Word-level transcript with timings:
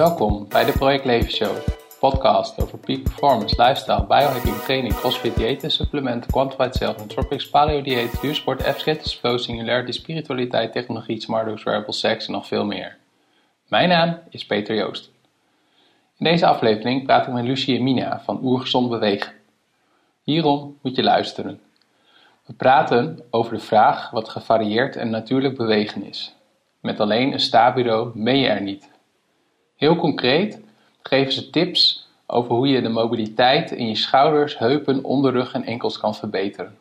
Welkom 0.00 0.48
bij 0.48 0.64
de 0.64 0.72
Project 0.72 1.04
Leven 1.04 1.30
Show, 1.30 1.56
podcast 1.98 2.62
over 2.62 2.78
peak 2.78 3.02
performance, 3.02 3.62
lifestyle, 3.62 4.06
biohacking, 4.06 4.56
training, 4.56 4.94
crossfit, 4.94 5.36
diëten, 5.36 5.70
supplementen, 5.70 6.30
quantified 6.30 6.74
self, 6.74 6.96
nootropics, 6.96 7.48
paleo 7.48 7.82
dieet, 7.82 8.20
duursport, 8.20 8.62
F-schritt, 8.62 9.14
flow, 9.14 9.38
singularity, 9.38 9.92
spiritualiteit, 9.92 10.72
technologie, 10.72 11.20
smart 11.20 11.62
wearable, 11.64 11.92
seks 11.92 12.26
en 12.26 12.32
nog 12.32 12.46
veel 12.46 12.64
meer. 12.64 12.96
Mijn 13.68 13.88
naam 13.88 14.18
is 14.30 14.46
Peter 14.46 14.76
Joost. 14.76 15.10
In 16.18 16.24
deze 16.24 16.46
aflevering 16.46 17.04
praat 17.04 17.26
ik 17.26 17.32
met 17.32 17.44
Lucie 17.44 17.76
en 17.76 17.82
Mina 17.82 18.20
van 18.24 18.40
Oergezond 18.42 18.88
Bewegen. 18.88 19.32
Hierom 20.22 20.78
moet 20.82 20.96
je 20.96 21.02
luisteren. 21.02 21.60
We 22.46 22.52
praten 22.52 23.20
over 23.30 23.52
de 23.54 23.60
vraag 23.60 24.10
wat 24.10 24.28
gevarieerd 24.28 24.96
en 24.96 25.10
natuurlijk 25.10 25.56
bewegen 25.56 26.04
is. 26.04 26.34
Met 26.80 27.00
alleen 27.00 27.32
een 27.32 27.40
sta-bureau 27.40 28.10
ben 28.14 28.38
je 28.38 28.48
er 28.48 28.62
niet. 28.62 28.98
Heel 29.80 29.96
concreet 29.96 30.60
geven 31.02 31.32
ze 31.32 31.50
tips 31.50 32.08
over 32.26 32.54
hoe 32.54 32.68
je 32.68 32.82
de 32.82 32.88
mobiliteit 32.88 33.70
in 33.70 33.88
je 33.88 33.94
schouders, 33.94 34.58
heupen, 34.58 35.04
onderrug 35.04 35.52
en 35.52 35.64
enkels 35.64 35.98
kan 35.98 36.14
verbeteren. 36.14 36.78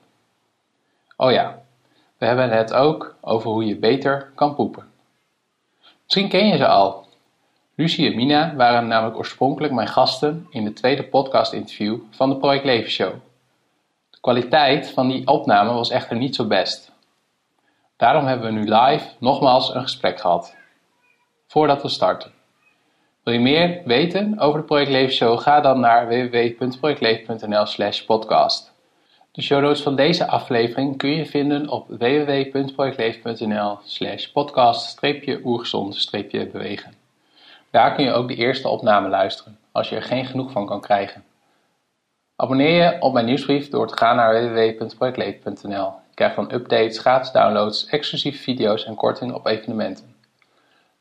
Oh 1.18 1.32
ja, 1.32 1.62
we 2.18 2.26
hebben 2.26 2.50
het 2.50 2.74
ook 2.74 3.16
over 3.22 3.50
hoe 3.50 3.66
je 3.66 3.76
beter 3.76 4.32
kan 4.36 4.56
poepen. 4.56 4.92
Misschien 6.04 6.30
ken 6.30 6.48
je 6.48 6.58
ze 6.58 6.68
al. 6.68 7.08
Lucie 7.76 8.10
en 8.10 8.16
Mina 8.16 8.56
waren 8.56 8.88
namelijk 8.88 9.18
oorspronkelijk 9.18 9.74
mijn 9.74 9.88
gasten 9.88 10.48
in 10.50 10.64
de 10.64 10.74
tweede 10.74 11.04
podcast-interview 11.04 11.98
van 12.10 12.30
de 12.30 12.38
Project 12.38 12.66
Leven 12.66 12.92
Show. 12.92 13.14
De 14.10 14.20
kwaliteit 14.22 14.90
van 14.90 15.08
die 15.08 15.28
opname 15.28 15.74
was 15.74 15.90
echter 15.90 16.18
niet 16.18 16.36
zo 16.36 16.48
best. 16.48 16.92
Daarom 17.98 18.26
hebben 18.26 18.48
we 18.48 18.60
nu 18.60 18.74
live 18.74 19.10
nogmaals 19.20 19.74
een 19.74 19.82
gesprek 19.82 20.20
gehad. 20.20 20.56
Voordat 21.48 21.82
we 21.82 21.90
starten. 21.90 22.38
Wil 23.30 23.38
je 23.38 23.44
meer 23.44 23.82
weten 23.86 24.40
over 24.40 24.60
de 24.60 24.66
Project 24.66 24.90
Leven 24.90 25.14
Show? 25.14 25.40
Ga 25.40 25.62
dan 25.62 25.80
naar 25.80 26.08
www.projectleven.nl 26.08 27.66
slash 27.66 28.02
podcast. 28.02 28.72
De 29.32 29.42
show 29.42 29.62
notes 29.62 29.82
van 29.82 29.96
deze 29.96 30.28
aflevering 30.28 30.98
kun 30.98 31.10
je 31.10 31.26
vinden 31.26 31.70
op 31.70 31.88
www.projectleven.nl 31.88 33.80
slash 33.84 34.26
podcast-oergezond-bewegen. 34.26 36.94
Daar 37.72 37.96
kun 37.96 38.04
je 38.04 38.14
ook 38.14 38.28
de 38.28 38.36
eerste 38.36 38.68
opname 38.68 39.10
luisteren, 39.10 39.58
als 39.72 39.90
je 39.90 39.96
er 39.96 40.04
geen 40.04 40.26
genoeg 40.26 40.52
van 40.52 40.66
kan 40.66 40.82
krijgen. 40.82 41.24
Abonneer 42.36 42.84
je 42.84 43.02
op 43.02 43.14
mijn 43.14 43.26
nieuwsbrief 43.26 43.70
door 43.70 43.88
te 43.88 43.98
gaan 43.98 44.16
naar 44.16 44.54
www.projectleven.nl. 44.54 45.92
Je 46.10 46.14
krijgt 46.14 46.36
dan 46.36 46.54
updates, 46.54 47.00
gratis 47.00 47.32
downloads, 47.32 47.86
exclusieve 47.86 48.42
video's 48.42 48.86
en 48.86 48.96
korting 48.96 49.34
op 49.34 49.46
evenementen. 49.46 50.09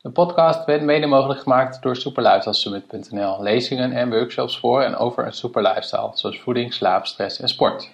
De 0.01 0.09
podcast 0.09 0.65
werd 0.65 0.81
mede 0.81 1.05
mogelijk 1.05 1.39
gemaakt 1.39 1.81
door 1.81 1.95
superlifestylesummit.nl. 1.95 3.41
Lezingen 3.41 3.91
en 3.91 4.09
workshops 4.09 4.59
voor 4.59 4.81
en 4.81 4.95
over 4.95 5.25
een 5.25 5.33
super 5.33 5.61
lifestyle, 5.61 6.09
zoals 6.13 6.39
voeding, 6.39 6.73
slaap, 6.73 7.05
stress 7.05 7.39
en 7.39 7.47
sport. 7.49 7.89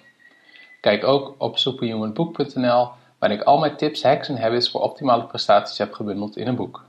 Kijk 0.80 1.04
ook 1.04 1.34
op 1.38 1.58
superhumanbook.nl, 1.58 2.88
waar 3.18 3.30
ik 3.30 3.42
al 3.42 3.58
mijn 3.58 3.76
tips, 3.76 4.02
hacks 4.02 4.28
en 4.28 4.40
habits 4.40 4.70
voor 4.70 4.80
optimale 4.80 5.24
prestaties 5.24 5.78
heb 5.78 5.92
gebundeld 5.92 6.36
in 6.36 6.46
een 6.46 6.56
boek. 6.56 6.84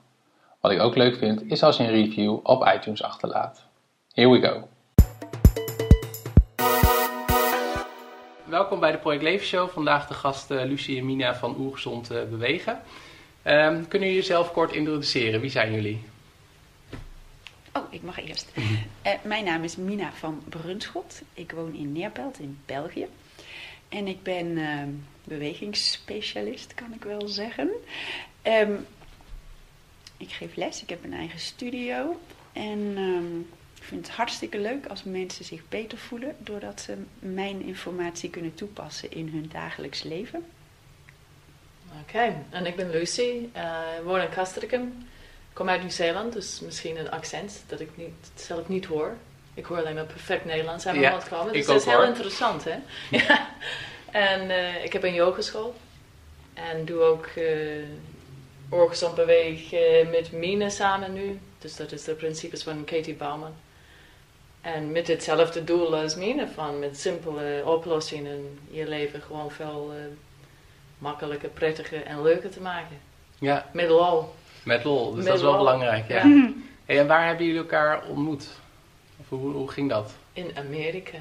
Wat 0.62 0.72
ik 0.72 0.80
ook 0.80 0.96
leuk 0.96 1.16
vind, 1.16 1.52
is 1.52 1.64
als 1.64 1.78
je 1.78 1.84
een 1.84 1.90
review 1.90 2.38
op 2.44 2.72
iTunes 2.76 3.04
achterlaat. 3.04 3.66
Here 4.12 4.30
we 4.30 4.48
go. 4.48 4.68
Welkom 8.44 8.80
bij 8.80 8.92
de 8.92 8.98
Project 8.98 9.24
Leven 9.24 9.46
Show. 9.46 9.70
Vandaag 9.70 10.08
de 10.08 10.14
gasten 10.14 10.68
Lucie 10.68 10.98
en 10.98 11.06
Mina 11.06 11.36
van 11.36 11.56
Oergezond 11.60 12.08
Bewegen. 12.30 12.82
Um, 13.48 13.88
kunnen 13.88 14.08
jullie 14.08 14.24
jezelf 14.24 14.52
kort 14.52 14.72
introduceren? 14.72 15.42
Wie 15.42 15.50
zijn 15.50 15.74
jullie? 15.74 16.02
Oh, 17.74 17.94
ik 17.94 18.02
mag 18.02 18.20
eerst. 18.28 18.52
uh, 18.58 19.14
mijn 19.24 19.46
naam 19.46 19.64
is 19.64 19.76
Mina 19.76 20.12
van 20.14 20.44
Brunschot. 20.50 21.22
Ik 21.34 21.52
woon 21.52 21.74
in 21.74 21.92
Neerpelt 21.92 22.40
in 22.40 22.60
België. 22.66 23.08
En 23.90 24.08
ik 24.08 24.24
ben 24.24 24.46
uh, 24.46 24.84
bewegingsspecialist, 25.24 26.74
kan 26.74 26.94
ik 26.94 27.04
wel 27.04 27.28
zeggen. 27.28 27.70
Um, 28.44 28.86
ik 30.18 30.32
geef 30.32 30.56
les, 30.56 30.82
ik 30.82 30.90
heb 30.90 31.04
een 31.04 31.14
eigen 31.14 31.40
studio. 31.40 32.20
En 32.54 32.98
ik 33.78 33.84
vind 33.84 34.08
het 34.08 34.16
hartstikke 34.16 34.60
leuk 34.60 34.86
als 34.86 35.04
mensen 35.04 35.46
zich 35.46 35.62
beter 35.70 35.98
voelen 35.98 36.36
doordat 36.40 36.82
ze 36.82 36.98
mijn 37.20 37.62
informatie 37.62 38.30
kunnen 38.30 38.54
toepassen 38.54 39.12
in 39.12 39.30
hun 39.30 39.50
dagelijks 39.52 40.04
leven. 40.04 40.46
Oké, 42.08 42.36
en 42.50 42.66
ik 42.66 42.76
ben 42.76 42.90
Lucy. 42.90 43.50
Uh, 43.56 43.80
woon 44.04 44.22
in 44.22 44.30
Castricum. 44.30 45.08
Ik 45.50 45.54
kom 45.54 45.70
uit 45.70 45.82
Nieuw-Zeeland, 45.82 46.34
dus 46.34 46.60
misschien 46.60 46.98
een 46.98 47.12
accent 47.12 47.64
dat 47.68 47.80
ik 47.80 47.90
niet, 47.96 48.32
zelf 48.36 48.68
niet 48.68 48.86
hoor. 48.86 49.16
Ik 49.54 49.66
hoor 49.66 49.78
alleen 49.78 49.96
maar 49.96 50.06
perfect 50.06 50.46
Nederlands 50.46 50.86
aan 50.86 51.00
mijn 51.00 51.12
mond 51.12 51.28
komen. 51.28 51.54
Dus 51.54 51.66
dat 51.66 51.76
is 51.76 51.86
heel 51.86 52.04
interessant, 52.04 52.64
hè? 52.64 52.76
ja. 53.18 53.50
En 54.12 54.50
uh, 54.50 54.84
ik 54.84 54.94
heb 54.94 55.04
een 55.04 55.14
yogeschool. 55.14 55.76
En 56.54 56.86
doe 56.86 57.02
ook 57.02 57.30
uh, 57.38 57.84
orgezond 58.70 59.16
bewegen 59.16 60.10
met 60.10 60.32
Mine 60.32 60.70
samen 60.70 61.14
nu. 61.14 61.40
Dus 61.60 61.76
dat 61.76 61.92
is 61.92 62.04
de 62.04 62.14
principes 62.14 62.64
van 62.64 62.84
Katie 62.86 63.16
Bauman. 63.16 63.56
En 64.62 64.92
met 64.92 65.08
hetzelfde 65.08 65.64
doel 65.64 65.96
als 65.96 66.16
Mine, 66.16 66.48
van 66.48 66.80
met 66.80 67.00
simpele 67.00 67.62
oplossingen 67.66 68.60
je 68.70 68.88
leven 68.88 69.22
gewoon 69.22 69.52
veel 69.52 69.94
makkelijker, 70.98 71.50
prettiger 71.50 72.04
en 72.04 72.22
leuker 72.22 72.50
te 72.50 72.62
maken. 72.62 72.98
Ja. 73.40 73.70
Met 73.74 73.90
lol. 73.90 74.34
Met 74.64 74.84
lol, 74.84 75.14
dus 75.14 75.26
dat 75.26 75.36
is 75.36 75.42
wel 75.42 75.58
belangrijk. 75.58 76.08
Ja. 76.08 76.26
ja. 76.26 76.52
Hey, 76.86 77.00
en 77.00 77.08
waar 77.08 77.28
hebben 77.28 77.46
jullie 77.46 77.62
elkaar 77.62 78.04
ontmoet? 78.08 78.50
Of 79.18 79.30
hoe, 79.30 79.52
hoe 79.52 79.72
ging 79.72 79.90
dat? 79.90 80.16
In 80.34 80.52
Amerika. 80.58 81.18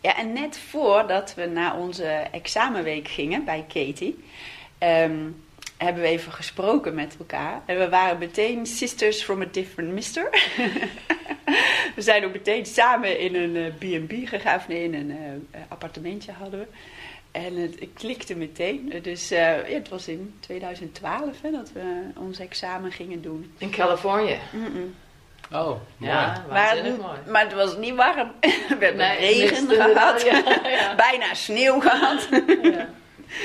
Ja, 0.00 0.16
en 0.16 0.32
net 0.32 0.58
voordat 0.58 1.34
we 1.34 1.46
naar 1.46 1.76
onze 1.76 2.04
examenweek 2.30 3.08
gingen 3.08 3.44
bij 3.44 3.64
Katie, 3.68 4.24
um, 4.78 5.42
hebben 5.76 6.02
we 6.02 6.08
even 6.08 6.32
gesproken 6.32 6.94
met 6.94 7.16
elkaar. 7.18 7.62
En 7.66 7.78
we 7.78 7.88
waren 7.88 8.18
meteen 8.18 8.66
sisters 8.66 9.22
from 9.22 9.42
a 9.42 9.46
different 9.50 9.92
mister. 9.92 10.28
we 11.96 12.02
zijn 12.02 12.24
ook 12.24 12.32
meteen 12.32 12.66
samen 12.66 13.18
in 13.18 13.34
een 13.34 13.72
B&B 13.78 14.12
uh, 14.12 14.28
gegaan, 14.28 14.56
of 14.56 14.68
nee, 14.68 14.82
in 14.82 14.94
een 14.94 15.10
uh, 15.10 15.60
appartementje 15.68 16.32
hadden 16.32 16.60
we. 16.60 16.66
En 17.30 17.56
het, 17.56 17.78
klikte 17.94 18.34
meteen. 18.34 18.92
Dus 19.02 19.32
uh, 19.32 19.68
ja, 19.68 19.74
het 19.74 19.88
was 19.88 20.08
in 20.08 20.34
2012 20.40 21.40
hè, 21.40 21.50
dat 21.50 21.72
we 21.72 22.02
ons 22.16 22.38
examen 22.38 22.92
gingen 22.92 23.22
doen. 23.22 23.52
In 23.58 23.70
Californië? 23.70 24.38
Mm 24.52 24.64
-mm. 24.64 24.94
Oh, 25.52 25.66
mooi. 25.96 26.12
Ja, 26.12 26.44
maar, 26.48 26.76
mooi. 26.84 27.18
maar 27.26 27.42
het 27.42 27.52
was 27.52 27.76
niet 27.76 27.94
warm. 27.94 28.32
We 28.40 28.76
hebben 28.78 28.96
nee, 28.96 29.18
regen 29.18 29.68
gehad. 29.68 30.22
Ja, 30.30 30.42
ja. 30.62 30.94
Bijna 31.08 31.34
sneeuw 31.34 31.80
gehad. 31.80 32.28
Ja. 32.62 32.88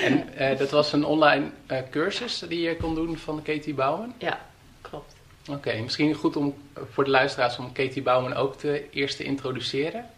En 0.04 0.30
uh, 0.40 0.58
dat 0.58 0.70
was 0.70 0.94
een 0.94 1.06
online 1.06 1.50
uh, 1.72 1.78
cursus 1.92 2.40
die 2.40 2.62
je 2.62 2.78
kon 2.78 2.96
doen 2.96 3.18
van 3.18 3.42
Katie 3.42 3.74
Bouwen? 3.74 4.14
Ja, 4.18 4.40
klopt. 4.82 5.16
Oké, 5.42 5.58
okay, 5.58 5.82
misschien 5.82 6.14
goed 6.14 6.36
om 6.36 6.56
voor 6.92 7.04
de 7.04 7.10
luisteraars 7.10 7.58
om 7.58 7.72
Katie 7.72 8.02
Bouwen 8.02 8.36
ook 8.36 8.58
te, 8.58 8.90
eerst 8.92 9.18
te 9.18 9.24
introduceren. 9.24 10.10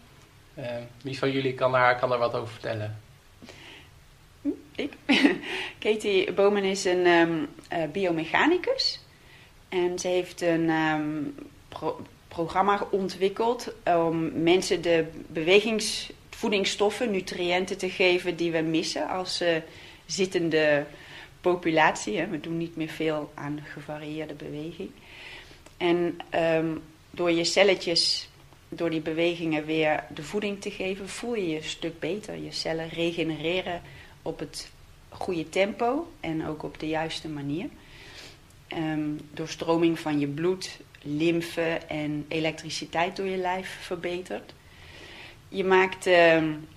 wie 1.01 1.17
van 1.17 1.31
jullie 1.31 1.53
kan 1.53 1.71
daar, 1.71 1.99
kan 1.99 2.09
daar 2.09 2.19
wat 2.19 2.33
over 2.35 2.53
vertellen? 2.53 3.04
Ik. 4.75 4.93
Katie 5.79 6.31
Bomen 6.31 6.63
is 6.63 6.85
een 6.85 7.07
um, 7.07 7.47
uh, 7.73 7.83
biomechanicus. 7.91 8.99
En 9.69 9.99
ze 9.99 10.07
heeft 10.07 10.41
een 10.41 10.71
pro 11.69 11.99
programma 12.27 12.87
ontwikkeld 12.91 13.73
om 13.83 14.41
mensen 14.43 14.81
de 14.81 15.05
bewegingsvoedingsstoffen, 15.27 17.11
nutriënten 17.11 17.77
te 17.77 17.89
geven 17.89 18.35
die 18.35 18.51
we 18.51 18.61
missen 18.61 19.07
als 19.07 19.41
uh, 19.41 19.55
zittende 20.05 20.85
populatie. 21.41 22.17
Hè. 22.17 22.27
We 22.27 22.39
doen 22.39 22.57
niet 22.57 22.75
meer 22.75 22.89
veel 22.89 23.31
aan 23.33 23.59
gevarieerde 23.63 24.33
beweging. 24.33 24.89
En 25.77 26.17
um, 26.35 26.81
door 27.11 27.31
je 27.31 27.43
celletjes, 27.43 28.29
door 28.69 28.89
die 28.89 29.01
bewegingen 29.01 29.65
weer 29.65 30.03
de 30.13 30.23
voeding 30.23 30.61
te 30.61 30.71
geven, 30.71 31.09
voel 31.09 31.35
je 31.35 31.49
je 31.49 31.55
een 31.55 31.63
stuk 31.63 31.99
beter. 31.99 32.37
Je 32.37 32.51
cellen 32.51 32.89
regenereren 32.89 33.81
op 34.21 34.39
het 34.39 34.71
goede 35.15 35.49
tempo 35.49 36.11
en 36.19 36.47
ook 36.47 36.63
op 36.63 36.79
de 36.79 36.87
juiste 36.87 37.27
manier. 37.27 37.69
Um, 38.77 39.19
doorstroming 39.33 39.99
van 39.99 40.19
je 40.19 40.27
bloed, 40.27 40.79
lymfe 41.01 41.79
en 41.87 42.25
elektriciteit 42.27 43.15
door 43.15 43.25
je 43.25 43.37
lijf 43.37 43.77
verbetert. 43.81 44.53
Je, 45.49 45.63
maakt, 45.63 46.05
um, 46.05 46.67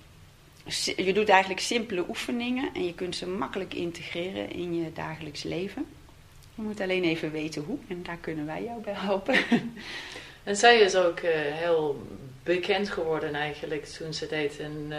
je 0.95 1.13
doet 1.13 1.29
eigenlijk 1.29 1.61
simpele 1.61 2.05
oefeningen 2.07 2.69
en 2.73 2.85
je 2.85 2.93
kunt 2.93 3.15
ze 3.15 3.27
makkelijk 3.27 3.73
integreren 3.73 4.51
in 4.51 4.75
je 4.75 4.93
dagelijks 4.93 5.43
leven. 5.43 5.85
Je 6.55 6.61
moet 6.61 6.81
alleen 6.81 7.03
even 7.03 7.31
weten 7.31 7.63
hoe 7.63 7.77
en 7.87 8.03
daar 8.03 8.17
kunnen 8.17 8.45
wij 8.45 8.63
jou 8.63 8.81
bij 8.81 8.93
helpen. 8.93 9.35
En 10.43 10.55
zij 10.55 10.79
is 10.79 10.95
ook 10.95 11.19
uh, 11.19 11.31
heel 11.33 12.07
bekend 12.43 12.89
geworden 12.89 13.33
eigenlijk 13.33 13.85
toen 13.85 14.13
ze 14.13 14.27
deed 14.27 14.59
een... 14.59 14.87
Uh 14.89 14.97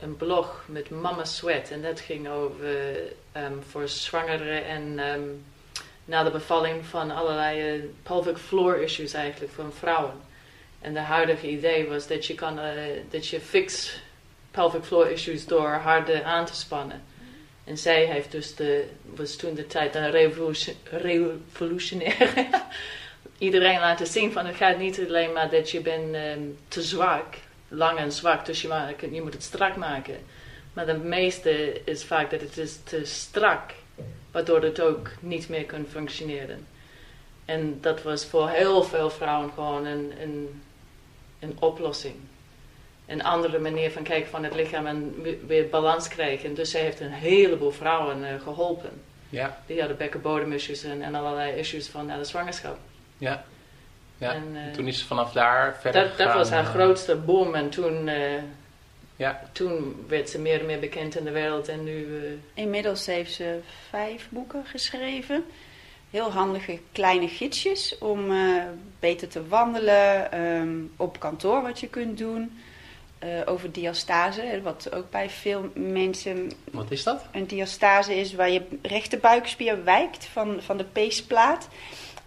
een 0.00 0.16
blog 0.16 0.64
met 0.66 0.90
Mama 0.90 1.24
Sweat. 1.24 1.70
En 1.70 1.82
dat 1.82 2.00
ging 2.00 2.28
over 2.28 2.96
um, 3.36 3.62
voor 3.68 3.88
zwangere 3.88 4.58
en 4.58 4.98
um, 4.98 5.44
na 6.04 6.22
de 6.22 6.30
bevalling 6.30 6.86
van 6.86 7.10
allerlei 7.10 7.60
eh, 7.60 7.82
pelvic 8.02 8.36
floor 8.36 8.76
issues 8.76 9.12
eigenlijk 9.12 9.52
van 9.52 9.72
vrouwen. 9.72 10.14
En 10.80 10.94
de 10.94 11.00
huidige 11.00 11.48
idee 11.48 11.88
was 11.88 12.06
dat 12.06 12.26
je, 12.26 12.34
kan, 12.34 12.58
eh, 12.58 12.72
dat 13.10 13.28
je 13.28 13.40
fix 13.40 14.00
pelvic 14.50 14.84
floor 14.84 15.10
issues 15.10 15.46
door 15.46 15.68
harder 15.68 16.22
aan 16.22 16.46
te 16.46 16.54
spannen. 16.54 17.02
En 17.64 17.78
zij 17.78 18.04
heeft 18.04 18.32
dus 18.32 18.54
de, 18.54 18.88
was 19.14 19.36
toen 19.36 19.54
de 19.54 19.66
tijd 19.66 19.94
een 19.94 20.10
revolution, 20.10 20.76
revolutionaire. 20.84 22.46
Iedereen 23.38 23.80
laten 23.80 24.06
zien 24.06 24.32
van 24.32 24.46
het 24.46 24.56
gaat 24.56 24.78
niet 24.78 25.00
alleen 25.06 25.32
maar 25.32 25.50
dat 25.50 25.70
je 25.70 25.80
bent 25.80 26.14
ehm, 26.14 26.40
te 26.68 26.82
zwak, 26.82 27.34
lang 27.68 27.98
en 27.98 28.12
zwak, 28.12 28.46
dus 28.46 28.62
je, 28.62 28.68
maakt, 28.68 29.00
je 29.00 29.22
moet 29.22 29.32
het 29.32 29.42
strak 29.42 29.76
maken. 29.76 30.16
Maar 30.72 30.86
de 30.86 30.98
meeste 30.98 31.80
is 31.84 32.04
vaak 32.04 32.30
dat 32.30 32.40
het 32.40 32.56
is 32.56 32.76
te 32.84 33.04
strak, 33.04 33.74
waardoor 34.30 34.62
het 34.62 34.80
ook 34.80 35.10
niet 35.20 35.48
meer 35.48 35.64
kan 35.64 35.86
functioneren. 35.90 36.66
En 37.44 37.78
dat 37.80 38.02
was 38.02 38.26
voor 38.26 38.48
heel 38.48 38.82
veel 38.82 39.10
vrouwen 39.10 39.50
gewoon 39.54 39.86
een, 39.86 40.12
een, 40.20 40.62
een 41.38 41.56
oplossing. 41.58 42.14
Een 43.06 43.22
andere 43.22 43.58
manier 43.58 43.90
van 43.90 44.02
kijken 44.02 44.30
van 44.30 44.44
het 44.44 44.54
lichaam 44.54 44.86
en 44.86 45.22
weer 45.46 45.68
balans 45.68 46.08
krijgen. 46.08 46.54
Dus 46.54 46.70
zij 46.70 46.80
heeft 46.80 47.00
een 47.00 47.12
heleboel 47.12 47.70
vrouwen 47.70 48.20
uh, 48.20 48.40
geholpen. 48.40 48.90
Ja. 49.28 49.62
Die 49.66 49.78
hadden 49.78 49.96
bekkenbodemissues 49.96 50.82
en, 50.82 51.02
en 51.02 51.14
allerlei 51.14 51.58
issues 51.58 51.88
van 51.88 52.06
na 52.06 52.16
de 52.16 52.24
zwangerschap. 52.24 52.78
Ja. 53.18 53.44
Ja, 54.18 54.32
En, 54.34 54.42
eh, 54.54 54.72
toen 54.72 54.86
is 54.86 54.98
ze 54.98 55.04
vanaf 55.06 55.32
daar 55.32 55.76
verder 55.80 56.02
Dat, 56.02 56.10
gegaan. 56.10 56.26
dat 56.26 56.36
was 56.36 56.50
haar 56.50 56.64
eh, 56.64 56.70
grootste 56.70 57.16
boom 57.16 57.54
en 57.54 57.70
toen, 57.70 58.08
eh, 58.08 58.42
Ja, 59.16 59.42
toen 59.52 60.04
werd 60.08 60.30
ze 60.30 60.38
meer 60.38 60.60
en 60.60 60.66
meer 60.66 60.78
bekend 60.80 61.16
in 61.16 61.24
de 61.24 61.30
wereld 61.30 61.68
en 61.68 61.84
nu... 61.84 62.06
eh, 62.54 62.62
Inmiddels 62.62 63.06
heeft 63.06 63.32
ze 63.32 63.58
vijf 63.90 64.26
boeken 64.30 64.64
geschreven. 64.66 65.44
Heel 66.10 66.30
handige 66.32 66.78
kleine 66.92 67.28
gidsjes 67.28 67.98
om 67.98 68.30
eh, 68.30 68.62
beter 69.00 69.28
te 69.28 69.46
wandelen. 69.48 70.32
ehm, 70.32 70.68
op 70.96 71.20
kantoor 71.20 71.62
wat 71.62 71.80
je 71.80 71.88
kunt 71.88 72.18
doen. 72.18 72.58
eh, 73.18 73.28
over 73.44 73.72
diastase, 73.72 74.40
hè, 74.40 74.62
wat 74.62 74.92
ook 74.94 75.10
bij 75.10 75.30
veel 75.30 75.70
mensen 75.74 76.50
wat 76.72 76.90
is 76.90 77.02
dat? 77.02 77.24
een 77.32 77.46
diastase 77.46 78.14
is 78.16 78.34
waar 78.34 78.50
je 78.50 78.62
rechterbuikspier 78.82 79.84
wijkt 79.84 80.24
van, 80.24 80.62
van 80.62 80.76
de 80.76 80.84
peesplaat. 80.84 81.68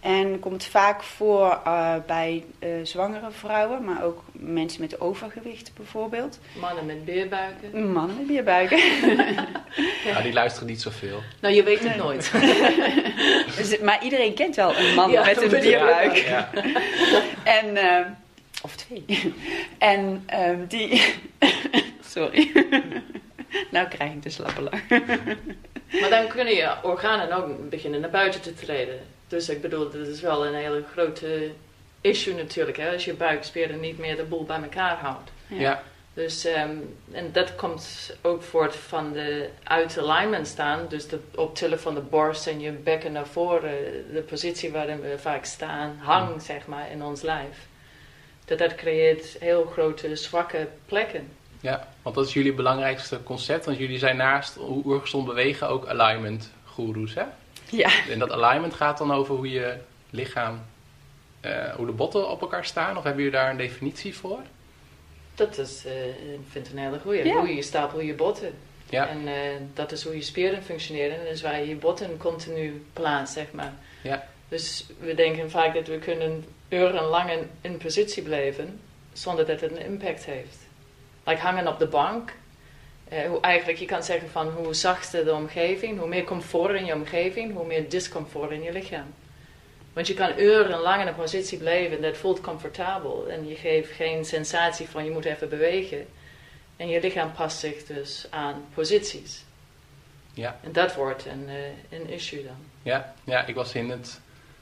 En 0.02 0.40
komt 0.40 0.64
vaak 0.64 1.04
voor 1.04 1.60
eh, 1.66 1.96
bij 2.08 2.46
eh, 2.60 2.70
zwangere 2.84 3.32
vrouwen, 3.32 3.84
maar 3.84 4.04
ook 4.04 4.24
mensen 4.32 4.82
met 4.82 5.02
overgewicht 5.02 5.72
bijvoorbeeld. 5.76 6.40
mannen 6.60 6.86
met 6.86 7.06
beerbuiken. 7.06 7.92
Mannen 7.92 8.18
met 8.18 8.28
bierbuiken. 8.28 8.80
Ja, 10.06 10.22
die 10.22 10.34
luisteren 10.34 10.68
niet 10.68 10.82
zoveel. 10.82 11.22
Nou, 11.42 11.54
je 11.54 11.64
weet 11.64 11.80
het 11.84 11.96
nooit. 11.96 12.32
Dus, 13.58 13.80
maar 13.80 14.04
iedereen 14.04 14.34
kent 14.34 14.56
wel 14.56 14.78
een 14.78 14.96
man 14.96 15.12
Ja, 15.12 15.26
met 15.26 15.42
een 15.42 15.60
bierbuik. 15.60 16.16
Ja, 16.16 16.50
En, 17.60 17.78
eh, 17.78 18.06
of 18.62 18.76
twee. 18.76 19.34
En 19.78 20.24
ehm, 20.26 20.68
die... 20.68 21.14
Sorry. 22.06 22.52
nou 23.72 23.88
krijg 23.88 24.12
ik 24.12 24.24
de 24.24 24.30
slappe 24.30 24.62
lach. 24.62 24.88
Maar 26.00 26.10
dan 26.10 26.28
kunnen 26.28 26.56
je 26.56 26.74
organen 26.84 27.32
ook 27.32 27.70
beginnen 27.70 28.02
naar 28.02 28.10
buiten 28.10 28.42
te 28.42 28.54
treden. 28.54 29.00
Dus 29.32 29.50
ik 29.50 29.62
bedoel, 29.62 29.90
dat 29.90 30.08
is 30.08 30.22
wel 30.22 30.46
een 30.46 30.54
hele 30.54 30.84
grote 30.92 31.52
issue 32.02 32.36
natuurlijk. 32.36 32.78
Hè? 32.78 32.92
Als 32.92 33.06
je 33.06 33.14
buikspieren 33.14 33.80
niet 33.80 33.98
meer 33.98 34.16
de 34.16 34.24
boel 34.24 34.44
bij 34.44 34.62
elkaar 34.62 34.98
houdt. 34.98 35.32
ja. 35.48 35.84
Dus, 36.14 36.46
ehm, 36.46 36.76
en 37.12 37.32
dat 37.32 37.56
komt 37.56 38.16
ook 38.22 38.44
voort 38.44 38.76
van 38.76 39.12
de 39.14 39.50
uit 39.64 39.98
alignment 39.98 40.48
staan. 40.48 40.86
Dus 40.90 41.08
de 41.08 41.20
optillen 41.36 41.80
van 41.80 41.94
de 41.94 42.02
borst 42.02 42.48
en 42.48 42.60
je 42.60 42.72
bekken 42.72 43.12
naar 43.12 43.28
voren. 43.28 43.72
De 44.14 44.22
positie 44.22 44.72
waarin 44.72 45.02
we 45.02 45.18
vaak 45.18 45.46
staan, 45.46 45.98
hang 46.00 46.42
zeg 46.42 46.68
maar 46.68 46.92
in 46.92 47.04
ons 47.04 47.22
lijf. 47.22 47.68
Dat 48.46 48.58
dat 48.58 48.76
creëert 48.76 49.36
heel 49.40 49.66
grote 49.66 50.16
zwakke 50.16 50.68
plekken. 50.86 51.28
Ja, 51.60 51.88
want 52.02 52.16
dat 52.16 52.28
is 52.28 52.34
jullie 52.34 52.54
belangrijkste 52.54 53.24
concept. 53.24 53.66
Want 53.66 53.78
jullie 53.78 53.98
zijn 53.98 54.18
naast 54.18 54.56
hoe 54.56 54.86
oergezond 54.86 55.26
bewegen 55.26 55.70
ook 55.70 55.88
alignment 55.88 56.52
goeroes, 56.66 57.14
hè? 57.14 57.24
Ja. 57.72 57.90
En 58.10 58.20
dat 58.20 58.32
alignment 58.32 58.74
gaat 58.74 58.98
dan 58.98 59.12
over 59.12 59.36
hoe 59.36 59.52
je 59.52 59.78
lichaam, 60.10 60.62
eh, 61.40 61.74
hoe 61.76 61.86
de 61.86 61.92
botten 61.92 62.30
op 62.30 62.42
elkaar 62.42 62.66
staan? 62.66 62.98
Of 62.98 63.04
hebben 63.04 63.24
jullie 63.24 63.38
daar 63.38 63.50
een 63.50 63.58
definitie 63.58 64.16
voor? 64.16 64.40
Dat 65.36 65.58
is, 65.58 65.86
eh, 65.86 66.08
ik 66.08 66.40
vind 66.50 66.68
het 66.68 66.76
een 66.76 66.84
hele 66.84 67.00
goeie. 67.00 67.26
Ja. 67.26 67.36
Hoe 67.36 67.56
je 67.56 67.62
stapel 67.62 68.00
je 68.00 68.14
botten. 68.14 68.54
Ja, 68.90 69.08
En 69.08 69.28
eh, 69.28 69.34
dat 69.74 69.92
is 69.92 70.04
hoe 70.04 70.16
je 70.16 70.22
spieren 70.22 70.64
functioneren. 70.64 71.18
En 71.18 71.24
dat 71.24 71.34
is 71.34 71.42
waar 71.42 71.60
je 71.60 71.68
je 71.68 71.76
botten 71.76 72.18
continu 72.18 72.86
plaatst, 72.94 73.34
zeg 73.34 73.52
maar. 73.52 73.74
Ja. 74.02 74.28
Dus 74.50 74.86
we 75.00 75.16
denken 75.16 75.50
vaak 75.50 75.74
dat 75.74 75.88
we 75.88 75.98
kunnen 75.98 76.46
urenlang 76.70 77.32
in, 77.32 77.50
in 77.62 77.78
positie 77.78 78.24
blijven 78.24 78.80
zonder 79.14 79.46
dat 79.46 79.62
het 79.62 79.72
een 79.72 79.86
impact 79.86 80.26
heeft. 80.26 80.58
Like 81.26 81.42
hangen 81.42 81.68
op 81.68 81.80
de 81.80 81.88
bank. 81.88 82.34
Eh, 83.12 83.28
hoe 83.28 83.40
eigenlijk, 83.42 83.80
je 83.80 83.86
kan 83.86 84.04
zeggen 84.04 84.30
van 84.30 84.50
hoe 84.50 84.74
zachter 84.74 85.26
de 85.26 85.34
omgeving, 85.34 86.00
hoe 86.00 86.08
meer 86.08 86.24
comfort 86.24 86.76
in 86.76 86.86
je 86.86 86.94
omgeving, 86.94 87.54
hoe 87.54 87.66
meer 87.66 87.90
discomfort 87.90 88.52
in 88.52 88.62
je 88.62 88.72
lichaam. 88.72 89.14
Want 89.94 90.08
je 90.08 90.14
kan 90.14 90.40
urenlang 90.40 91.02
in 91.02 91.08
een 91.08 91.16
positie 91.16 91.58
blijven 91.58 91.96
en 91.96 92.02
dat 92.02 92.18
voelt 92.18 92.42
comfortabel. 92.42 93.28
En 93.30 93.48
je 93.48 93.56
geeft 93.56 93.92
geen 93.92 94.26
sensatie 94.26 94.90
van 94.90 95.04
je 95.04 95.12
moet 95.12 95.26
even 95.26 95.50
bewegen. 95.50 96.08
En 96.78 96.88
je 96.88 97.02
lichaam 97.02 97.32
past 97.32 97.60
zich 97.60 97.86
dus 97.86 98.28
aan 98.30 98.66
posities. 98.74 99.44
Ja. 100.34 100.60
En 100.64 100.72
dat 100.72 100.96
wordt 100.96 101.26
een, 101.26 101.50
eh, 101.50 102.00
een 102.00 102.10
issue 102.10 102.44
dan. 102.44 102.58
ja, 102.84 103.14
ja, 103.24 103.46
ik 103.46 103.56
was 103.56 103.76
in 103.76 103.90
het 103.90 104.20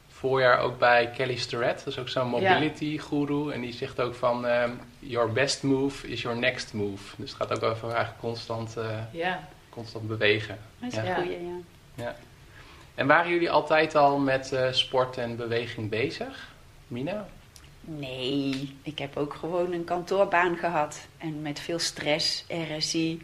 voorjaar 0.08 0.60
ook 0.60 0.80
bij 0.80 1.10
Kelly 1.16 1.38
Starrett. 1.38 1.78
Dat 1.78 1.88
is 1.88 2.00
ook 2.00 2.10
zo'n 2.10 2.28
mobility 2.28 2.98
guru. 2.98 3.52
En 3.52 3.62
die 3.62 3.74
zegt 3.74 4.00
ook 4.02 4.16
van, 4.16 4.46
ehm, 4.46 4.72
your 5.00 5.32
best 5.32 5.64
move 5.64 6.08
is 6.08 6.22
your 6.22 6.38
next 6.38 6.74
move. 6.74 7.04
Dus 7.18 7.30
het 7.32 7.38
gaat 7.42 7.52
ook 7.52 7.64
over 7.72 7.88
eigenlijk 7.90 8.20
constant, 8.20 8.78
eh, 8.78 8.98
Ja. 9.12 9.48
constant 9.70 10.08
bewegen. 10.08 10.58
Dat 10.80 10.92
is 10.92 10.96
Ja. 10.98 11.06
een 11.18 11.24
goeie, 11.24 11.38
ja. 11.96 12.16
En 12.96 13.08
waren 13.08 13.32
jullie 13.32 13.52
altijd 13.52 13.96
al 13.96 14.18
met 14.18 14.52
eh, 14.52 14.72
sport 14.72 15.18
en 15.18 15.36
beweging 15.36 15.90
bezig? 15.90 16.52
Mina? 16.88 17.28
Nee, 17.82 18.76
ik 18.84 19.00
heb 19.00 19.18
ook 19.18 19.34
gewoon 19.34 19.72
een 19.72 19.84
kantoorbaan 19.84 20.58
gehad. 20.58 21.08
En 21.18 21.42
met 21.42 21.60
veel 21.60 21.80
stress, 21.80 22.46
RSI, 22.48 23.22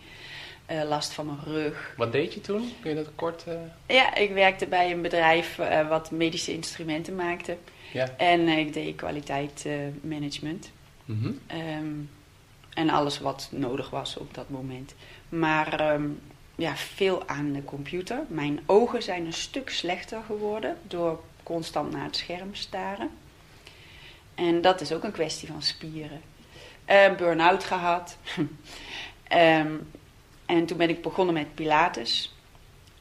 eh, 0.65 0.83
last 0.83 1.13
van 1.13 1.25
mijn 1.25 1.39
rug. 1.43 1.93
Wat 1.97 2.11
deed 2.11 2.33
je 2.33 2.41
toen? 2.41 2.71
Kun 2.81 2.89
je 2.89 2.95
dat 2.95 3.09
kort... 3.15 3.43
eh, 3.47 3.55
Ja, 3.95 4.15
ik 4.15 4.31
werkte 4.31 4.65
bij 4.67 4.91
een 4.91 5.01
bedrijf 5.01 5.59
eh, 5.59 5.87
wat 5.87 6.11
medische 6.11 6.53
instrumenten 6.53 7.15
maakte. 7.15 7.57
Ja. 7.93 8.09
En 8.17 8.47
eh, 8.47 8.57
ik 8.57 8.73
deed 8.73 8.95
kwaliteitsmanagement. 8.95 10.71
Mhm. 11.05 11.31
Ehm, 11.47 11.93
en 12.73 12.89
alles 12.89 13.19
wat 13.19 13.49
nodig 13.51 13.89
was 13.89 14.17
op 14.17 14.33
dat 14.33 14.49
moment. 14.49 14.95
Maar 15.29 15.79
ehm, 15.79 16.07
ja, 16.55 16.75
veel 16.75 17.27
aan 17.27 17.51
de 17.51 17.63
computer. 17.63 18.23
Mijn 18.27 18.59
ogen 18.65 19.03
zijn 19.03 19.25
een 19.25 19.33
stuk 19.33 19.69
slechter 19.69 20.21
geworden 20.25 20.77
door 20.87 21.23
constant 21.43 21.91
naar 21.91 22.03
het 22.03 22.15
scherm 22.15 22.55
staren. 22.55 23.09
En 24.35 24.61
dat 24.61 24.81
is 24.81 24.91
ook 24.91 25.03
een 25.03 25.11
kwestie 25.11 25.47
van 25.47 25.61
spieren. 25.61 26.21
Eh, 26.85 27.15
Burn-out 27.15 27.63
gehad. 27.63 28.17
En 30.45 30.65
toen 30.65 30.77
ben 30.77 30.89
ik 30.89 31.01
begonnen 31.01 31.33
met 31.33 31.55
Pilates. 31.55 32.33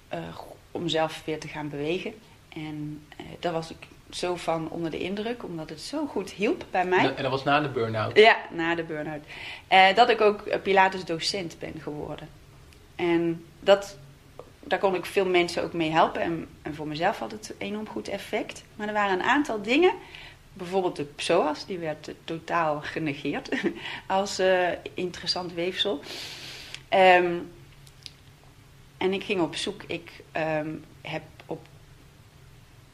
eh, 0.09 0.39
om 0.71 0.89
zelf 0.89 1.23
weer 1.25 1.41
te 1.41 1.49
gaan 1.49 1.69
bewegen. 1.69 2.15
En 2.49 3.03
eh, 3.17 3.25
daar 3.41 3.53
was 3.53 3.71
ik 3.71 3.87
zo 4.15 4.35
van 4.35 4.69
onder 4.71 4.91
de 4.91 4.99
indruk, 4.99 5.45
omdat 5.45 5.69
het 5.69 5.81
zo 5.81 6.07
goed 6.07 6.31
hielp 6.31 6.65
bij 6.71 6.85
mij. 6.85 7.15
En 7.15 7.23
dat 7.23 7.31
was 7.31 7.45
na 7.45 7.61
de 7.61 7.69
burn-out? 7.69 8.19
Ja, 8.19 8.37
na 8.51 8.75
de 8.75 8.83
burn-out. 8.83 9.23
Eh, 9.69 9.95
dat 9.95 10.09
ik 10.09 10.21
ook 10.21 10.41
eh, 10.41 10.61
Pilates 10.63 11.05
docent 11.05 11.57
ben 11.59 11.75
geworden. 11.81 12.29
En 12.97 13.45
dat, 13.61 13.99
daar 14.61 14.79
kon 14.79 14.95
ik 14.95 15.05
veel 15.05 15.27
mensen 15.27 15.63
ook 15.63 15.73
mee 15.73 15.91
helpen. 15.91 16.21
En, 16.21 16.49
en 16.63 16.75
voor 16.75 16.87
mezelf 16.87 17.19
had 17.19 17.31
het 17.31 17.55
enorm 17.59 17.89
goed 17.89 18.09
effect. 18.09 18.65
Maar 18.77 18.87
er 18.87 18.93
waren 18.95 19.19
een 19.19 19.27
aantal 19.27 19.63
dingen. 19.63 19.93
Bijvoorbeeld 20.53 20.97
de 20.97 21.05
psoas, 21.05 21.67
die 21.67 21.79
werd 21.79 22.11
totaal 22.25 22.81
genegeerd 22.81 23.49
als 24.07 24.39
eh, 24.39 24.69
interessant 24.95 25.53
weefsel. 25.53 26.01
Ehm, 26.89 27.35
en 28.97 29.13
ik 29.13 29.25
ging 29.25 29.41
op 29.41 29.57
zoek. 29.57 29.83
Ik 29.87 30.11
ehm, 30.33 30.71
heb 31.01 31.23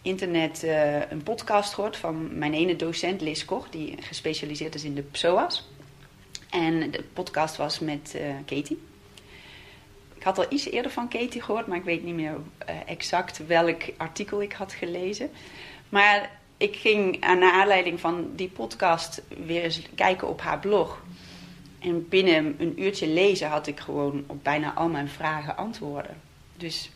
internet 0.02 0.62
eh, 0.62 1.10
een 1.10 1.22
podcast 1.22 1.74
gehoord 1.74 1.96
van 1.96 2.38
mijn 2.38 2.54
ene 2.54 2.76
docent, 2.76 3.20
Liz 3.20 3.44
Koch, 3.44 3.70
die 3.70 3.96
gespecialiseerd 4.00 4.74
is 4.74 4.84
in 4.84 4.94
de 4.94 5.02
psoas. 5.02 5.68
En 6.50 6.90
de 6.90 7.04
podcast 7.12 7.56
was 7.56 7.78
met 7.78 8.14
eh, 8.14 8.34
Katie. 8.46 8.82
Ik 10.14 10.22
had 10.22 10.38
al 10.38 10.46
iets 10.48 10.70
eerder 10.70 10.90
van 10.90 11.08
Katie 11.08 11.42
gehoord, 11.42 11.66
maar 11.66 11.76
ik 11.76 11.84
weet 11.84 12.04
niet 12.04 12.14
meer 12.14 12.36
eh, 12.58 12.74
exact 12.86 13.46
welk 13.46 13.82
artikel 13.96 14.42
ik 14.42 14.52
had 14.52 14.72
gelezen. 14.72 15.30
Maar 15.88 16.30
ik 16.56 16.76
ging 16.76 17.20
aan 17.20 17.38
naar 17.38 17.52
aanleiding 17.52 18.00
van 18.00 18.30
die 18.34 18.48
podcast 18.48 19.22
weer 19.44 19.62
eens 19.62 19.82
kijken 19.94 20.28
op 20.28 20.40
haar 20.40 20.58
blog. 20.58 21.02
En 21.78 22.08
binnen 22.08 22.54
een 22.58 22.82
uurtje 22.82 23.06
lezen 23.06 23.48
had 23.48 23.66
ik 23.66 23.80
gewoon 23.80 24.24
op 24.26 24.44
bijna 24.44 24.74
al 24.74 24.88
mijn 24.88 25.08
vragen 25.08 25.56
antwoorden. 25.56 26.20
Dus 26.56 26.90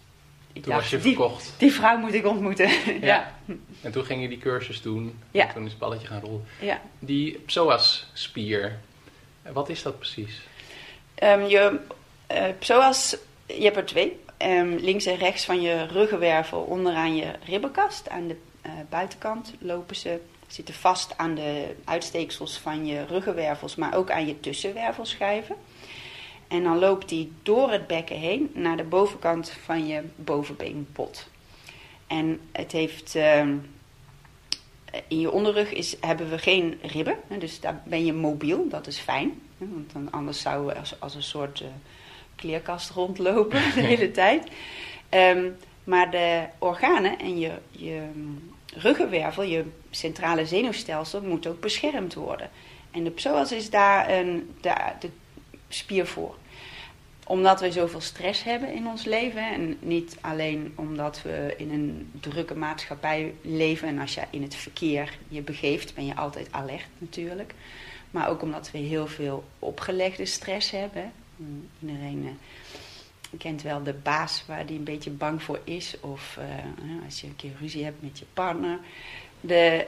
ik 0.54 0.62
Toen 0.62 0.72
dacht, 0.72 0.82
was 0.82 0.90
je 0.90 0.98
die, 0.98 1.14
verkocht. 1.16 1.52
die 1.58 1.72
vrouw 1.72 1.96
moet 1.98 2.14
ik 2.14 2.26
ontmoeten. 2.26 2.70
ja. 3.00 3.32
En 3.82 3.92
toen 3.92 4.04
ging 4.04 4.22
je 4.22 4.28
die 4.28 4.38
cursus 4.38 4.82
doen. 4.82 5.18
Ja. 5.30 5.48
En 5.48 5.54
toen 5.54 5.64
is 5.64 5.70
het 5.70 5.78
balletje 5.80 6.06
gaan 6.06 6.20
rollen. 6.20 6.44
ja. 6.60 6.80
Die 6.98 7.38
psoasspier, 7.46 8.78
wat 9.52 9.68
is 9.68 9.82
dat 9.82 9.98
precies? 9.98 10.40
Ehm, 11.14 11.42
je, 11.46 11.78
eh, 12.26 12.44
zoals, 12.60 13.16
je 13.46 13.62
hebt 13.64 13.76
er 13.76 13.84
twee. 13.86 14.16
Ehm, 14.36 14.74
links 14.74 15.06
en 15.06 15.16
rechts 15.16 15.44
van 15.44 15.62
je 15.62 15.86
ruggenwervel 15.86 16.60
onderaan 16.60 17.16
je 17.16 17.30
ribbenkast. 17.46 18.08
Aan 18.08 18.26
de 18.28 18.36
eh, 18.62 18.70
buitenkant 18.90 19.54
lopen 19.58 19.96
ze, 19.96 20.20
zitten 20.46 20.74
vast 20.74 21.18
aan 21.18 21.34
de 21.34 21.74
uitsteeksels 21.84 22.58
van 22.58 22.86
je 22.86 23.04
ruggenwervels, 23.06 23.74
maar 23.74 23.94
ook 23.94 24.10
aan 24.10 24.26
je 24.26 24.40
tussenwervelschijven. 24.40 25.56
En 26.48 26.62
dan 26.62 26.78
loopt 26.78 27.08
die 27.08 27.32
door 27.42 27.70
het 27.70 27.86
bekken 27.86 28.16
heen 28.16 28.50
naar 28.54 28.76
de 28.76 28.84
bovenkant 28.84 29.50
van 29.50 29.86
je 29.86 30.02
bovenbeenpot. 30.16 31.28
En 32.06 32.40
het 32.52 32.72
heeft... 32.72 33.14
ehm, 33.14 33.56
in 35.08 35.20
je 35.20 35.30
onderrug 35.30 35.72
is, 35.72 35.96
hebben 36.00 36.30
we 36.30 36.38
geen 36.38 36.78
ribben, 36.82 37.16
dus 37.38 37.60
daar 37.60 37.82
ben 37.84 38.04
je 38.04 38.12
mobiel, 38.12 38.68
dat 38.68 38.86
is 38.86 38.98
fijn. 38.98 39.40
Want 39.58 39.92
dan, 39.92 40.10
anders 40.10 40.40
zou 40.40 40.66
we 40.66 40.74
als, 40.74 41.00
als 41.00 41.14
een 41.14 41.22
soort 41.22 41.60
eh, 41.60 41.66
kleerkast 42.36 42.90
rondlopen 42.90 43.60
de 43.74 43.80
hele 43.92 44.10
tijd. 44.10 44.48
Ehm, 45.08 45.50
maar 45.84 46.10
de 46.10 46.44
organen 46.58 47.18
en 47.18 47.38
je, 47.38 47.50
je 47.70 48.08
ruggenwervel, 48.74 49.42
je 49.42 49.64
centrale 49.90 50.46
zenuwstelsel, 50.46 51.22
moet 51.22 51.46
ook 51.46 51.60
beschermd 51.60 52.14
worden. 52.14 52.50
En 52.90 53.04
de 53.04 53.10
psoas 53.10 53.52
is 53.52 53.70
daar 53.70 54.10
een, 54.10 54.54
de, 54.60 54.74
de 55.00 55.10
spier 55.74 56.06
voor 56.06 56.36
omdat 57.26 57.60
we 57.60 57.72
zoveel 57.72 58.00
stress 58.00 58.42
hebben 58.42 58.72
in 58.72 58.86
ons 58.86 59.04
leven. 59.04 59.52
En 59.52 59.76
niet 59.80 60.16
alleen 60.20 60.72
omdat 60.74 61.22
we 61.22 61.54
in 61.56 61.70
een 61.70 62.10
drukke 62.20 62.54
maatschappij 62.54 63.34
leven. 63.40 63.88
En 63.88 63.98
als 63.98 64.14
je 64.14 64.22
in 64.30 64.42
het 64.42 64.54
verkeer 64.54 65.18
je 65.28 65.42
begeeft, 65.42 65.94
ben 65.94 66.06
je 66.06 66.16
altijd 66.16 66.48
alert 66.50 66.86
natuurlijk. 66.98 67.54
Maar 68.10 68.28
ook 68.28 68.42
omdat 68.42 68.70
we 68.70 68.78
heel 68.78 69.06
veel 69.06 69.44
opgelegde 69.58 70.26
stress 70.26 70.70
hebben. 70.70 71.12
Iedereen 71.80 72.38
eh, 73.30 73.38
kent 73.38 73.62
wel 73.62 73.82
de 73.82 73.94
baas 73.94 74.44
waar 74.46 74.66
die 74.66 74.78
een 74.78 74.84
beetje 74.84 75.10
bang 75.10 75.42
voor 75.42 75.60
is. 75.64 75.96
Of 76.00 76.36
eh, 76.36 77.04
als 77.04 77.20
je 77.20 77.26
een 77.26 77.36
keer 77.36 77.52
ruzie 77.60 77.84
hebt 77.84 78.02
met 78.02 78.18
je 78.18 78.24
partner. 78.32 78.78
De, 79.40 79.86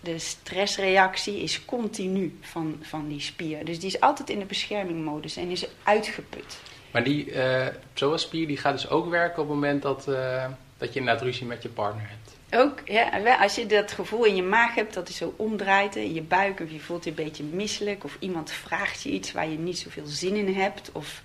de 0.00 0.18
stressreactie 0.18 1.42
is 1.42 1.64
continu 1.64 2.38
van, 2.40 2.78
van 2.80 3.08
die 3.08 3.20
spier. 3.20 3.64
Dus 3.64 3.78
die 3.78 3.88
is 3.88 4.00
altijd 4.00 4.30
in 4.30 4.38
de 4.38 4.44
beschermingmodus 4.44 5.36
en 5.36 5.50
is 5.50 5.66
uitgeput. 5.82 6.58
Maar 6.90 7.04
die 7.04 7.32
uh, 7.32 7.66
psoaspier 7.92 8.46
die 8.46 8.56
gaat 8.56 8.72
dus 8.72 8.88
ook 8.88 9.10
werken 9.10 9.42
op 9.42 9.48
het 9.48 9.54
moment 9.54 9.82
dat, 9.82 10.08
eh, 10.08 10.46
dat 10.78 10.92
je 10.92 10.98
inderdaad 10.98 11.22
ruzie 11.22 11.46
met 11.46 11.62
je 11.62 11.68
partner 11.68 12.08
hebt. 12.08 12.38
Ook, 12.52 12.80
ja, 12.84 13.36
als 13.40 13.54
je 13.54 13.66
dat 13.66 13.92
gevoel 13.92 14.24
in 14.24 14.36
je 14.36 14.42
maag 14.42 14.74
hebt 14.74 14.94
dat 14.94 15.08
hij 15.08 15.16
zo 15.16 15.34
omdraait 15.36 15.96
in 15.96 16.14
je 16.14 16.22
buik, 16.22 16.60
of 16.60 16.70
je 16.70 16.80
voelt 16.80 17.04
je 17.04 17.10
een 17.10 17.16
beetje 17.16 17.44
misselijk, 17.44 18.04
of 18.04 18.16
iemand 18.20 18.50
vraagt 18.50 19.02
je 19.02 19.10
iets 19.10 19.32
waar 19.32 19.48
je 19.48 19.58
niet 19.58 19.78
zoveel 19.78 20.06
zin 20.06 20.36
in 20.36 20.54
hebt, 20.54 20.92
of 20.92 21.22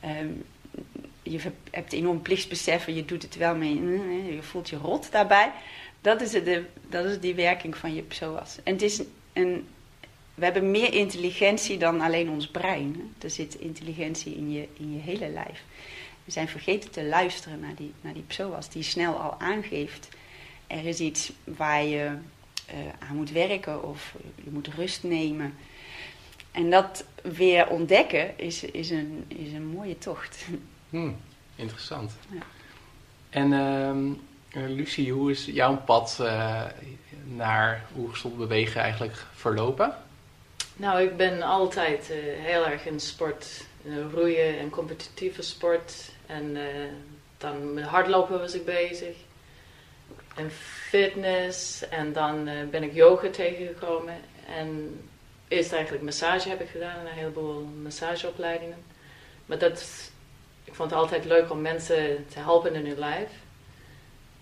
ehm, 0.00 0.28
je 1.22 1.38
hebt 1.70 1.92
enorm 1.92 2.22
plichtsbesef 2.22 2.86
en 2.86 2.94
je 2.94 3.04
doet 3.04 3.22
het 3.22 3.36
wel 3.36 3.56
mee, 3.56 3.74
je 4.34 4.42
voelt 4.42 4.68
je 4.68 4.76
rot 4.76 5.12
daarbij. 5.12 5.52
Dat 6.08 6.20
is, 6.20 6.30
de, 6.30 6.64
dat 6.88 7.04
is 7.04 7.20
die 7.20 7.34
werking 7.34 7.76
van 7.76 7.94
je 7.94 8.02
psoas. 8.02 8.58
En 8.62 8.72
het 8.72 8.82
is 8.82 9.02
een, 9.32 9.68
we 10.34 10.44
hebben 10.44 10.70
meer 10.70 10.92
intelligentie 10.92 11.78
dan 11.78 12.00
alleen 12.00 12.30
ons 12.30 12.48
brein. 12.48 12.94
Hè? 12.98 13.26
Er 13.26 13.30
zit 13.30 13.54
intelligentie 13.54 14.34
in 14.36 14.50
je, 14.52 14.68
in 14.78 14.92
je 14.92 15.00
hele 15.00 15.28
lijf. 15.28 15.62
We 16.24 16.30
zijn 16.30 16.48
vergeten 16.48 16.90
te 16.90 17.04
luisteren 17.04 17.60
naar 17.60 17.74
die, 17.74 17.92
naar 18.00 18.12
die 18.12 18.24
psoas, 18.26 18.70
die 18.70 18.82
snel 18.82 19.14
al 19.14 19.40
aangeeft. 19.40 20.08
Er 20.66 20.86
is 20.86 21.00
iets 21.00 21.32
waar 21.44 21.84
je 21.84 22.04
uh, 22.04 22.74
aan 23.08 23.16
moet 23.16 23.30
werken 23.30 23.84
of 23.84 24.14
je 24.44 24.50
moet 24.50 24.68
rust 24.68 25.02
nemen. 25.02 25.54
En 26.50 26.70
dat 26.70 27.04
weer 27.22 27.68
ontdekken 27.68 28.38
is, 28.38 28.64
is, 28.64 28.90
een, 28.90 29.24
is 29.28 29.52
een 29.52 29.66
mooie 29.66 29.98
tocht. 29.98 30.46
Hmm, 30.90 31.16
interessant. 31.56 32.12
Ja. 32.30 32.42
En 33.30 33.52
uh, 33.52 34.18
Lucie, 34.52 35.12
hoe 35.12 35.30
is 35.30 35.44
jouw 35.44 35.76
pad 35.76 36.18
uh, 36.20 36.64
naar 37.24 37.84
hoe 37.94 38.10
gezond 38.10 38.36
bewegen 38.36 38.80
eigenlijk 38.80 39.14
verlopen? 39.32 39.96
Nou, 40.76 41.02
ik 41.02 41.16
ben 41.16 41.42
altijd 41.42 42.10
uh, 42.10 42.16
heel 42.44 42.66
erg 42.66 42.86
in 42.86 43.00
sport. 43.00 43.66
In 43.82 44.10
roeien 44.10 44.58
en 44.58 44.70
competitieve 44.70 45.42
sport. 45.42 46.10
En 46.26 46.56
uh, 46.56 46.62
dan 47.38 47.74
met 47.74 47.84
hardlopen 47.84 48.38
was 48.38 48.54
ik 48.54 48.64
bezig. 48.64 49.16
En 50.34 50.50
fitness. 50.88 51.88
En 51.88 52.12
dan 52.12 52.48
ben 52.70 52.82
ik 52.82 52.94
yoga 52.94 53.30
tegengekomen. 53.30 54.14
En 54.46 55.00
eerst 55.48 55.72
eigenlijk 55.72 56.04
massage 56.04 56.48
heb 56.48 56.60
ik 56.60 56.68
gedaan. 56.68 57.06
Een 57.06 57.12
heleboel 57.12 57.68
massageopleidingen. 57.82 58.78
Maar 59.46 59.58
dat, 59.58 60.10
ik 60.64 60.74
vond 60.74 60.90
het 60.90 60.98
altijd 60.98 61.24
leuk 61.24 61.50
om 61.50 61.60
mensen 61.60 62.26
te 62.28 62.38
helpen 62.38 62.74
in 62.74 62.86
hun 62.86 62.98
lijf. 62.98 63.30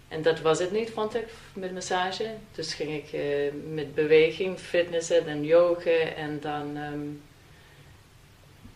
En 0.08 0.22
dat 0.22 0.40
was 0.40 0.58
het 0.58 0.70
niet, 0.72 0.90
vond 0.90 1.14
ik, 1.14 1.26
met 1.52 1.72
massage. 1.72 2.34
Dus 2.52 2.74
ging 2.74 2.94
ik 2.94 3.12
uh, 3.12 3.52
met 3.74 3.94
beweging, 3.94 4.58
fitnessen 4.58 5.26
en 5.26 5.44
yoga. 5.44 5.98
En 6.16 6.40
dan 6.40 6.76
um, 6.76 7.22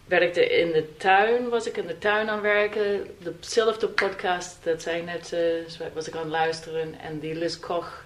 werkte 0.04 0.46
in 0.46 0.72
de 0.72 0.96
tuin, 0.96 1.48
was 1.48 1.66
ik 1.66 1.76
in 1.76 1.86
de 1.86 1.98
tuin 1.98 2.28
aan 2.28 2.40
werken. 2.40 3.06
Dezelfde 3.18 3.88
podcast, 3.88 4.56
dat 4.62 4.82
zei 4.82 5.02
net, 5.02 5.32
uh, 5.32 5.88
was 5.94 6.08
ik 6.08 6.14
aan 6.14 6.20
het 6.20 6.30
luisteren. 6.30 7.00
En 7.00 7.18
die 7.18 7.34
Liz 7.34 7.58
Koch, 7.58 8.04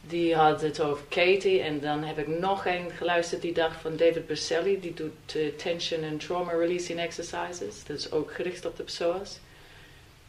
die 0.00 0.34
had 0.34 0.60
het 0.60 0.80
over 0.80 1.04
Katie. 1.08 1.60
En 1.60 1.80
dan 1.80 2.04
heb 2.04 2.18
ik 2.18 2.26
nog 2.26 2.66
een 2.66 2.90
geluisterd 2.90 3.42
die 3.42 3.52
dag 3.52 3.80
van 3.80 3.96
David 3.96 4.26
Berselli. 4.26 4.80
Die 4.80 4.94
doet 4.94 5.34
uh, 5.36 5.52
tension 5.56 6.04
and 6.04 6.20
trauma 6.20 6.52
releasing 6.52 7.00
exercises. 7.00 7.84
Dat 7.86 7.98
is 7.98 8.12
ook 8.12 8.32
gericht 8.32 8.66
op 8.66 8.76
de 8.76 8.82
psoas. 8.82 9.38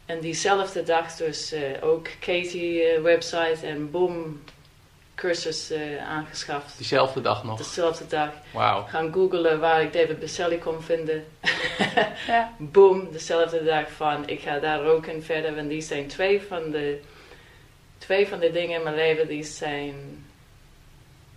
En 0.06 0.20
diezelfde 0.20 0.82
dag 0.82 1.16
dus 1.16 1.52
uh, 1.52 1.60
ook 1.80 2.08
Katie 2.20 2.96
uh, 2.96 3.02
website 3.02 3.66
en 3.66 3.90
boom 3.90 4.42
cursus 5.14 5.70
uh, 5.70 6.08
aangeschaft. 6.08 6.76
Diezelfde 6.76 7.20
dag 7.20 7.44
nog? 7.44 7.58
Dezelfde 7.58 8.06
dag. 8.06 8.30
Wauw. 8.52 8.86
Gaan 8.86 9.12
googlen 9.12 9.60
waar 9.60 9.82
ik 9.82 9.92
David 9.92 10.20
Baselli 10.20 10.58
kon 10.58 10.82
vinden. 10.82 11.24
ja. 12.26 12.52
Boom, 12.58 13.12
dezelfde 13.12 13.64
dag 13.64 13.90
van 13.90 14.28
ik 14.28 14.40
ga 14.40 14.58
daar 14.58 14.84
ook 14.84 15.06
in 15.06 15.22
verder. 15.22 15.54
Want 15.54 15.68
die 15.68 15.80
zijn 15.80 16.06
twee 16.06 16.42
van 16.42 16.70
de, 16.70 17.00
twee 17.98 18.28
van 18.28 18.38
de 18.38 18.50
dingen 18.50 18.76
in 18.76 18.82
mijn 18.82 18.96
leven 18.96 19.28
die 19.28 19.44
zijn 19.44 20.24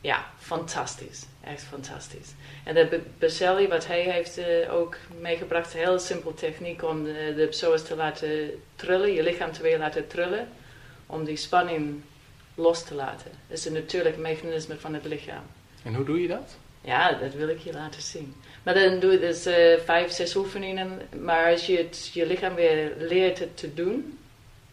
ja, 0.01 0.25
fantastisch. 0.37 1.25
Echt 1.43 1.63
fantastisch. 1.63 2.33
En 2.63 2.73
de 2.75 3.01
Baselli, 3.19 3.67
wat 3.67 3.87
hij 3.87 4.01
heeft 4.01 4.37
uh, 4.37 4.73
ook 4.73 4.97
meegebracht, 5.19 5.73
een 5.73 5.79
heel 5.79 5.99
simpel 5.99 6.33
techniek 6.33 6.83
om 6.83 7.03
de, 7.03 7.33
de 7.35 7.45
psoas 7.45 7.83
te 7.83 7.95
laten 7.95 8.61
trillen, 8.75 9.13
je 9.13 9.23
lichaam 9.23 9.51
te 9.51 9.61
weer 9.61 9.77
laten 9.77 10.07
trillen, 10.07 10.47
om 11.05 11.23
die 11.23 11.35
spanning 11.35 12.01
los 12.55 12.83
te 12.83 12.95
laten. 12.95 13.31
Dat 13.47 13.57
is 13.57 13.65
een 13.65 13.73
natuurlijk 13.73 14.17
mechanisme 14.17 14.75
van 14.77 14.93
het 14.93 15.05
lichaam. 15.05 15.43
En 15.83 15.95
hoe 15.95 16.05
doe 16.05 16.21
je 16.21 16.27
dat? 16.27 16.57
Ja, 16.81 17.11
dat 17.11 17.33
wil 17.33 17.47
ik 17.47 17.59
je 17.59 17.73
laten 17.73 18.01
zien. 18.01 18.35
Maar 18.63 18.73
dan 18.73 18.99
doe 18.99 19.11
je 19.11 19.19
dus 19.19 19.47
uh, 19.47 19.55
vijf, 19.85 20.11
zes 20.11 20.35
oefeningen. 20.35 21.01
Maar 21.19 21.51
als 21.51 21.65
je 21.65 21.77
het, 21.77 22.09
je 22.13 22.25
lichaam 22.25 22.55
weer 22.55 22.93
leert 22.97 23.39
het 23.39 23.57
te 23.57 23.73
doen, 23.73 24.19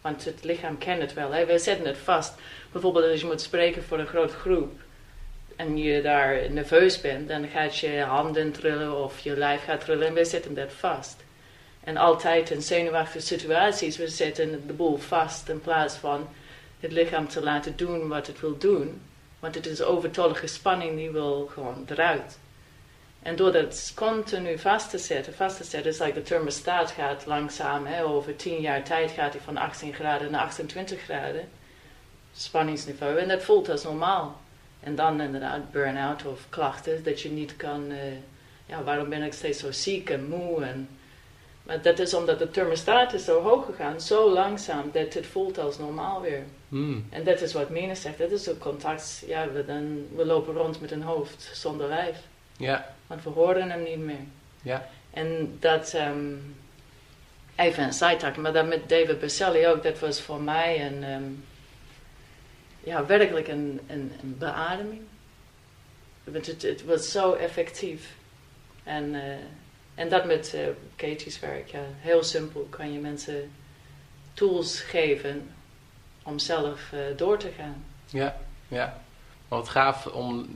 want 0.01 0.25
het 0.25 0.43
lichaam 0.43 0.77
kent 0.77 1.01
het 1.01 1.13
wel. 1.13 1.31
Hè? 1.31 1.45
We 1.45 1.59
zetten 1.59 1.85
het 1.85 1.97
vast. 1.97 2.33
Bijvoorbeeld 2.71 3.11
als 3.11 3.21
je 3.21 3.25
moet 3.25 3.41
spreken 3.41 3.83
voor 3.83 3.99
een 3.99 4.07
grote 4.07 4.33
groep 4.33 4.71
en 5.61 5.77
je 5.77 6.01
daar 6.01 6.51
nerveus 6.51 7.01
bent, 7.01 7.27
dan 7.27 7.47
gaat 7.47 7.77
je 7.77 7.99
handen 7.99 8.51
trillen 8.51 9.03
of 9.03 9.19
je 9.19 9.37
lijf 9.37 9.63
gaat 9.63 9.81
trillen 9.81 10.07
en 10.07 10.13
we 10.13 10.25
zetten 10.25 10.53
dat 10.53 10.71
vast. 10.71 11.23
En 11.83 11.97
altijd 11.97 12.49
in 12.49 12.61
zenuwachtige 12.61 13.25
situaties, 13.25 13.97
we 13.97 14.07
zetten 14.07 14.67
de 14.67 14.73
boel 14.73 14.97
vast 14.97 15.49
in 15.49 15.61
plaats 15.61 15.95
van 15.95 16.27
het 16.79 16.91
lichaam 16.91 17.27
te 17.27 17.43
laten 17.43 17.77
doen 17.77 18.07
wat 18.07 18.27
het 18.27 18.39
wil 18.39 18.57
doen. 18.57 19.01
Want 19.39 19.55
het 19.55 19.65
is 19.65 19.81
overtollige 19.81 20.47
spanning 20.47 20.95
die 20.95 21.11
wil 21.11 21.49
gewoon 21.53 21.85
eruit. 21.89 22.39
En 23.21 23.35
door 23.35 23.51
dat 23.51 23.91
continu 23.95 24.57
vast 24.57 24.89
te 24.89 24.97
zetten, 24.97 25.33
vast 25.33 25.57
te 25.57 25.63
zetten, 25.63 25.91
is 25.91 25.99
like 25.99 26.13
de 26.13 26.21
thermostaat 26.21 26.91
gaat 26.91 27.25
langzaam, 27.25 27.85
hè, 27.85 28.03
over 28.03 28.35
10 28.35 28.61
jaar 28.61 28.83
tijd 28.83 29.11
gaat 29.11 29.33
hij 29.33 29.41
van 29.41 29.57
18 29.57 29.93
graden 29.93 30.31
naar 30.31 30.41
28 30.41 31.01
graden. 31.01 31.49
Spanningsniveau. 32.33 33.17
En 33.17 33.27
dat 33.27 33.43
voelt 33.43 33.69
als 33.69 33.83
normaal. 33.83 34.39
En 34.83 34.95
dan 34.95 35.21
inderdaad 35.21 35.71
burn-out 35.71 36.25
of 36.25 36.45
klachten, 36.49 37.03
dat 37.03 37.21
je 37.21 37.29
niet 37.29 37.55
kan, 37.55 37.91
uh, 37.91 37.97
ja, 38.65 38.83
waarom 38.83 39.09
ben 39.09 39.23
ik 39.23 39.33
steeds 39.33 39.59
zo 39.59 39.71
ziek 39.71 40.09
en 40.09 40.27
moe? 40.27 40.63
En, 40.63 40.89
maar 41.63 41.81
dat 41.81 41.99
is 41.99 42.13
omdat 42.13 42.39
de 42.39 42.51
thermostaat 42.51 43.13
is 43.13 43.25
zo 43.25 43.41
hoog 43.41 43.65
gegaan, 43.65 44.01
zo 44.01 44.29
langzaam, 44.29 44.89
dat 44.93 45.13
het 45.13 45.25
voelt 45.25 45.57
als 45.57 45.77
normaal 45.77 46.21
weer. 46.21 46.43
Mm. 46.67 47.05
En 47.09 47.23
dat 47.23 47.41
is 47.41 47.53
wat 47.53 47.69
Mene 47.69 47.95
zegt, 47.95 48.17
dat 48.17 48.31
is 48.31 48.49
ook 48.49 48.59
contact, 48.59 49.23
ja, 49.27 49.51
we, 49.51 49.65
dan, 49.65 50.05
we 50.15 50.25
lopen 50.25 50.53
rond 50.53 50.81
met 50.81 50.91
een 50.91 51.01
hoofd 51.01 51.49
zonder 51.53 51.87
lijf. 51.87 52.17
Ja. 52.57 52.95
Want 53.07 53.23
we 53.23 53.29
horen 53.29 53.69
hem 53.71 53.83
niet 53.83 53.99
meer. 53.99 54.25
Ja. 54.61 54.89
En 55.13 55.57
dat, 55.59 55.93
um, 55.93 56.55
even 57.55 57.83
een. 57.83 58.41
Maar 58.41 58.53
dan 58.53 58.67
met 58.67 58.89
David 58.89 59.19
Baselli 59.19 59.67
ook, 59.67 59.83
dat 59.83 59.99
was 59.99 60.21
voor 60.21 60.41
mij 60.41 60.85
een, 60.85 61.03
ehm, 61.03 61.23
ja, 62.83 63.05
werkelijk 63.05 63.47
een, 63.47 63.79
een, 63.87 64.11
een 64.21 64.37
beademing. 64.37 65.01
Want 66.23 66.45
het, 66.45 66.61
het 66.61 66.85
was 66.85 67.11
zo 67.11 67.33
effectief. 67.33 68.15
En, 68.83 69.13
uh, 69.13 69.21
en 69.95 70.09
dat 70.09 70.25
met 70.25 70.53
uh, 70.55 70.61
Katie's 70.95 71.39
werk, 71.39 71.67
ja, 71.67 71.83
heel 71.97 72.23
simpel 72.23 72.67
kan 72.69 72.93
je 72.93 72.99
mensen 72.99 73.51
tools 74.33 74.79
geven 74.79 75.49
om 76.23 76.39
zelf 76.39 76.91
uh, 76.93 76.99
door 77.17 77.37
te 77.37 77.51
gaan. 77.57 77.83
Ja, 78.05 78.37
ja. 78.67 78.85
Maar 79.47 79.59
wat 79.59 79.69
gaaf 79.69 80.05
om 80.05 80.49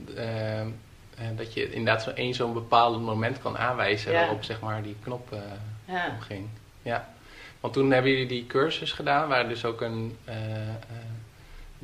dat 1.36 1.54
je 1.54 1.72
inderdaad 1.72 2.02
zo 2.02 2.10
één 2.10 2.34
zo'n 2.34 2.52
bepaald 2.52 3.00
moment 3.00 3.42
kan 3.42 3.58
aanwijzen 3.58 4.12
ja. 4.12 4.18
waarop 4.18 4.44
zeg 4.44 4.60
maar 4.60 4.82
die 4.82 4.96
knop 5.02 5.36
ja. 5.84 6.10
omging. 6.10 6.48
Ja. 6.82 7.14
Want 7.60 7.72
toen 7.72 7.90
hebben 7.90 8.10
jullie 8.10 8.26
die 8.26 8.46
cursus 8.46 8.92
gedaan, 8.92 9.28
waar 9.28 9.48
dus 9.48 9.64
ook 9.64 9.80
een 9.80 10.18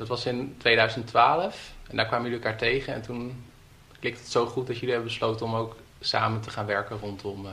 dat 0.02 0.10
was 0.10 0.26
in 0.26 0.54
2012 0.58 1.72
en 1.90 1.96
daar 1.96 2.06
kwamen 2.06 2.30
jullie 2.30 2.44
elkaar 2.44 2.58
tegen 2.58 2.94
en 2.94 3.02
toen 3.02 3.44
klikte 4.00 4.20
het 4.20 4.30
zo 4.30 4.46
goed 4.46 4.66
dat 4.66 4.76
jullie 4.76 4.94
hebben 4.94 5.08
besloten 5.08 5.46
om 5.46 5.54
ook 5.54 5.76
samen 6.00 6.40
te 6.40 6.50
gaan 6.50 6.66
werken 6.66 6.98
rondom 6.98 7.46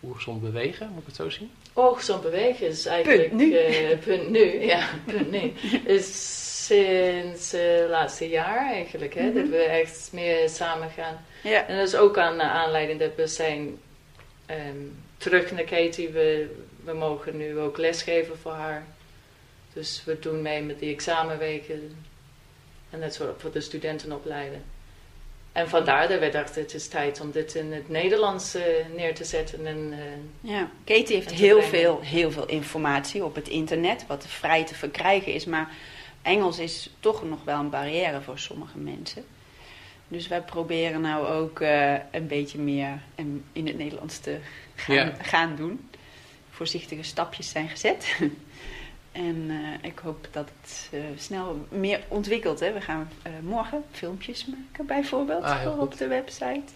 uh, 0.00 0.40
bewegen, 0.40 0.88
moet 0.88 1.00
ik 1.00 1.06
het 1.06 1.16
zo 1.16 1.30
zien? 1.30 1.50
Ongezond 1.72 2.22
bewegen 2.22 2.66
is 2.66 2.86
eigenlijk 2.86 3.28
punt 3.28 3.40
nu, 3.40 3.58
uh, 3.58 3.98
punt 3.98 4.30
nu 4.30 4.60
ja, 4.60 4.88
punt 5.06 5.30
nu. 5.30 5.52
Is 5.84 6.66
sinds 6.66 7.52
het 7.52 7.60
uh, 7.60 7.88
laatste 7.88 8.28
jaar 8.28 8.72
eigenlijk, 8.72 9.14
hè, 9.14 9.22
mm 9.22 9.32
-hmm. 9.32 9.40
dat 9.40 9.50
we 9.50 9.62
echt 9.62 10.08
meer 10.12 10.48
samen 10.48 10.90
gaan. 10.90 11.24
Ja. 11.42 11.66
En 11.66 11.76
dat 11.76 11.86
is 11.86 11.96
ook 11.96 12.18
aan 12.18 12.40
aanleiding 12.40 13.00
dat 13.00 13.14
we 13.16 13.26
zijn 13.26 13.78
um, 14.50 15.02
terug 15.16 15.52
naar 15.52 15.64
Katie, 15.64 16.08
we, 16.08 16.56
we 16.84 16.92
mogen 16.92 17.36
nu 17.36 17.58
ook 17.58 17.76
lesgeven 17.76 18.38
voor 18.38 18.52
haar. 18.52 18.86
Dus 19.72 20.02
we 20.04 20.18
doen 20.18 20.42
mee 20.42 20.62
met 20.62 20.78
die 20.78 20.92
examenweken 20.92 21.96
en 22.90 23.00
dat 23.00 23.14
soort 23.14 23.40
voor 23.40 23.52
de 23.52 23.60
studenten 23.60 24.12
opleiden. 24.12 24.62
En 25.52 25.68
vandaar 25.68 26.08
dat 26.08 26.18
wij 26.18 26.30
dachten, 26.30 26.62
het 26.62 26.74
is 26.74 26.88
tijd 26.88 27.20
om 27.20 27.30
dit 27.30 27.54
in 27.54 27.72
het 27.72 27.88
Nederlands 27.88 28.56
uh, 28.56 28.62
neer 28.96 29.14
te 29.14 29.24
zetten. 29.24 29.66
En, 29.66 29.92
uh, 29.92 30.50
ja, 30.52 30.70
Katie 30.84 31.14
heeft 31.16 31.30
heel 31.30 31.62
veel, 31.62 32.00
heel 32.00 32.30
veel 32.30 32.46
informatie 32.46 33.24
op 33.24 33.34
het 33.34 33.48
internet, 33.48 34.06
wat 34.06 34.26
vrij 34.26 34.64
te 34.64 34.74
verkrijgen 34.74 35.32
is. 35.32 35.44
Maar 35.44 35.70
Engels 36.22 36.58
is 36.58 36.90
toch 37.00 37.24
nog 37.24 37.44
wel 37.44 37.58
een 37.58 37.70
barrière 37.70 38.20
voor 38.20 38.38
sommige 38.38 38.78
mensen. 38.78 39.24
Dus 40.08 40.28
wij 40.28 40.42
proberen 40.42 41.00
nou 41.00 41.26
ook 41.26 41.60
uh, 41.60 41.92
een 42.10 42.26
beetje 42.26 42.58
meer 42.58 43.02
in 43.52 43.66
het 43.66 43.76
Nederlands 43.76 44.18
te 44.18 44.38
gaan, 44.74 44.94
ja. 44.94 45.12
gaan 45.22 45.56
doen. 45.56 45.88
Voorzichtige 46.50 47.02
stapjes 47.02 47.50
zijn 47.50 47.68
gezet. 47.68 48.16
En 49.12 49.36
uh, 49.50 49.68
ik 49.82 49.98
hoop 49.98 50.28
dat 50.30 50.48
het 50.60 50.88
uh, 50.92 51.00
snel 51.16 51.66
meer 51.68 52.00
ontwikkelt. 52.08 52.60
Hè. 52.60 52.72
We 52.72 52.80
gaan 52.80 53.10
uh, 53.26 53.32
morgen 53.42 53.84
filmpjes 53.90 54.46
maken 54.46 54.86
bijvoorbeeld 54.86 55.42
ah, 55.42 55.62
voor 55.62 55.78
op 55.78 55.98
de 55.98 56.06
website. 56.06 56.72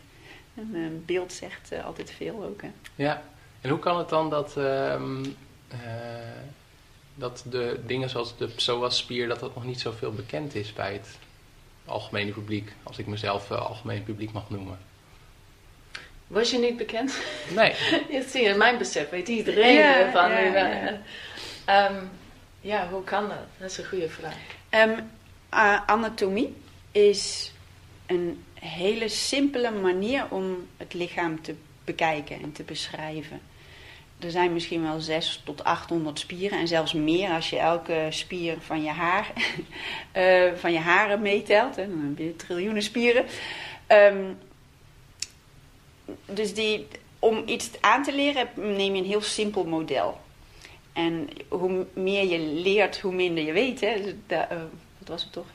En 0.54 1.02
beeld 1.06 1.32
zegt 1.32 1.72
altijd 1.84 2.10
veel 2.10 2.44
ook. 2.44 2.62
Hè. 2.62 2.70
Ja, 2.94 3.22
en 3.60 3.70
hoe 3.70 3.78
kan 3.78 3.98
het 3.98 4.08
dan 4.08 4.30
dat, 4.30 4.56
ehm, 4.56 5.24
dat 7.14 7.44
de 7.50 7.80
dingen 7.86 8.10
zoals 8.10 8.36
de 8.36 8.46
psoas-spier... 8.46 9.28
dat 9.28 9.40
dat 9.40 9.54
nog 9.54 9.64
niet 9.64 9.80
zoveel 9.80 10.12
bekend 10.12 10.54
is 10.54 10.72
bij 10.72 10.92
het 10.92 11.18
algemene 11.84 12.32
publiek? 12.32 12.72
Als 12.82 12.98
ik 12.98 13.06
mezelf 13.06 13.50
algemeen 13.50 14.02
publiek 14.02 14.32
mag 14.32 14.50
noemen. 14.50 14.78
Was 16.26 16.50
je 16.50 16.58
niet 16.58 16.76
bekend? 16.76 17.18
Nee. 17.54 17.70
je 18.16 18.24
ziet, 18.28 18.42
in 18.42 18.58
mijn 18.58 18.78
besef 18.78 19.10
weet 19.10 19.28
iedereen 19.28 19.74
ja, 19.74 20.10
van... 20.12 20.30
Ja, 20.30 21.00
ja. 21.66 21.90
Um, 21.90 22.10
ja, 22.66 22.88
hoe 22.88 23.04
kan 23.04 23.28
dat? 23.28 23.38
Dat 23.58 23.70
is 23.70 23.78
een 23.78 23.84
goede 23.86 24.08
vraag. 24.08 24.36
Um, 24.70 25.10
anatomie 25.86 26.54
is 26.92 27.52
een 28.06 28.44
hele 28.54 29.08
simpele 29.08 29.70
manier 29.70 30.26
om 30.30 30.66
het 30.76 30.94
lichaam 30.94 31.42
te 31.42 31.54
bekijken 31.84 32.42
en 32.42 32.52
te 32.52 32.62
beschrijven. 32.62 33.40
Er 34.18 34.30
zijn 34.30 34.52
misschien 34.52 34.82
wel 34.82 35.00
6 35.00 35.42
tot 35.44 35.64
800 35.64 36.18
spieren 36.18 36.58
en 36.58 36.68
zelfs 36.68 36.92
meer 36.92 37.30
als 37.30 37.50
je 37.50 37.58
elke 37.58 38.06
spier 38.10 38.56
van 38.60 38.82
je 38.82 38.90
haar, 38.90 39.32
uh, 40.16 40.52
van 40.62 40.72
je 40.72 40.78
haren 40.78 41.22
meetelt. 41.22 41.74
Dan 41.74 42.14
heb 42.16 42.18
je 42.18 42.36
triljoenen 42.36 42.82
spieren. 42.82 43.24
Um, 43.88 44.38
dus 46.24 46.54
die, 46.54 46.86
om 47.18 47.42
iets 47.46 47.70
aan 47.80 48.02
te 48.02 48.14
leren 48.14 48.48
neem 48.54 48.94
je 48.94 49.00
een 49.00 49.08
heel 49.08 49.22
simpel 49.22 49.64
model. 49.64 50.24
En 50.96 51.28
hoe 51.48 51.86
meer 51.92 52.24
je 52.24 52.38
leert, 52.38 53.00
hoe 53.00 53.12
minder 53.12 53.44
je 53.44 53.52
weet. 53.52 53.80
Hè? 53.80 54.02
Dus 54.02 54.12
dat, 54.26 54.46
wat 54.98 55.08
was 55.08 55.22
het 55.22 55.32
toch? 55.32 55.46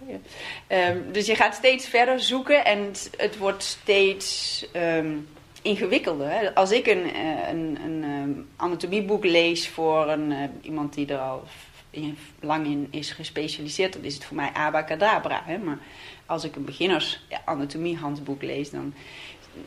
Um, 0.68 1.12
dus 1.12 1.26
je 1.26 1.36
gaat 1.36 1.56
steeds 1.56 1.88
verder 1.88 2.20
zoeken 2.20 2.66
en 2.66 2.92
het, 3.18 3.38
wordt 3.38 3.64
steeds 3.64 4.66
um, 4.76 5.28
ingewikkelder. 5.62 6.30
Hè? 6.30 6.56
Als 6.56 6.72
ik 6.72 6.88
een, 6.88 7.06
uh, 7.06 7.48
een, 7.50 7.78
een 7.84 8.04
um, 8.04 8.48
anatomieboek 8.56 9.26
lees 9.26 9.68
voor 9.68 10.10
een, 10.10 10.32
uh, 10.32 10.44
iemand 10.62 10.94
die 10.94 11.08
er 11.08 11.20
al 11.20 11.44
in, 11.90 12.18
lang 12.40 12.66
in 12.66 12.88
is 12.92 13.12
gespecialiseerd, 13.12 13.94
dan 13.94 14.04
is 14.04 14.14
het 14.14 14.26
voor 14.26 14.36
mij 14.36 14.50
abacadabra. 14.54 15.42
Hè? 15.46 15.58
Maar 15.58 15.80
als 16.26 16.44
ik 16.44 16.56
een 16.56 16.66
beginners 16.66 17.26
anatomiehandboek 17.46 18.42
lees, 18.42 18.70
dan 18.70 18.94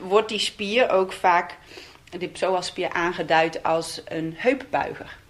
wordt 0.01 0.29
die 0.29 0.39
spier 0.39 0.91
ook 0.91 1.13
vaak, 1.13 1.59
de 2.19 2.29
psoas-spier, 2.29 2.91
aangeduid 2.91 3.63
als 3.63 4.03
een 4.05 4.35
heupbuiger. 4.37 5.23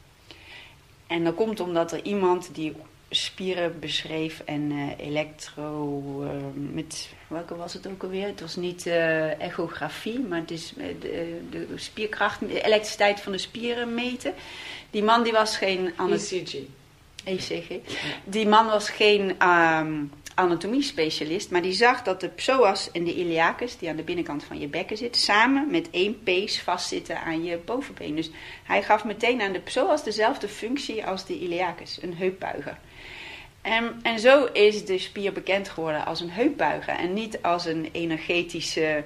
En 1.07 1.25
dat 1.25 1.35
komt 1.35 1.61
omdat 1.61 1.93
er 1.93 2.03
iemand 2.03 2.55
die 2.55 2.77
spieren 3.11 3.81
beschreef 3.81 4.43
en 4.45 4.71
uh, 4.71 4.91
elektro... 4.99 6.03
Uh, 6.23 6.31
met, 6.73 7.13
welke 7.27 7.57
was 7.57 7.73
het 7.73 7.87
ook 7.87 8.03
alweer? 8.03 8.27
Het 8.27 8.41
was 8.41 8.57
niet 8.57 8.87
uh, 8.87 9.41
echografie, 9.41 10.21
maar 10.21 10.41
het 10.41 10.51
is 10.51 10.73
de, 10.77 11.41
de, 11.51 11.67
spierkracht, 11.75 12.41
de 12.41 12.63
elektriciteit 12.63 13.21
van 13.21 13.33
de 13.33 13.39
spieren 13.39 13.95
meten. 13.95 14.35
Die 14.91 15.03
man 15.03 15.23
die 15.23 15.33
was 15.33 15.57
geen... 15.57 15.93
ECG. 16.11 16.57
ECG. 17.25 17.69
Die 18.25 18.47
man 18.47 18.67
was 18.67 18.89
geen... 18.89 19.49
Um, 19.49 20.11
anatomie-specialist, 20.35 21.51
maar 21.51 21.63
die 21.63 21.73
zag 21.73 22.03
dat 22.03 22.21
de 22.21 22.29
psoas 22.29 22.91
en 22.91 23.05
de 23.05 23.15
iliacus, 23.15 23.79
die 23.79 23.89
aan 23.89 23.97
de 23.97 24.03
binnenkant 24.03 24.45
van 24.45 24.59
je 24.59 24.67
bekken 24.67 24.97
zit, 24.97 25.17
samen 25.17 25.71
met 25.71 25.91
één 25.91 26.23
pees 26.23 26.61
vastzitten 26.61 27.21
aan 27.21 27.45
je 27.45 27.59
bovenbeen. 27.65 28.15
Dus 28.15 28.31
hij 28.65 28.83
gaf 28.83 29.05
meteen 29.05 29.43
aan 29.43 29.53
de 29.53 29.61
psoas 29.61 30.05
dezelfde 30.05 30.49
functie 30.49 31.07
als 31.07 31.27
de 31.27 31.39
iliacus, 31.39 31.99
een 32.03 32.17
heupbuiger. 32.17 32.79
En, 33.63 34.01
en 34.03 34.19
zo 34.19 34.45
is 34.45 34.85
de 34.85 34.99
spier 34.99 35.33
bekend 35.33 35.69
geworden 35.69 36.07
als 36.07 36.21
een 36.21 36.31
heupbuiger 36.31 36.95
en 36.95 37.13
niet 37.13 37.43
als 37.43 37.67
een 37.67 37.89
energetische 37.93 39.05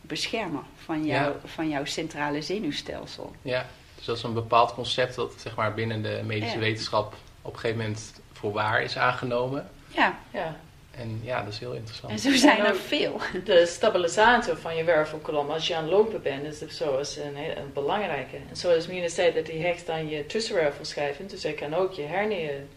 beschermer 0.00 0.62
van, 0.76 1.06
jou, 1.06 1.34
van 1.44 1.68
jouw 1.68 1.84
centrale 1.84 2.42
zenuwstelsel. 2.42 3.32
Ja, 3.42 3.66
dus 3.96 4.04
dat 4.04 4.16
is 4.16 4.22
een 4.22 4.34
bepaald 4.34 4.74
concept 4.74 5.14
dat 5.14 5.34
zeg 5.36 5.56
maar, 5.56 5.74
binnen 5.74 6.02
de 6.02 6.20
medische 6.24 6.58
wetenschap 6.58 7.14
op 7.42 7.52
een 7.52 7.58
gegeven 7.58 7.82
moment 7.82 8.20
voor 8.32 8.52
waar 8.52 8.82
is 8.82 8.98
aangenomen. 8.98 9.70
Ja. 9.88 10.18
ja. 10.30 10.56
En 10.90 11.20
ja, 11.22 11.42
dat 11.42 11.52
is 11.52 11.58
heel 11.58 11.72
interessant. 11.72 12.12
En 12.12 12.18
zo 12.18 12.32
zijn 12.32 12.64
er 12.64 12.76
veel. 12.76 13.20
De 13.44 13.66
stabilisator 13.66 14.56
van 14.56 14.76
je 14.76 14.84
wervelkolom, 14.84 15.50
als 15.50 15.66
je 15.66 15.76
aan 15.76 15.82
het 15.82 15.92
lopen 15.92 16.22
bent, 16.22 16.44
is 16.44 16.58
dat 16.58 16.70
zo 16.70 16.98
een, 16.98 17.36
een 17.36 17.72
belangrijke. 17.72 18.36
En 18.36 18.56
zoals 18.56 18.86
Mina 18.86 19.08
zei, 19.08 19.32
dat 19.32 19.46
die 19.46 19.62
hecht 19.62 19.88
aan 19.88 20.08
je 20.08 20.26
tussenwervelschijven, 20.26 21.26
dus 21.26 21.42
hij 21.42 21.52
kan 21.52 21.74
ook 21.74 21.92
je 21.92 22.02
hernieën 22.02 22.68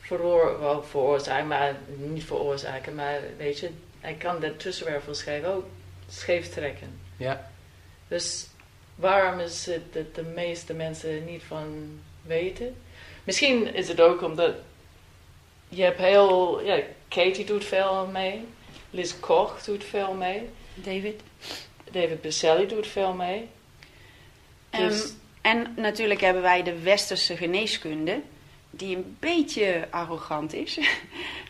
veroor, 0.00 0.84
veroorzaken, 0.88 1.46
maar 1.46 1.76
niet 1.96 2.24
veroorzaken, 2.24 2.94
maar 2.94 3.20
weet 3.36 3.58
je, 3.58 3.70
hij 4.00 4.14
kan 4.14 4.40
de 4.40 4.56
tussenwervelschijf 4.56 5.44
ook 5.44 5.64
scheef 6.08 6.48
trekken. 6.48 7.00
Ja. 7.16 7.50
Dus 8.08 8.46
waarom 8.94 9.40
is 9.40 9.66
het 9.66 9.92
dat 9.92 10.14
de 10.14 10.22
meeste 10.22 10.74
mensen 10.74 11.24
niet 11.24 11.42
van 11.42 12.00
weten? 12.22 12.76
Misschien 13.24 13.74
is 13.74 13.88
het 13.88 14.00
ook 14.00 14.22
omdat 14.22 14.54
je 15.68 15.82
hebt 15.82 15.98
heel, 15.98 16.60
ja, 16.64 16.80
Katie 17.14 17.44
doet 17.44 17.64
veel 17.64 18.08
mee. 18.12 18.44
Liz 18.90 19.20
Koch 19.20 19.64
doet 19.64 19.84
veel 19.84 20.14
mee. 20.14 20.48
David. 20.74 21.20
David 21.90 22.20
Baselli 22.20 22.66
doet 22.66 22.86
veel 22.86 23.12
mee. 23.12 23.48
Dus... 24.70 25.04
Um, 25.04 25.20
en 25.42 25.72
natuurlijk 25.76 26.20
hebben 26.20 26.42
wij 26.42 26.62
de 26.62 26.78
westerse 26.78 27.36
geneeskunde, 27.36 28.20
die 28.70 28.96
een 28.96 29.16
beetje 29.20 29.86
arrogant 29.90 30.52
is. 30.52 30.78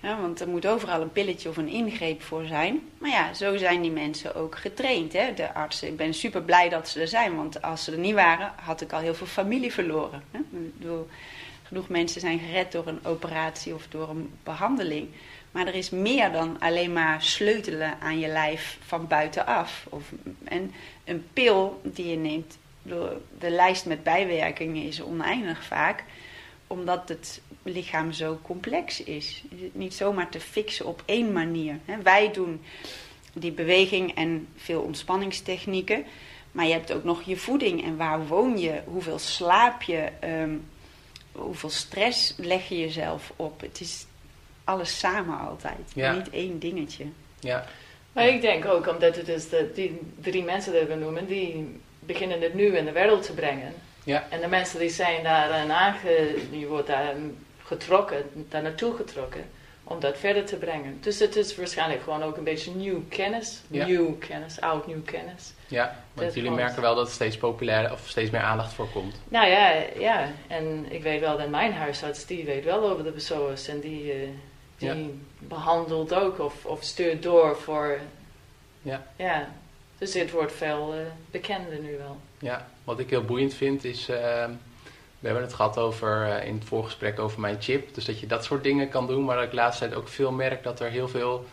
ja, 0.02 0.20
want 0.20 0.40
er 0.40 0.48
moet 0.48 0.66
overal 0.66 1.00
een 1.00 1.12
pilletje 1.12 1.48
of 1.48 1.56
een 1.56 1.68
ingreep 1.68 2.22
voor 2.22 2.44
zijn. 2.46 2.80
Maar 2.98 3.10
ja, 3.10 3.34
zo 3.34 3.56
zijn 3.56 3.82
die 3.82 3.90
mensen 3.90 4.34
ook 4.34 4.56
getraind, 4.56 5.12
hè? 5.12 5.34
de 5.34 5.54
artsen. 5.54 5.88
Ik 5.88 5.96
ben 5.96 6.14
super 6.14 6.42
blij 6.42 6.68
dat 6.68 6.88
ze 6.88 7.00
er 7.00 7.08
zijn, 7.08 7.36
want 7.36 7.62
als 7.62 7.84
ze 7.84 7.92
er 7.92 7.98
niet 7.98 8.14
waren, 8.14 8.52
had 8.56 8.80
ik 8.80 8.92
al 8.92 9.00
heel 9.00 9.14
veel 9.14 9.26
familie 9.26 9.72
verloren. 9.72 10.22
Hè? 10.30 10.38
Ik 10.38 10.78
bedoel, 10.78 11.08
genoeg 11.62 11.88
mensen 11.88 12.20
zijn 12.20 12.38
gered 12.38 12.72
door 12.72 12.86
een 12.86 13.04
operatie 13.04 13.74
of 13.74 13.86
door 13.88 14.08
een 14.08 14.30
behandeling. 14.42 15.08
Maar 15.52 15.66
er 15.66 15.74
is 15.74 15.90
meer 15.90 16.32
dan 16.32 16.56
alleen 16.60 16.92
maar 16.92 17.22
sleutelen 17.22 18.00
aan 18.00 18.18
je 18.18 18.28
lijf 18.28 18.78
van 18.86 19.06
buitenaf. 19.06 19.86
Of, 19.88 20.12
en 20.44 20.72
een 21.04 21.26
pil 21.32 21.80
die 21.84 22.08
je 22.08 22.16
neemt 22.16 22.58
De 23.38 23.50
lijst 23.50 23.86
met 23.86 24.02
bijwerkingen 24.02 24.82
is 24.82 25.02
oneindig 25.02 25.64
vaak, 25.64 26.04
omdat 26.66 27.08
het 27.08 27.40
lichaam 27.62 28.12
zo 28.12 28.38
complex 28.42 29.02
is. 29.02 29.42
Niet 29.72 29.94
zomaar 29.94 30.28
te 30.28 30.40
fixen 30.40 30.86
op 30.86 31.02
één 31.04 31.32
manier. 31.32 31.78
Wij 32.02 32.32
doen 32.32 32.60
die 33.32 33.52
beweging 33.52 34.14
en 34.14 34.48
veel 34.56 34.80
ontspanningstechnieken. 34.80 36.04
Maar 36.52 36.66
je 36.66 36.72
hebt 36.72 36.92
ook 36.92 37.04
nog 37.04 37.22
je 37.22 37.36
voeding 37.36 37.84
en 37.84 37.96
waar 37.96 38.26
woon 38.26 38.58
je, 38.58 38.82
hoeveel 38.84 39.18
slaap 39.18 39.82
je, 39.82 40.08
ehm, 40.20 40.56
hoeveel 41.32 41.70
stress 41.70 42.34
leg 42.36 42.68
je 42.68 42.78
jezelf 42.78 43.32
op. 43.36 43.60
Het 43.60 43.80
is 43.80 44.06
alles 44.64 44.98
samen 44.98 45.38
altijd, 45.38 45.94
niet 46.14 46.30
één 46.30 46.58
dingetje. 46.58 47.04
Ja. 47.40 47.64
Maar 48.12 48.28
ik 48.28 48.40
denk 48.40 48.64
ook 48.66 48.88
omdat 48.88 49.16
het 49.16 49.28
is 49.28 49.48
de, 49.48 49.70
die 49.74 50.00
drie 50.20 50.44
mensen 50.44 50.72
die 50.72 50.82
we 50.82 50.94
noemen, 50.94 51.26
die 51.26 51.80
beginnen 51.98 52.40
het 52.40 52.54
nu 52.54 52.76
in 52.76 52.84
de 52.84 52.92
wereld 52.92 53.22
te 53.22 53.32
brengen. 53.32 53.72
Ja. 54.04 54.26
En 54.28 54.40
de 54.40 54.48
mensen 54.48 54.78
die 54.78 54.90
zijn 54.90 55.22
daar 55.22 55.70
aange, 55.70 56.34
die 56.50 56.66
wordt 56.66 56.86
daar 56.86 57.14
getrokken, 57.62 58.24
daar 58.48 58.62
naartoe 58.62 58.96
getrokken 58.96 59.44
om 59.84 60.00
dat 60.00 60.18
verder 60.18 60.44
te 60.44 60.56
brengen. 60.56 60.98
Dus 61.00 61.18
het 61.18 61.36
is 61.36 61.56
waarschijnlijk 61.56 62.02
gewoon 62.02 62.22
ook 62.22 62.36
een 62.36 62.44
beetje 62.44 62.70
nieuw 62.70 63.02
kennis. 63.08 63.60
Nieuw 63.68 64.16
kennis, 64.18 64.60
oud 64.60 64.86
nieuw 64.86 65.02
kennis. 65.02 65.52
Ja, 65.66 65.96
want 66.12 66.34
jullie 66.34 66.50
merken 66.50 66.82
wel 66.82 66.94
dat 66.94 67.04
het 67.04 67.14
steeds 67.14 67.36
populairder 67.36 67.92
of 67.92 68.08
steeds 68.08 68.30
meer 68.30 68.40
aandacht 68.40 68.72
voor 68.72 68.90
komt. 68.90 69.20
Nou 69.28 69.48
ja, 69.48 69.72
ja. 69.98 70.30
En 70.46 70.86
ik 70.88 71.02
weet 71.02 71.20
wel 71.20 71.38
dat 71.38 71.48
mijn 71.48 71.72
huisarts, 71.72 72.26
die 72.26 72.44
weet 72.44 72.64
wel 72.64 72.90
over 72.90 73.04
de 73.04 73.10
BSO's 73.10 73.68
en 73.68 73.80
die, 73.80 74.22
uh, 74.22 74.28
die 74.90 75.20
behandelt 75.38 76.14
ook 76.14 76.38
of, 76.38 76.64
of 76.64 76.82
stuurt 76.82 77.22
door 77.22 77.56
voor... 77.56 77.98
Ja. 78.82 79.06
Ja, 79.16 79.48
dus 79.98 80.12
dit 80.12 80.30
wordt 80.30 80.52
veel 80.52 80.94
uh, 80.94 81.00
bekender 81.30 81.78
nu 81.78 81.96
wel. 81.96 82.16
Ja, 82.38 82.68
wat 82.84 82.98
ik 82.98 83.10
heel 83.10 83.24
boeiend 83.24 83.54
vind 83.54 83.84
is... 83.84 84.08
Uh, 84.10 84.44
we 85.18 85.28
hebben 85.28 85.46
het 85.46 85.54
gehad 85.54 85.78
over, 85.78 86.26
uh, 86.26 86.46
in 86.46 86.54
het 86.54 86.64
voorgesprek 86.64 87.18
over 87.18 87.40
mijn 87.40 87.56
chip. 87.60 87.94
Dus 87.94 88.04
dat 88.04 88.20
je 88.20 88.26
dat 88.26 88.44
soort 88.44 88.62
dingen 88.62 88.88
kan 88.88 89.06
doen. 89.06 89.24
Maar 89.24 89.36
dat 89.36 89.44
ik 89.44 89.50
de 89.50 89.56
laatste 89.56 89.84
tijd 89.84 89.98
ook 89.98 90.08
veel 90.08 90.32
merk 90.32 90.62
dat 90.62 90.80
er 90.80 90.90
heel 90.90 91.08
veel 91.08 91.46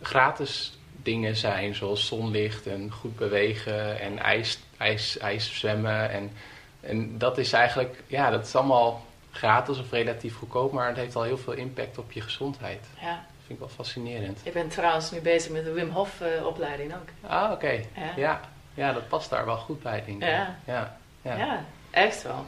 gratis 0.00 0.78
dingen 1.02 1.36
zijn. 1.36 1.74
Zoals 1.74 2.06
zonlicht 2.06 2.66
en 2.66 2.90
goed 2.90 3.16
bewegen 3.16 4.00
en 4.00 4.18
ijs, 4.18 4.58
ijs, 4.76 5.18
ijs 5.18 5.58
zwemmen. 5.58 6.10
En, 6.10 6.32
en 6.80 7.18
dat 7.18 7.38
is 7.38 7.52
eigenlijk, 7.52 8.02
ja, 8.06 8.30
dat 8.30 8.46
is 8.46 8.54
allemaal 8.54 9.06
gratis 9.32 9.78
of 9.78 9.90
relatief 9.90 10.36
goedkoop. 10.36 10.72
Maar 10.72 10.88
het 10.88 10.96
heeft 10.96 11.16
al 11.16 11.22
heel 11.22 11.38
veel 11.38 11.52
impact 11.52 11.98
op 11.98 12.12
je 12.12 12.20
gezondheid. 12.20 12.86
Ja. 13.00 13.14
Dat 13.14 13.46
vind 13.46 13.58
ik 13.58 13.58
wel 13.58 13.68
fascinerend. 13.68 14.40
Ik 14.42 14.52
ben 14.52 14.68
trouwens 14.68 15.10
nu 15.10 15.20
bezig 15.20 15.52
met 15.52 15.64
de 15.64 15.72
Wim 15.72 15.90
Hof 15.90 16.20
uh, 16.20 16.46
opleiding 16.46 16.94
ook. 16.94 17.30
Ah, 17.30 17.50
oké. 17.52 17.70
Ja. 17.70 18.12
ja. 18.16 18.40
Ja. 18.74 18.92
dat 18.92 19.08
past 19.08 19.30
daar 19.30 19.44
wel 19.44 19.56
goed 19.56 19.82
bij, 19.82 20.04
denk 20.06 20.22
ik. 20.22 20.28
Ja, 20.28 20.56
ja. 20.66 20.96
ja. 21.22 21.36
ja 21.36 21.64
echt 21.90 22.22
wel. 22.22 22.46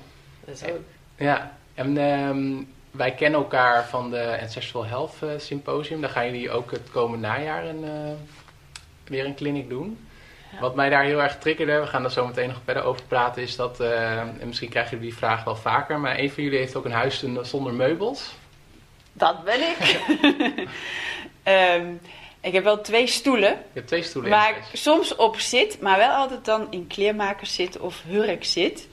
Ja, 1.16 1.56
en 1.74 1.96
ehm, 1.96 2.62
wij 2.90 3.14
kennen 3.14 3.40
elkaar 3.40 3.84
van 3.84 4.10
de 4.10 4.38
Ancestral 4.40 4.86
Health 4.86 5.14
uh, 5.24 5.30
Symposium. 5.36 6.00
Daar 6.00 6.10
gaan 6.10 6.24
jullie 6.26 6.50
ook 6.50 6.70
het 6.70 6.90
komende 6.90 7.26
najaar 7.26 7.64
een, 7.64 7.84
uh, 7.84 8.12
weer 9.04 9.24
een 9.24 9.34
clinic 9.34 9.68
doen. 9.68 10.06
Wat 10.60 10.74
mij 10.74 10.88
daar 10.88 11.04
heel 11.04 11.22
erg 11.22 11.38
triggerde, 11.38 11.80
we 11.80 11.86
gaan 11.86 12.04
er 12.04 12.10
zo 12.10 12.26
meteen 12.26 12.48
nog 12.48 12.60
verder 12.64 12.82
over 12.82 13.02
praten, 13.08 13.42
is 13.42 13.56
dat, 13.56 13.80
uh, 13.80 14.18
en 14.20 14.40
misschien 14.44 14.68
krijgen 14.68 14.90
jullie 14.90 15.10
die 15.10 15.18
vraag 15.18 15.44
wel 15.44 15.56
vaker, 15.56 15.98
maar 15.98 16.18
een 16.18 16.30
van 16.30 16.42
jullie 16.42 16.58
heeft 16.58 16.76
ook 16.76 16.84
een 16.84 16.92
huis 16.92 17.24
zonder 17.42 17.74
meubels. 17.74 18.34
Dat 19.12 19.44
ben 19.44 19.60
ik. 19.60 19.98
um, 21.44 22.00
ik 22.48 22.52
heb 22.52 22.64
wel 22.64 22.80
twee 22.80 23.06
stoelen. 23.06 23.50
Je 23.50 23.56
hebt 23.72 23.86
twee 23.86 24.02
stoelen. 24.02 24.30
Waar 24.30 24.50
ik 24.50 24.62
soms 24.72 25.16
op 25.16 25.38
zit, 25.38 25.80
maar 25.80 25.98
wel 25.98 26.10
altijd 26.10 26.44
dan 26.44 26.66
in 26.70 26.86
kleermakers 26.86 27.54
zit 27.54 27.78
of 27.78 28.02
hurk 28.06 28.44
zit. 28.44 28.88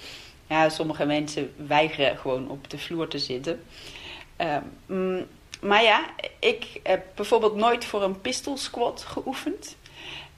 Ja, 0.47 0.69
sommige 0.69 1.06
mensen 1.06 1.54
weigeren 1.67 2.17
gewoon 2.17 2.50
op 2.50 2.69
de 2.69 2.78
vloer 2.78 3.08
te 3.08 3.19
zitten. 3.19 3.63
Ehm, 4.36 4.62
mm, 4.86 5.28
maar 5.62 5.84
ja, 5.84 6.06
ik 6.39 6.65
heb 6.84 7.06
bijvoorbeeld 7.15 7.56
nooit 7.56 7.86
voor 7.86 8.04
een 8.04 8.21
pistol 8.21 8.58
squat 8.58 9.04
geoefend. 9.08 9.76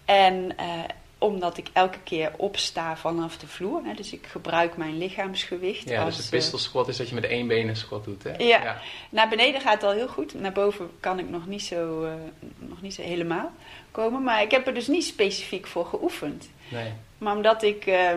En 0.06 0.56
uh, 0.60 0.84
omdat 1.24 1.58
ik 1.58 1.68
elke 1.74 2.00
keer 2.04 2.32
opsta 2.38 2.98
vanaf 2.98 3.38
de 3.38 3.48
vloer. 3.48 3.82
Hè, 3.84 3.94
dus 3.94 4.14
ik 4.14 4.26
gebruik 4.28 4.78
mijn 4.78 4.98
lichaamsgewicht. 4.98 5.90
Ja, 5.90 6.06
dus 6.06 6.18
de 6.18 6.38
pistol 6.38 6.58
eh, 6.58 6.64
squat 6.64 6.88
is 6.88 6.98
dat 6.98 7.10
je 7.10 7.16
met 7.16 7.24
één 7.24 7.48
been 7.48 7.68
een 7.68 7.76
squat 7.76 8.04
doet, 8.04 8.24
hè? 8.24 8.32
Ja. 8.32 8.64
ja. 8.64 8.82
Naar 9.10 9.30
beneden 9.30 9.62
gaat 9.62 9.74
het 9.74 9.84
al 9.84 9.92
heel 9.92 10.08
goed. 10.08 10.34
Naar 10.34 10.52
boven 10.52 10.90
kan 11.00 11.20
ik 11.20 11.30
nog 11.30 11.48
niet 11.48 11.64
zo, 11.64 12.06
uh, 12.06 12.12
nog 12.58 12.82
niet 12.82 12.94
zo 12.94 13.02
helemaal 13.02 13.52
komen. 13.92 14.24
Maar 14.24 14.42
ik 14.42 14.52
heb 14.52 14.68
er 14.68 14.74
dus 14.74 14.88
niet 14.88 15.06
specifiek 15.06 15.68
voor 15.68 15.86
geoefend. 15.86 16.50
Nee. 16.70 16.92
Maar 17.18 17.36
omdat 17.36 17.64
ik... 17.64 17.86
Uh, 17.86 18.12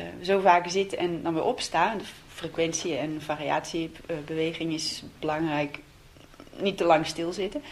uh, 0.00 0.06
zo 0.22 0.40
vaak 0.40 0.68
zit 0.68 0.94
en 0.94 1.22
dan 1.22 1.34
weer 1.34 1.44
opstaan. 1.44 1.98
De 1.98 2.04
frequentie 2.28 2.96
en 2.96 3.22
variatiebeweging 3.22 4.72
is 4.72 5.02
belangrijk. 5.18 5.78
Niet 6.56 6.76
te 6.76 6.84
lang 6.84 7.06
stilzitten. 7.06 7.62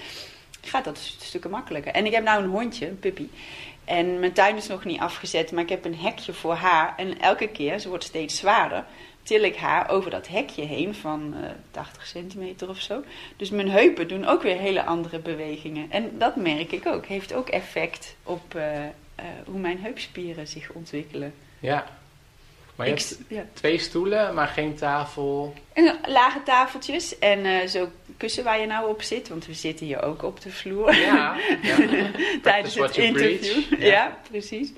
Gaat 0.60 0.84
dat 0.84 0.98
stukken 0.98 1.50
makkelijker. 1.50 1.92
En 1.92 2.06
ik 2.06 2.12
heb 2.12 2.24
nou 2.24 2.42
een 2.42 2.50
hondje, 2.50 2.88
een 2.88 2.98
puppy. 2.98 3.28
En 3.84 4.18
mijn 4.18 4.32
tuin 4.32 4.56
is 4.56 4.66
nog 4.66 4.84
niet 4.84 5.00
afgezet, 5.00 5.52
maar 5.52 5.62
ik 5.62 5.68
heb 5.68 5.84
een 5.84 5.96
hekje 5.96 6.32
voor 6.32 6.54
haar. 6.54 6.94
En 6.96 7.20
elke 7.20 7.48
keer, 7.48 7.78
ze 7.78 7.88
wordt 7.88 8.04
steeds 8.04 8.36
zwaarder, 8.36 8.84
til 9.22 9.42
ik 9.42 9.56
haar 9.56 9.90
over 9.90 10.10
dat 10.10 10.28
hekje 10.28 10.62
heen 10.62 10.94
van 10.94 11.34
uh, 11.40 11.46
80 11.70 12.06
centimeter 12.06 12.68
of 12.68 12.80
zo. 12.80 13.02
Dus 13.36 13.50
mijn 13.50 13.70
heupen 13.70 14.08
doen 14.08 14.26
ook 14.26 14.42
weer 14.42 14.58
hele 14.58 14.84
andere 14.84 15.18
bewegingen. 15.18 15.90
En 15.90 16.18
dat 16.18 16.36
merk 16.36 16.72
ik 16.72 16.86
ook. 16.86 17.06
Heeft 17.06 17.34
ook 17.34 17.48
effect 17.48 18.16
op 18.22 18.54
uh, 18.56 18.62
uh, 18.62 18.86
hoe 19.46 19.58
mijn 19.58 19.78
heupspieren 19.78 20.48
zich 20.48 20.70
ontwikkelen. 20.70 21.34
Ja, 21.60 21.86
maar 22.74 22.86
je 22.86 22.94
hebt 23.28 23.56
twee 23.56 23.78
stoelen, 23.78 24.34
maar 24.34 24.48
geen 24.48 24.74
tafel. 24.74 25.54
En 25.72 25.98
lage 26.06 26.42
tafeltjes 26.42 27.18
en 27.18 27.44
uh, 27.44 27.66
zo 27.66 27.88
kussen 28.16 28.44
waar 28.44 28.60
je 28.60 28.66
nou 28.66 28.88
op 28.88 29.02
zit, 29.02 29.28
want 29.28 29.46
we 29.46 29.54
zitten 29.54 29.86
hier 29.86 30.02
ook 30.02 30.22
op 30.22 30.40
de 30.40 30.50
vloer. 30.50 30.94
Ja, 30.96 31.36
ja. 31.62 31.76
tijdens 32.42 32.74
het 32.74 32.96
interview. 32.96 33.80
Ja. 33.82 34.18
precies. 34.30 34.72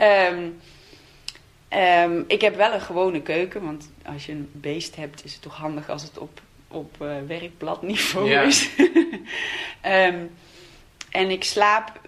Um, 0.00 0.60
um, 1.78 2.24
ik 2.26 2.40
heb 2.40 2.56
wel 2.56 2.72
een 2.72 2.80
gewone 2.80 3.22
keuken, 3.22 3.62
want 3.62 3.90
als 4.06 4.26
je 4.26 4.32
een 4.32 4.50
beest 4.52 4.96
hebt, 4.96 5.24
is 5.24 5.32
het 5.32 5.42
toch 5.42 5.56
handig 5.56 5.88
als 5.88 6.02
het 6.02 6.18
op, 6.18 6.40
op 6.68 6.96
uh, 7.02 7.14
werkbladniveau 7.26 8.30
is. 8.30 8.68
um, 9.82 10.30
en 11.10 11.30
ik 11.30 11.44
slaap 11.44 12.00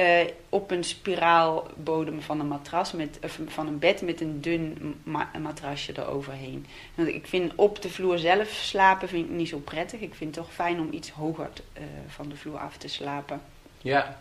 uh, 0.00 0.30
op 0.48 0.70
een 0.70 0.84
spiraalbodem 0.84 2.22
van 2.22 2.40
een 2.40 2.46
matras 2.46 2.92
met, 2.92 3.18
van 3.46 3.66
een 3.66 3.78
bed 3.78 4.02
met 4.02 4.20
een 4.20 4.40
dun 4.40 4.94
ma 5.02 5.30
matrasje 5.38 5.92
eroverheen. 5.96 6.66
Want 6.94 7.08
ik 7.08 7.26
vind 7.26 7.52
op 7.54 7.82
de 7.82 7.90
vloer 7.90 8.18
zelf 8.18 8.48
slapen 8.48 9.08
vind 9.08 9.24
ik 9.24 9.30
niet 9.30 9.48
zo 9.48 9.58
prettig. 9.58 10.00
Ik 10.00 10.14
vind 10.14 10.34
het 10.36 10.44
toch 10.44 10.54
fijn 10.54 10.80
om 10.80 10.92
iets 10.92 11.10
hoger 11.10 11.50
uh, 11.78 11.82
van 12.06 12.28
de 12.28 12.36
vloer 12.36 12.58
af 12.58 12.76
te 12.76 12.88
slapen. 12.88 13.40
Ja, 13.78 14.18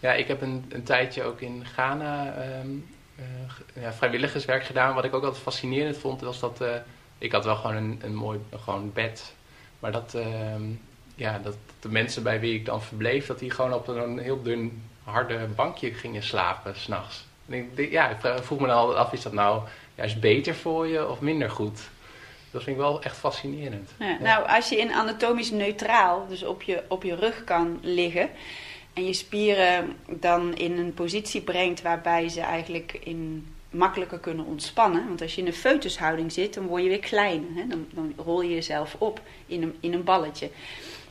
ja 0.00 0.12
ik 0.12 0.28
heb 0.28 0.42
een, 0.42 0.64
een 0.68 0.82
tijdje 0.82 1.22
ook 1.22 1.40
in 1.40 1.64
Ghana 1.66 2.34
um, 2.60 2.86
uh, 3.18 3.82
ja, 3.82 3.92
vrijwilligerswerk 3.92 4.64
gedaan. 4.64 4.94
Wat 4.94 5.04
ik 5.04 5.14
ook 5.14 5.24
altijd 5.24 5.42
fascinerend 5.42 5.96
vond, 5.96 6.20
was 6.20 6.40
dat 6.40 6.64
ik 7.18 7.32
had 7.32 7.44
wel 7.44 7.56
gewoon 7.56 7.76
een, 7.76 8.00
een 8.02 8.14
mooi 8.14 8.40
gewoon 8.50 8.92
bed. 8.92 9.34
Maar 9.78 9.92
dat, 9.92 10.14
ehm, 10.14 10.62
ja, 11.14 11.38
dat 11.38 11.56
de 11.80 11.88
mensen 11.88 12.22
bij 12.22 12.40
wie 12.40 12.54
ik 12.54 12.64
dan 12.64 12.82
verbleef, 12.82 13.26
dat 13.26 13.38
die 13.38 13.50
gewoon 13.50 13.72
op 13.72 13.88
een 13.88 14.18
heel 14.18 14.42
dun 14.42 14.82
harde 15.04 15.46
bankje 15.56 15.94
gingen 15.94 16.22
slapen 16.22 16.76
s'nachts. 16.76 17.24
Ja, 17.76 18.08
ik 18.08 18.42
vroeg 18.42 18.60
me 18.60 18.66
dan 18.66 18.76
altijd 18.76 18.98
af, 18.98 19.12
is 19.12 19.22
dat 19.22 19.32
nou 19.32 19.62
juist 19.94 20.20
beter 20.20 20.54
voor 20.54 20.86
je 20.86 21.08
of 21.08 21.20
minder 21.20 21.50
goed? 21.50 21.80
Dat 22.50 22.62
vind 22.62 22.76
ik 22.76 22.82
wel 22.82 23.02
echt 23.02 23.16
fascinerend. 23.16 23.90
Ja, 23.98 24.16
Nou, 24.20 24.48
als 24.48 24.68
je 24.68 24.76
in 24.76 24.92
anatomisch 24.92 25.50
neutraal, 25.50 26.26
dus 26.28 26.42
op 26.42 26.62
je, 26.62 26.82
op 26.88 27.02
je 27.02 27.14
rug 27.14 27.44
kan 27.44 27.78
liggen... 27.82 28.30
en 28.92 29.06
je 29.06 29.12
spieren 29.12 29.96
dan 30.06 30.54
in 30.56 30.78
een 30.78 30.94
positie 30.94 31.40
brengt 31.40 31.82
waarbij 31.82 32.28
ze 32.28 32.40
eigenlijk 32.40 32.98
in 33.02 33.48
makkelijker 33.70 34.18
kunnen 34.18 34.44
ontspannen. 34.44 35.06
Want 35.08 35.22
als 35.22 35.34
je 35.34 35.40
in 35.40 35.46
een 35.46 35.52
foetushouding 35.52 36.32
zit, 36.32 36.54
dan 36.54 36.66
word 36.66 36.82
je 36.82 36.88
weer 36.88 36.98
kleiner. 36.98 37.48
Hè? 37.54 37.66
Dan, 37.66 37.86
dan 37.90 38.12
rol 38.16 38.42
je 38.42 38.54
jezelf 38.54 38.96
op 38.98 39.20
in 39.46 39.62
een, 39.62 39.76
in 39.80 39.92
een 39.92 40.04
balletje. 40.04 40.50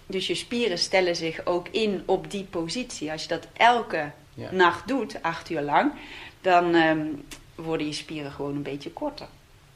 Dus 0.05 0.27
je 0.27 0.35
spieren 0.35 0.77
stellen 0.77 1.15
zich 1.15 1.45
ook 1.45 1.67
in 1.67 2.03
op 2.05 2.31
die 2.31 2.43
positie. 2.43 3.11
Als 3.11 3.21
je 3.21 3.27
dat 3.27 3.47
elke 3.53 4.11
nacht 4.51 4.87
doet, 4.87 5.21
acht 5.21 5.49
uur 5.49 5.61
lang, 5.61 5.91
dan 6.41 6.75
ehm, 6.75 7.05
worden 7.55 7.87
je 7.87 7.93
spieren 7.93 8.31
gewoon 8.31 8.55
een 8.55 8.61
beetje 8.61 8.91
korter. 8.91 9.27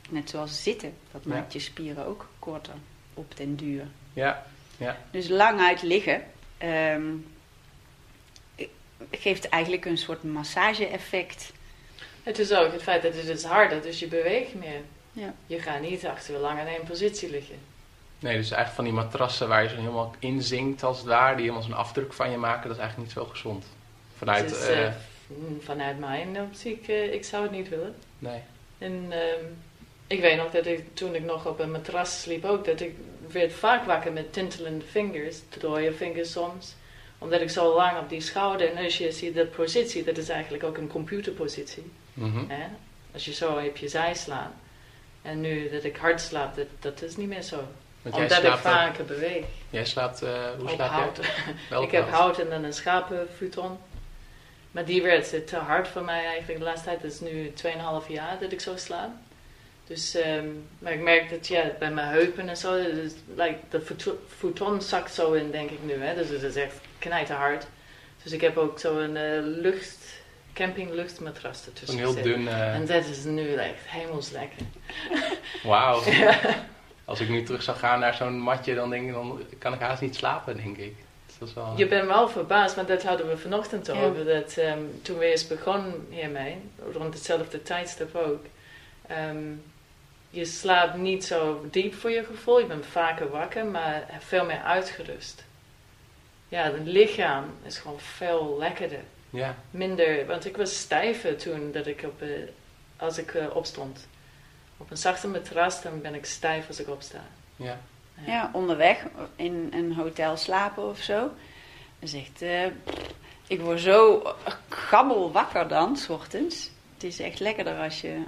Net 0.10 0.30
zoals 0.30 0.64
zitten, 0.64 0.94
dat 1.12 1.26
maakt 1.26 1.54
je 1.54 1.60
spieren 1.60 2.06
ook 2.06 2.30
korter 2.40 2.74
op 3.14 3.38
den 3.38 3.56
duur. 3.56 3.88
Ja, 4.14 4.46
ja. 4.78 4.98
Dus 5.12 5.28
lang 5.28 5.60
uit 5.60 5.82
liggen 5.82 6.24
um, 6.64 7.26
geeft 9.12 9.50
eigenlijk 9.50 9.86
een 9.86 9.98
soort 9.98 10.24
massage-effect. 10.24 11.52
Het 12.24 12.40
is 12.40 12.54
ook 12.54 12.72
het 12.72 12.84
feit 12.84 13.02
dat 13.02 13.16
het 13.16 13.28
is 13.28 13.44
harder, 13.44 13.82
dus 13.82 14.00
je 14.00 14.08
beweegt 14.08 14.54
meer. 14.54 14.82
Ja. 15.12 15.34
Je 15.46 15.60
gaat 15.60 15.82
niet 15.82 16.06
acht 16.06 16.30
uur 16.30 16.38
lang 16.38 16.60
in 16.60 16.68
één 16.68 16.84
positie 16.84 17.30
liggen. 17.30 17.60
Nee, 18.20 18.38
dus 18.38 18.52
eigenlijk 18.52 18.76
van 18.76 18.84
die 18.84 18.94
matrassen 18.94 19.48
waar 19.48 19.64
je 19.64 19.70
zo 19.70 19.76
helemaal 19.76 20.16
in 20.20 20.42
zinkt 20.42 20.84
als 20.84 20.98
het 20.98 21.08
ware, 21.08 21.36
die 21.36 21.42
helemaal 21.42 21.64
zo'n 21.64 21.74
afdruk 21.74 22.14
van 22.14 22.32
je 22.32 22.38
maken, 22.38 22.68
dat 22.68 22.78
is 22.78 22.84
eigenlijk 22.84 23.10
niet 23.10 23.24
zo 23.24 23.32
gezond. 23.32 23.66
Vanuit, 24.18 24.52
is 24.52 24.70
uh, 24.70 24.90
mm, 25.28 25.62
vanuit 25.62 26.00
mijn 26.00 26.42
optiek, 26.42 26.88
uh, 26.88 27.14
ik 27.14 27.24
zou 27.24 27.44
het 27.44 27.52
niet 27.52 27.70
willen. 27.70 27.96
Nee. 28.20 28.42
En 28.78 29.08
ehm, 29.10 29.46
ik 30.08 30.22
weet 30.22 30.38
nog 30.38 30.52
dat 30.52 30.66
ik, 30.66 30.96
toen 30.96 31.16
ik 31.16 31.24
nog 31.24 31.46
op 31.46 31.60
een 31.60 31.72
matras 31.72 32.22
sliep 32.22 32.46
ook, 32.46 32.66
dat 32.66 32.80
ik 32.80 32.96
werd 33.32 33.54
vaak 33.54 33.86
wakker 33.86 34.12
met 34.12 34.34
tintelende 34.34 34.86
vingers, 34.86 35.38
dode 35.60 35.94
vingers 35.94 36.32
soms. 36.32 36.76
Omdat 37.18 37.42
ik 37.42 37.50
zo 37.50 37.76
lang 37.76 38.00
op 38.00 38.10
die 38.10 38.22
schouder, 38.22 38.72
en 38.72 38.84
als 38.84 38.98
je 38.98 39.12
ziet 39.12 39.36
dat 39.36 39.52
positie, 39.52 40.04
dat 40.04 40.18
is 40.18 40.30
eigenlijk 40.30 40.64
ook 40.64 40.78
een 40.78 40.88
computerpositie. 40.88 41.92
Mhm. 42.14 42.44
Hè? 42.48 42.66
Als 43.14 43.26
je 43.26 43.34
zo 43.34 43.52
op 43.52 43.78
je 43.78 43.88
zij 43.88 44.14
slaat. 44.14 44.52
En 45.22 45.42
nu 45.42 45.70
dat 45.70 45.84
ik 45.84 45.98
hard 45.98 46.22
slaap, 46.22 46.56
dat, 46.56 46.68
dat 46.80 47.02
is 47.02 47.16
niet 47.16 47.28
meer 47.28 47.42
zo. 47.42 47.64
Want 48.12 48.22
Omdat 48.24 48.38
ik 48.38 48.44
slaapt 48.44 48.62
vaker 48.62 49.06
beweeg. 49.06 49.46
Jij 49.70 49.86
slaapt, 49.86 50.22
eh, 50.22 50.30
hoe 50.60 50.70
slaap 50.70 50.90
hout. 50.90 51.20
jij? 51.70 51.82
Ik 51.82 51.92
heb 51.92 52.10
hout. 52.10 52.40
en 52.40 52.50
dan 52.50 52.64
een 52.64 52.74
schapenfuton. 52.74 53.78
Maar 54.72 54.86
die 54.86 55.02
werd 55.02 55.48
te 55.48 55.56
hard 55.56 55.88
voor 55.88 56.02
mij 56.04 56.26
eigenlijk 56.26 56.60
de 56.60 56.66
laatste 56.66 56.86
tijd. 56.90 57.04
Is 57.04 57.20
nu 57.20 57.52
2,5 57.64 58.08
jaar 58.08 58.38
dat 58.40 58.52
ik 58.52 58.62
zo 58.62 58.76
slaap. 58.76 59.10
Dus, 59.88 60.16
ehm, 60.16 60.46
maar 60.80 60.94
ik 60.94 61.00
merk 61.02 61.30
dat 61.30 61.48
ja, 61.48 61.64
bij 61.80 61.92
mijn 61.92 62.08
heupen 62.08 62.50
en 62.50 62.58
zo, 62.58 62.84
dus, 62.84 63.12
like, 63.36 63.58
dat 63.70 63.84
futo- 63.84 64.20
futon 64.38 64.82
zakt 64.82 65.14
zo 65.14 65.34
in, 65.34 65.52
denk 65.52 65.70
ik 65.70 65.84
nu. 65.84 65.94
Hè? 66.04 66.16
Dus 66.16 66.30
het 66.30 66.42
is 66.44 66.56
echt 66.56 66.76
knijterhard. 67.00 67.66
Dus 68.24 68.32
ik 68.32 68.42
heb 68.42 68.58
ook 68.58 68.80
zo'n 68.80 69.16
eh 69.16 69.40
lucht, 69.42 69.98
campingluchtmatras 70.54 71.66
ertussen 71.66 71.98
Een 72.00 72.04
heel 72.14 72.22
dun... 72.24 72.48
eh, 72.48 72.74
En 72.76 72.86
dat 72.86 73.06
is 73.06 73.24
nu 73.24 73.54
echt 73.54 73.74
hemelslekker. 73.86 74.62
Wauw. 75.64 76.02
Als 77.08 77.20
ik 77.20 77.30
nu 77.30 77.44
terug 77.44 77.64
zou 77.64 77.78
gaan 77.78 78.00
naar 78.00 78.14
zo'n 78.14 78.40
matje, 78.40 78.76
dan 78.76 78.90
denk 78.90 79.08
ik, 79.08 79.14
dan 79.14 79.40
kan 79.58 79.74
ik 79.74 79.80
haast 79.80 80.02
niet 80.02 80.16
slapen, 80.16 80.56
denk 80.58 80.78
ik. 80.78 80.96
Dus 81.26 81.38
dat 81.38 81.48
is 81.48 81.54
wel... 81.54 81.74
Je 81.76 81.88
bent 81.88 82.08
wel 82.08 82.30
verbaasd, 82.30 82.76
want 82.76 82.88
dat 82.88 83.04
hadden 83.04 83.28
we 83.30 83.38
vanochtend 83.38 83.86
Ja. 83.88 83.94
over. 83.94 84.26
Dat 84.26 84.58
ehm, 84.58 84.80
toen 85.02 85.18
we 85.18 85.26
eerst 85.26 85.50
begonnen 85.50 86.08
hiermee, 86.10 86.58
rond 86.94 87.14
hetzelfde 87.14 87.64
tijdstip 87.64 88.16
ook. 88.16 88.46
ehm, 89.08 89.38
je 90.30 90.46
slaapt 90.46 90.96
niet 90.98 91.26
zo 91.26 91.66
diep 91.72 91.94
voor 91.94 92.10
je 92.12 92.24
gevoel. 92.24 92.60
Je 92.60 92.66
bent 92.66 92.86
vaker 92.86 93.30
wakker, 93.30 93.66
maar 93.66 94.06
veel 94.20 94.46
meer 94.46 94.62
uitgerust. 94.62 95.46
Ja, 96.50 96.64
het 96.64 96.86
lichaam 96.86 97.44
is 97.64 97.78
gewoon 97.78 98.00
veel 98.00 98.56
lekkerder. 98.60 99.00
Ja, 99.30 99.56
Minder, 99.72 100.26
want 100.26 100.46
ik 100.46 100.58
was 100.58 100.80
stijver 100.80 101.38
toen 101.38 101.72
dat 101.72 101.88
ik 101.88 102.02
op, 102.04 102.22
eh, 102.22 102.30
als 102.98 103.18
ik 103.18 103.34
eh, 103.34 103.56
opstond. 103.56 104.08
Op 104.78 104.92
een 104.92 104.98
zachte 104.98 105.28
matras, 105.28 105.82
dan 105.82 106.02
ben 106.02 106.14
ik 106.16 106.26
stijf 106.26 106.68
als 106.68 106.80
ik 106.80 106.90
opsta. 106.90 107.24
ja. 107.56 107.80
Ja, 108.26 108.50
onderweg 108.54 109.06
in 109.36 109.70
een 109.74 109.94
hotel 109.94 110.38
slapen 110.38 110.90
of 110.90 111.00
zo. 111.00 111.32
Dan 112.00 112.10
zegt, 112.10 112.42
eh, 112.42 112.66
ik 113.48 113.62
word 113.62 113.80
zo 113.80 114.24
gammel 114.70 115.32
wakker 115.32 115.68
dan, 115.68 115.98
s 115.98 116.10
ochtends. 116.10 116.70
Het 116.94 117.04
is 117.04 117.20
echt 117.20 117.40
lekkerder 117.40 117.80
als 117.80 118.02
je 118.02 118.24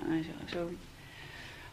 zo 0.51 0.69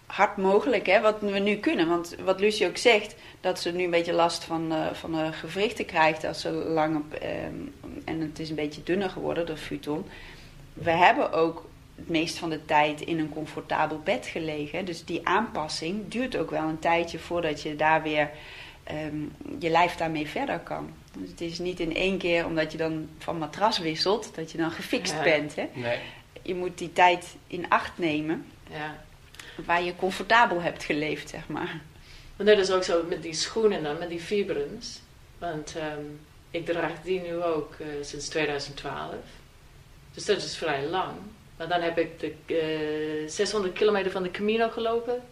hard 0.06 0.36
mogelijk, 0.36 0.86
hè, 0.86 1.00
wat 1.00 1.20
we 1.20 1.38
nu 1.38 1.56
kunnen. 1.56 1.88
Want 1.88 2.16
wat 2.24 2.40
Lucie 2.40 2.66
ook 2.66 2.76
zegt, 2.76 3.14
dat 3.40 3.60
ze 3.60 3.70
nu 3.70 3.84
een 3.84 3.90
beetje 3.90 4.12
last 4.12 4.44
van, 4.44 4.72
eh, 4.72 4.92
van 4.92 5.12
de 5.12 5.32
gewrichten 5.32 5.86
krijgt 5.86 6.24
als 6.24 6.40
ze 6.40 6.50
lang 6.50 6.96
op... 6.96 7.14
ehm, 7.14 7.54
en 8.04 8.20
het 8.20 8.38
is 8.38 8.48
een 8.48 8.54
beetje 8.54 8.82
dunner 8.82 9.10
geworden, 9.10 9.46
de 9.46 9.56
futon. 9.56 10.06
We 10.72 10.90
hebben 10.90 11.32
ook 11.32 11.64
het 11.96 12.08
meest 12.08 12.38
van 12.38 12.50
de 12.50 12.64
tijd 12.64 13.00
in 13.00 13.18
een 13.18 13.28
comfortabel 13.28 14.00
bed 14.04 14.26
gelegen. 14.26 14.84
Dus 14.84 15.04
die 15.04 15.26
aanpassing 15.26 16.08
duurt 16.08 16.36
ook 16.36 16.50
wel 16.50 16.62
een 16.68 16.78
tijdje 16.78 17.18
voordat 17.18 17.62
je 17.62 17.76
daar 17.76 18.02
weer 18.02 18.30
ehm, 18.84 19.16
je 19.58 19.70
lijf 19.70 19.94
daarmee 19.94 20.26
verder 20.26 20.58
kan. 20.58 20.90
Dus 21.12 21.30
het 21.30 21.40
is 21.40 21.58
niet 21.58 21.80
in 21.80 21.94
één 21.94 22.18
keer 22.18 22.46
omdat 22.46 22.72
je 22.72 22.78
dan 22.78 23.08
van 23.18 23.38
matras 23.38 23.78
wisselt, 23.78 24.30
dat 24.34 24.50
je 24.52 24.58
dan 24.58 24.70
gefixt 24.70 25.12
Ja. 25.12 25.22
bent. 25.22 25.54
Hè? 25.56 25.66
Nee. 25.72 25.98
Je 26.42 26.54
moet 26.54 26.78
die 26.78 26.92
tijd 26.92 27.34
in 27.46 27.68
acht 27.68 27.98
nemen 27.98 28.46
Ja. 28.70 29.04
waar 29.64 29.82
je 29.82 29.96
comfortabel 29.96 30.60
hebt 30.62 30.84
geleefd, 30.84 31.28
zeg 31.28 31.48
maar. 31.48 31.80
Maar 32.36 32.46
dat 32.46 32.58
is 32.58 32.70
ook 32.70 32.82
zo 32.84 33.04
met 33.08 33.22
die 33.22 33.32
schoenen 33.34 33.82
dan, 33.82 33.98
met 33.98 34.08
die 34.08 34.22
Vibrams. 34.22 35.00
Want 35.38 35.74
ehm, 35.76 36.00
ik 36.50 36.66
draag 36.66 36.92
die 37.04 37.20
nu 37.20 37.42
ook 37.42 37.74
eh, 37.80 37.86
sinds 38.02 38.28
2012. 38.28 39.14
Dus 40.14 40.24
dat 40.24 40.36
is 40.36 40.56
vrij 40.56 40.86
lang. 40.86 41.12
Maar 41.56 41.68
dan 41.68 41.80
heb 41.80 41.98
ik 41.98 42.18
de 42.18 42.34
eh, 42.46 43.28
600 43.28 43.74
kilometer 43.74 44.10
van 44.10 44.22
de 44.22 44.30
Camino 44.30 44.68
gelopen. 44.68 45.22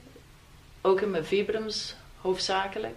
Ook 0.81 1.01
in 1.01 1.11
mijn 1.11 1.25
Vibrams, 1.25 1.95
hoofdzakelijk. 2.21 2.97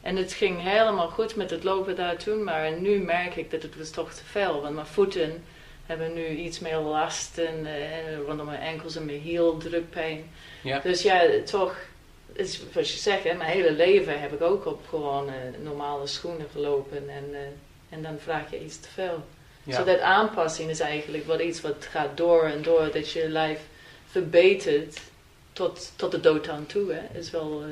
En 0.00 0.16
het 0.16 0.32
ging 0.32 0.62
helemaal 0.62 1.08
goed 1.08 1.36
met 1.36 1.50
het 1.50 1.64
lopen 1.64 1.96
daar 1.96 2.16
toen. 2.16 2.44
Maar 2.44 2.80
nu 2.80 2.98
merk 2.98 3.36
ik 3.36 3.50
dat 3.50 3.62
het 3.62 3.76
was 3.76 3.90
toch 3.90 4.12
te 4.12 4.24
veel. 4.24 4.60
Want 4.60 4.74
mijn 4.74 4.86
voeten 4.86 5.44
hebben 5.86 6.14
nu 6.14 6.26
iets 6.26 6.58
meer 6.58 6.78
last. 6.78 7.38
En 7.38 7.66
eh, 7.66 8.18
rondom 8.26 8.46
mijn 8.46 8.60
enkels 8.60 8.96
en 8.96 9.04
mijn 9.04 9.20
hiel, 9.20 9.56
drukpijn. 9.56 10.30
Ja. 10.62 10.78
Dus 10.78 11.02
ja, 11.02 11.22
toch, 11.44 11.76
is 12.32 12.60
wat 12.72 12.90
je 12.90 12.98
zegt, 12.98 13.24
hè, 13.24 13.34
mijn 13.34 13.50
hele 13.50 13.72
leven 13.72 14.20
heb 14.20 14.32
ik 14.32 14.40
ook 14.40 14.66
op 14.66 14.86
gewoon 14.88 15.28
eh, 15.28 15.34
normale 15.62 16.06
schoenen 16.06 16.46
gelopen 16.52 17.10
en, 17.10 17.34
eh, 17.34 17.40
en 17.88 18.02
dan 18.02 18.18
vraag 18.18 18.50
je 18.50 18.64
iets 18.64 18.80
te 18.80 18.88
veel. 18.88 19.24
Ja. 19.64 19.76
Dus 19.76 19.86
dat 19.86 20.00
aanpassing 20.00 20.70
is 20.70 20.80
eigenlijk 20.80 21.26
wel 21.26 21.40
iets 21.40 21.60
wat 21.60 21.86
gaat 21.90 22.16
door 22.16 22.44
en 22.44 22.62
door, 22.62 22.90
dat 22.92 23.10
je 23.10 23.28
lijf 23.28 23.60
verbetert 24.10 25.00
tot, 25.52 25.92
tot 25.96 26.10
de 26.10 26.20
dood 26.20 26.48
aan 26.48 26.66
toe. 26.66 26.92
Hè. 26.92 27.18
Is 27.18 27.30
wel, 27.30 27.62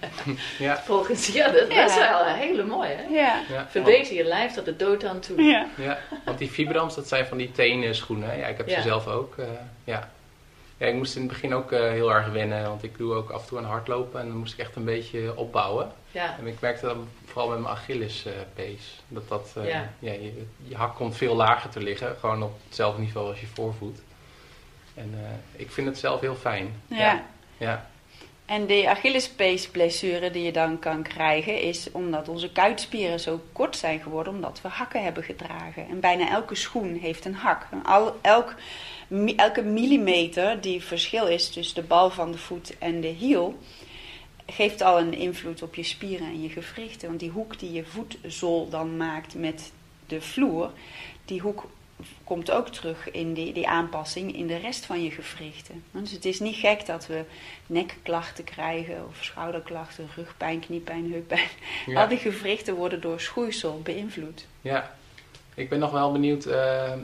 eh, 0.00 0.08
Ja. 0.66 0.76
volgens, 0.82 1.26
ja, 1.26 1.48
dat, 1.50 1.70
dat 1.70 1.88
is 1.90 1.94
wel 1.96 2.26
een 2.26 2.34
hele 2.34 2.64
mooie. 2.64 2.94
Hè. 2.94 3.02
Ja. 3.14 3.42
Ja. 3.48 3.66
Verbeter 3.70 4.14
je 4.14 4.24
lijf 4.24 4.52
tot 4.52 4.64
de 4.64 4.76
dood 4.76 5.04
aan 5.04 5.20
toe. 5.20 5.42
Ja. 5.42 5.66
Ja, 5.76 5.98
want 6.24 6.38
die 6.38 6.50
Vibrams, 6.50 6.94
dat 6.94 7.08
zijn 7.08 7.26
van 7.26 7.38
die 7.38 7.52
tenen 7.52 7.94
schoenen. 7.94 8.38
Ja, 8.38 8.46
ik 8.46 8.56
heb 8.56 8.68
Ja. 8.68 8.74
ze 8.80 8.88
zelf 8.88 9.06
ook. 9.06 9.34
eh, 9.38 9.44
ja. 9.84 10.10
ja, 10.76 10.86
ik 10.86 10.94
moest 10.94 11.14
in 11.14 11.22
het 11.22 11.30
begin 11.30 11.54
ook 11.54 11.72
eh, 11.72 11.80
heel 11.80 12.12
erg 12.14 12.28
wennen, 12.32 12.62
want 12.68 12.82
ik 12.82 12.98
doe 12.98 13.14
ook 13.14 13.30
af 13.30 13.42
en 13.42 13.48
toe 13.48 13.58
aan 13.58 13.64
hardlopen 13.64 14.20
en 14.20 14.26
dan 14.28 14.36
moest 14.36 14.52
ik 14.52 14.58
echt 14.58 14.76
een 14.76 14.84
beetje 14.84 15.36
opbouwen. 15.36 15.92
Ja. 16.10 16.36
En 16.38 16.46
ik 16.46 16.60
merkte 16.60 16.86
dan 16.86 17.08
vooral 17.30 17.50
met 17.50 17.58
mijn 17.60 17.74
Achillespees, 17.74 19.02
dat 19.08 19.28
dat, 19.28 19.52
eh, 19.56 19.68
Ja. 19.68 19.90
ja. 19.98 20.12
je, 20.12 20.46
je 20.62 20.76
hak 20.76 20.94
komt 20.94 21.16
veel 21.16 21.34
lager 21.34 21.70
te 21.70 21.82
liggen, 21.82 22.16
gewoon 22.20 22.42
op 22.42 22.52
hetzelfde 22.64 23.00
niveau 23.00 23.28
als 23.28 23.40
je 23.40 23.46
voorvoet. 23.46 23.98
En 24.94 25.10
eh, 25.14 25.60
ik 25.60 25.70
vind 25.70 25.86
het 25.86 25.98
zelf 25.98 26.20
heel 26.20 26.34
fijn. 26.34 26.82
Ja. 26.86 27.24
ja. 27.56 27.90
En 28.50 28.66
de 28.66 28.88
Achillespeesblessure 28.88 30.30
die 30.30 30.42
je 30.42 30.52
dan 30.52 30.78
kan 30.78 31.02
krijgen 31.02 31.60
is 31.60 31.90
omdat 31.92 32.28
onze 32.28 32.52
kuitspieren 32.52 33.20
zo 33.20 33.40
kort 33.52 33.76
zijn 33.76 34.00
geworden 34.00 34.32
omdat 34.34 34.60
we 34.62 34.68
hakken 34.68 35.02
hebben 35.02 35.22
gedragen. 35.22 35.88
En 35.88 36.00
bijna 36.00 36.30
elke 36.30 36.54
schoen 36.54 36.94
heeft 36.94 37.24
een 37.24 37.34
hak. 37.34 37.66
En 37.70 37.84
al, 37.84 38.18
elk, 38.20 38.54
elke 39.36 39.62
millimeter 39.62 40.60
die 40.60 40.82
verschil 40.82 41.26
is 41.26 41.50
tussen 41.50 41.74
de 41.74 41.88
bal 41.88 42.10
van 42.10 42.32
de 42.32 42.38
voet 42.38 42.78
en 42.78 43.00
de 43.00 43.08
hiel 43.08 43.58
geeft 44.52 44.80
al 44.80 44.98
een 44.98 45.14
invloed 45.14 45.62
op 45.62 45.74
je 45.74 45.82
spieren 45.82 46.26
en 46.26 46.42
je 46.42 46.48
gewrichten. 46.48 47.08
Want 47.08 47.20
die 47.20 47.30
hoek 47.30 47.58
die 47.58 47.72
je 47.72 47.84
voetzool 47.84 48.68
dan 48.68 48.96
maakt 48.96 49.34
met 49.34 49.72
de 50.06 50.20
vloer, 50.20 50.72
die 51.24 51.40
hoek 51.40 51.66
komt 52.24 52.50
ook 52.50 52.68
terug 52.68 53.10
in 53.10 53.34
die, 53.34 53.52
die 53.52 53.68
aanpassing 53.68 54.36
in 54.36 54.46
de 54.46 54.56
rest 54.56 54.86
van 54.86 55.02
je 55.02 55.10
gewrichten. 55.10 55.84
Dus 55.90 56.10
het 56.10 56.24
is 56.24 56.40
niet 56.40 56.56
gek 56.56 56.86
dat 56.86 57.06
we 57.06 57.24
nekklachten 57.66 58.44
krijgen 58.44 59.06
of 59.08 59.24
schouderklachten, 59.24 60.08
rugpijn, 60.16 60.60
kniepijn, 60.60 61.12
heuppijn. 61.12 61.48
Ja. 61.86 62.02
Al 62.02 62.08
die 62.08 62.18
gewrichten 62.18 62.74
worden 62.74 63.00
door 63.00 63.20
schoeisel 63.20 63.80
beïnvloed. 63.82 64.46
Ja, 64.60 64.94
ik 65.54 65.68
ben 65.68 65.78
nog 65.78 65.90
wel 65.90 66.12
benieuwd. 66.12 66.44
eh, 66.44 66.92
eh, 66.92 66.98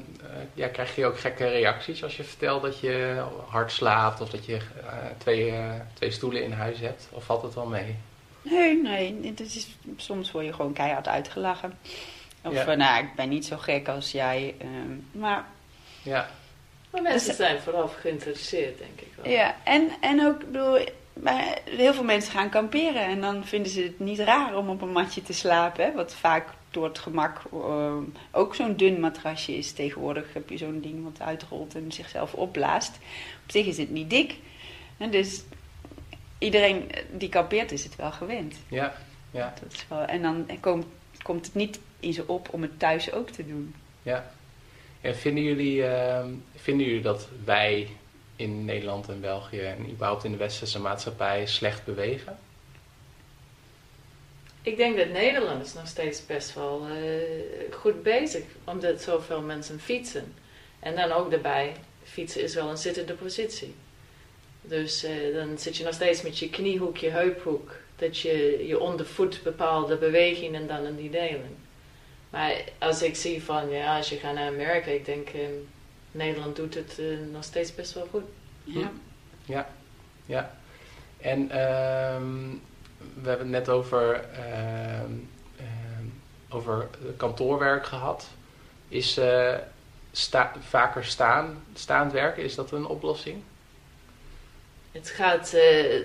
ja, 0.54 0.68
krijg 0.68 0.96
je 0.96 1.06
ook 1.06 1.18
gekke 1.18 1.48
reacties 1.48 2.02
als 2.02 2.16
je 2.16 2.24
vertelt 2.24 2.62
dat 2.62 2.80
je 2.80 3.22
hard 3.48 3.72
slaapt 3.72 4.20
of 4.20 4.30
dat 4.30 4.44
je 4.46 4.54
eh, 4.56 4.92
twee, 5.18 5.50
eh, 5.50 5.70
twee 5.94 6.10
stoelen 6.10 6.42
in 6.44 6.52
huis 6.52 6.78
hebt? 6.80 7.08
Of 7.10 7.24
valt 7.24 7.42
het 7.42 7.54
wel 7.54 7.66
mee? 7.66 7.94
Nee, 8.42 8.82
nee, 8.82 9.20
het 9.24 9.40
is, 9.40 9.68
soms 9.96 10.32
word 10.32 10.44
je 10.44 10.52
gewoon 10.52 10.72
keihard 10.72 11.08
uitgelachen. 11.08 11.78
Of 12.42 12.52
Ja. 12.52 12.74
nou, 12.74 13.04
ik 13.04 13.14
ben 13.14 13.28
niet 13.28 13.46
zo 13.46 13.56
gek 13.56 13.88
als 13.88 14.12
jij. 14.12 14.54
ehm, 14.58 15.20
maar 15.20 15.44
Ja, 16.02 16.28
Maar 16.90 17.02
mensen 17.02 17.28
Dus- 17.28 17.36
zijn 17.36 17.60
vooral 17.60 17.88
geïnteresseerd, 17.88 18.78
denk 18.78 19.00
ik 19.00 19.08
wel. 19.16 19.32
Ja, 19.32 19.54
en, 19.64 19.90
en 20.00 20.26
ook, 20.26 20.40
ik 20.40 20.52
bedoel, 20.52 20.78
bij- 21.12 21.58
heel 21.64 21.94
veel 21.94 22.04
mensen 22.04 22.32
gaan 22.32 22.48
kamperen 22.50 23.02
en 23.04 23.20
dan 23.20 23.44
vinden 23.44 23.72
ze 23.72 23.80
het 23.82 23.98
niet 24.00 24.18
raar 24.18 24.56
om 24.56 24.68
op 24.68 24.80
een 24.82 24.92
matje 24.92 25.22
te 25.22 25.32
slapen. 25.32 25.84
Hè, 25.84 25.92
wat 25.92 26.14
vaak 26.14 26.48
door 26.76 26.84
het 26.84 26.98
gemak 26.98 27.40
eh, 27.52 27.96
ook 28.30 28.54
zo'n 28.54 28.76
dun 28.76 29.00
matrasje 29.00 29.56
is. 29.56 29.72
Tegenwoordig 29.72 30.32
heb 30.32 30.50
je 30.50 30.56
zo'n 30.56 30.80
ding 30.80 31.04
wat 31.04 31.20
uitrolt 31.20 31.74
en 31.74 31.92
zichzelf 31.92 32.34
opblaast. 32.34 32.96
Op 33.44 33.50
zich 33.50 33.66
is 33.66 33.78
het 33.78 33.90
niet 33.90 34.10
dik. 34.10 34.36
Hè, 34.96 35.08
dus 35.08 35.42
iedereen 36.38 36.90
die 37.12 37.28
kampeert 37.28 37.72
is 37.72 37.84
het 37.84 37.96
wel 37.96 38.12
gewend. 38.12 38.56
ja, 38.68 38.94
ja, 39.30 39.54
Dat 39.62 39.72
is 39.72 39.86
wel, 39.88 40.00
en 40.00 40.22
dan 40.22 40.46
komt, 40.60 40.86
komt 41.22 41.46
het 41.46 41.54
niet 41.54 41.80
in 42.00 42.12
ze 42.12 42.28
op 42.28 42.48
om 42.52 42.62
het 42.62 42.78
thuis 42.78 43.12
ook 43.12 43.30
te 43.30 43.46
doen. 43.46 43.74
ja. 44.02 44.30
En 45.00 45.16
vinden 45.16 45.44
jullie, 45.44 45.86
eh, 45.86 46.24
vinden 46.54 46.86
jullie 46.86 47.02
dat 47.02 47.28
wij 47.44 47.88
in 48.36 48.64
Nederland 48.64 49.08
en 49.08 49.20
België 49.20 49.60
en 49.60 49.90
überhaupt 49.90 50.24
in 50.24 50.30
de 50.30 50.36
westerse 50.36 50.80
maatschappij 50.80 51.46
slecht 51.46 51.84
bewegen? 51.84 52.38
Ik 54.66 54.76
denk 54.76 54.96
dat 54.96 55.08
Nederland 55.08 55.64
is 55.64 55.74
nog 55.74 55.86
steeds 55.86 56.26
best 56.26 56.54
wel 56.54 56.86
eh, 56.86 57.72
goed 57.72 58.02
bezig, 58.02 58.44
omdat 58.64 59.00
zoveel 59.00 59.40
mensen 59.40 59.80
fietsen. 59.80 60.34
En 60.80 60.96
dan 60.96 61.12
ook 61.12 61.30
daarbij, 61.30 61.76
fietsen 62.04 62.42
is 62.42 62.54
wel 62.54 62.68
een 62.70 62.76
zittende 62.76 63.14
positie. 63.14 63.74
Dus 64.62 65.02
eh, 65.04 65.34
dan 65.34 65.58
zit 65.58 65.76
je 65.76 65.84
nog 65.84 65.94
steeds 65.94 66.22
met 66.22 66.38
je 66.38 66.50
kniehoek, 66.50 66.96
je 66.96 67.10
heuphoek. 67.10 67.74
Dat 67.96 68.18
je 68.18 68.64
je 68.66 68.78
ondervoet 68.78 69.40
bepaalde 69.42 69.96
bewegingen 69.96 70.60
en 70.60 70.66
dan 70.66 70.86
in 70.86 70.96
die 70.96 71.10
delen. 71.10 71.56
Maar 72.30 72.64
als 72.78 73.02
ik 73.02 73.16
zie 73.16 73.42
van, 73.42 73.70
ja, 73.70 73.96
als 73.96 74.08
je 74.08 74.16
gaat 74.16 74.34
naar 74.34 74.52
Amerika, 74.52 74.90
ik 74.90 75.04
denk, 75.04 75.28
eh, 75.28 75.40
Nederland 76.12 76.56
doet 76.56 76.74
het 76.74 77.00
nog 77.32 77.44
steeds 77.44 77.74
best 77.74 77.92
wel 77.92 78.06
goed. 78.10 78.24
Ja. 78.64 78.92
Ja, 79.44 79.70
ja. 80.26 80.58
En 81.18 81.50
ehm, 81.50 82.54
we 82.98 83.28
hebben 83.28 83.52
het 83.52 83.66
net 83.66 83.68
over, 83.68 84.14
ehm, 84.32 85.12
ehm, 85.56 86.06
over 86.48 86.88
kantoorwerk 87.16 87.86
gehad. 87.86 88.28
Is 88.88 89.18
eh, 89.18 89.54
sta- 90.12 90.52
vaker 90.60 91.04
staan, 91.04 91.64
staand 91.74 92.12
werken, 92.12 92.42
is 92.42 92.54
dat 92.54 92.72
een 92.72 92.86
oplossing? 92.86 93.42
Het 94.92 95.10
gaat, 95.10 95.46
eh, 95.46 96.02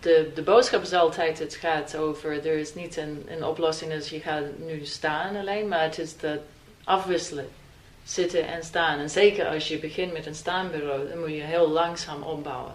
de, 0.00 0.30
de 0.34 0.42
boodschap 0.44 0.82
is 0.82 0.92
altijd, 0.92 1.38
het 1.38 1.54
gaat 1.54 1.96
over, 1.96 2.46
er 2.46 2.58
is 2.58 2.74
niet 2.74 2.96
een, 2.96 3.26
een 3.28 3.44
oplossing 3.44 3.92
als 3.92 4.10
je 4.10 4.20
gaat 4.20 4.44
nu 4.58 4.84
staan 4.84 5.36
alleen, 5.36 5.68
maar 5.68 5.82
het 5.82 5.98
is 5.98 6.18
dat 6.18 6.38
afwisselen. 6.84 7.48
Zitten 8.04 8.46
en 8.46 8.62
staan. 8.62 8.98
En 8.98 9.10
zeker 9.10 9.46
als 9.46 9.68
je 9.68 9.78
begint 9.78 10.12
met 10.12 10.26
een 10.26 10.34
staanbureau, 10.34 11.08
dan 11.08 11.18
moet 11.18 11.28
je 11.28 11.42
heel 11.42 11.68
langzaam 11.68 12.22
opbouwen. 12.22 12.74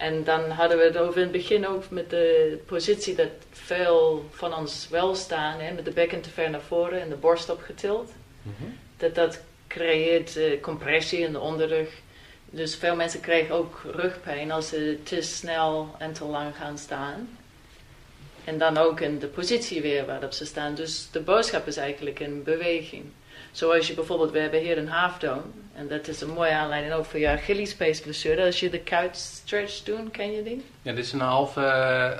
En 0.00 0.24
dan 0.24 0.50
hadden 0.50 0.78
we 0.78 0.84
het 0.84 0.96
over 0.96 1.16
in 1.16 1.22
het 1.22 1.32
begin 1.32 1.66
ook 1.66 1.90
met 1.90 2.10
de 2.10 2.58
positie 2.66 3.14
dat 3.14 3.28
veel 3.50 4.24
van 4.30 4.54
ons 4.54 4.88
wel 4.88 5.14
staan, 5.14 5.60
hè, 5.60 5.72
met 5.72 5.84
de 5.84 5.90
bekken 5.90 6.20
te 6.20 6.30
ver 6.30 6.50
naar 6.50 6.60
voren 6.60 7.00
en 7.00 7.08
de 7.08 7.14
borst 7.14 7.50
opgetild. 7.50 8.12
Dat 8.96 9.14
dat 9.14 9.40
creëert 9.66 10.36
eh, 10.36 10.60
compressie 10.60 11.18
in 11.18 11.32
de 11.32 11.40
onderrug. 11.40 11.88
Dus 12.50 12.76
veel 12.76 12.96
mensen 12.96 13.20
krijgen 13.20 13.54
ook 13.54 13.80
rugpijn 13.84 14.50
als 14.50 14.68
ze 14.68 14.98
te 15.02 15.22
snel 15.22 15.94
en 15.98 16.12
te 16.12 16.24
lang 16.24 16.56
gaan 16.56 16.78
staan. 16.78 17.38
En 18.44 18.58
dan 18.58 18.76
ook 18.76 19.00
in 19.00 19.18
de 19.18 19.26
positie 19.26 19.82
weer 19.82 20.06
waarop 20.06 20.32
ze 20.32 20.44
staan. 20.44 20.74
Dus 20.74 21.08
de 21.10 21.20
boodschap 21.20 21.66
is 21.66 21.76
eigenlijk 21.76 22.20
een 22.20 22.42
beweging. 22.42 23.04
Zoals 23.52 23.86
je 23.86 23.94
bijvoorbeeld, 23.94 24.30
we 24.30 24.38
hebben 24.38 24.60
hier 24.60 24.78
een 24.78 24.88
halfdown. 24.88 25.42
En 25.74 25.88
dat 25.88 26.08
is 26.08 26.20
een 26.20 26.28
mooie 26.30 26.50
aanleiding 26.50 26.94
ook 26.94 27.04
voor 27.04 27.20
je 27.20 27.28
Achillespeesblessure. 27.28 28.44
Als 28.44 28.60
je 28.60 28.70
de 28.70 28.82
couch 28.82 29.14
stretch 29.16 29.82
doet, 29.82 30.10
ken 30.10 30.32
je 30.32 30.42
die? 30.42 30.64
Ja, 30.82 30.92
dit 30.92 31.04
is 31.04 31.12
een 31.12 31.20
halve, 31.20 31.60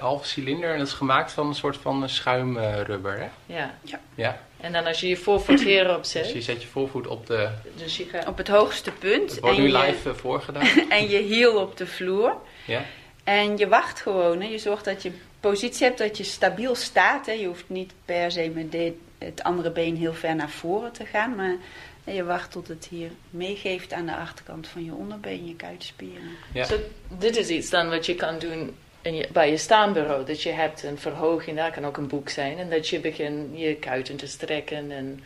halve 0.01 0.27
cilinder 0.27 0.71
en 0.73 0.79
dat 0.79 0.87
is 0.87 0.93
gemaakt 0.93 1.33
van 1.33 1.47
een 1.47 1.55
soort 1.55 1.77
van 1.77 2.09
schuimrubber, 2.09 3.19
hè? 3.19 3.29
Ja. 3.47 3.75
Ja, 4.15 4.41
En 4.61 4.73
dan 4.73 4.87
als 4.87 5.01
je 5.01 5.09
je 5.09 5.17
voorvoet 5.17 5.63
hierop 5.63 6.03
dus 6.03 6.13
je 6.13 6.25
zet. 6.25 6.45
zet 6.45 6.63
je 6.63 6.69
voorvoet 6.69 7.07
op 7.07 7.27
de... 7.27 7.49
Dus 7.77 7.97
je 7.97 8.05
gaat... 8.05 8.27
Op 8.27 8.37
het 8.37 8.49
hoogste 8.49 8.91
punt. 8.91 9.31
Het 9.31 9.41
wordt 9.41 9.57
en 9.57 9.63
nu 9.63 9.69
je- 9.71 9.79
live 9.79 10.09
eh, 10.11 10.15
voorgedaan. 10.15 10.67
en 10.89 11.09
je 11.09 11.19
hiel 11.19 11.61
op 11.67 11.77
de 11.77 11.87
vloer. 11.87 12.37
Ja, 12.67 12.83
En 13.25 13.57
je 13.59 13.69
wacht 13.69 14.01
gewoon. 14.01 14.41
Hè. 14.41 14.49
Je 14.49 14.59
zorgt 14.59 14.85
dat 14.85 15.03
je 15.03 15.13
positie 15.41 15.87
hebt, 15.87 15.99
dat 15.99 16.17
je 16.17 16.25
stabiel 16.25 16.75
staat. 16.75 17.27
Hè. 17.27 17.33
Je 17.33 17.47
hoeft 17.47 17.65
niet 17.67 17.93
per 18.05 18.31
se 18.31 18.51
met 18.55 18.73
de- 18.73 18.99
het 19.25 19.43
andere 19.43 19.71
been 19.71 19.97
heel 19.97 20.15
ver 20.15 20.35
naar 20.35 20.51
voren 20.51 20.93
te 20.93 21.05
gaan. 21.05 21.35
Maar 21.35 21.57
je 22.05 22.25
wacht 22.25 22.51
tot 22.51 22.69
het 22.69 22.87
hier 22.91 23.11
meegeeft 23.31 23.93
aan 23.93 24.07
de 24.07 24.17
achterkant 24.17 24.67
van 24.67 24.85
je 24.85 24.95
onderbeen, 24.95 25.47
je 25.47 25.57
kuitspieren. 25.57 26.31
Ja. 26.53 26.67
Dit 27.09 27.37
is 27.37 27.49
iets 27.49 27.71
dan 27.71 27.89
wat 27.89 28.07
je 28.07 28.15
kan 28.15 28.39
doen 28.39 28.77
in 29.03 29.15
je, 29.15 29.29
bij 29.33 29.51
je 29.51 29.57
staanbureau. 29.57 30.25
Dat 30.25 30.43
je 30.43 30.51
hebt 30.51 30.83
een 30.83 30.99
verhoging, 30.99 31.57
dat 31.57 31.71
kan 31.71 31.87
ook 31.87 31.97
een 31.97 32.09
boek 32.09 32.29
zijn. 32.29 32.59
En 32.59 32.71
dat 32.71 32.89
je 32.89 33.01
begint 33.01 33.59
je 33.59 33.75
kuiten 33.75 34.17
te 34.17 34.27
strekken. 34.27 34.91
En, 34.91 35.23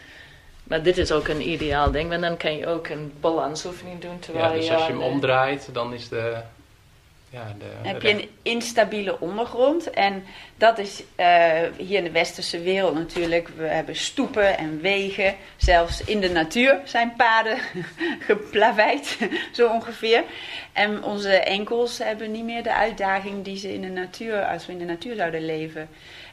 maar 0.64 0.82
dit 0.82 0.98
is 0.98 1.12
ook 1.12 1.28
een 1.28 1.48
ideaal 1.48 1.90
ding. 1.90 2.08
Want 2.08 2.20
dan 2.20 2.36
kan 2.36 2.56
je 2.56 2.66
ook 2.66 2.88
een 2.88 3.12
balansoefening 3.20 4.00
doen. 4.00 4.18
Terwijl 4.18 4.52
ja 4.52 4.54
dus 4.54 4.70
als 4.70 4.86
je 4.86 4.92
hem 4.92 5.02
omdraait, 5.02 5.68
dan 5.72 5.94
is 5.94 6.08
de... 6.08 6.42
Ja, 7.34 7.54
de 7.58 7.64
Dan 7.82 7.92
heb 7.92 8.02
je 8.02 8.10
een 8.10 8.28
instabiele 8.42 9.20
ondergrond. 9.20 9.90
En 9.90 10.24
dat 10.56 10.78
is 10.78 11.02
eh, 11.14 11.62
hier 11.76 11.98
in 11.98 12.04
de 12.04 12.10
westerse 12.10 12.60
wereld 12.60 12.94
natuurlijk. 12.94 13.48
We 13.48 13.66
hebben 13.66 13.96
stoepen 13.96 14.58
en 14.58 14.80
wegen. 14.80 15.34
Zelfs 15.56 16.04
in 16.04 16.20
de 16.20 16.30
natuur 16.30 16.80
zijn 16.84 17.12
paden 17.16 17.58
geplaveid, 18.28 19.18
zo 19.56 19.68
ongeveer. 19.68 20.24
En 20.72 21.04
onze 21.04 21.32
enkels 21.32 21.98
hebben 21.98 22.30
niet 22.30 22.44
meer 22.44 22.62
de 22.62 22.74
uitdaging 22.74 23.44
die 23.44 23.56
ze 23.56 23.72
in 23.72 23.80
de 23.80 23.88
natuur, 23.88 24.44
als 24.44 24.66
we 24.66 24.72
in 24.72 24.78
de 24.78 24.84
natuur 24.84 25.16
zouden 25.16 25.44
leven. 25.44 25.88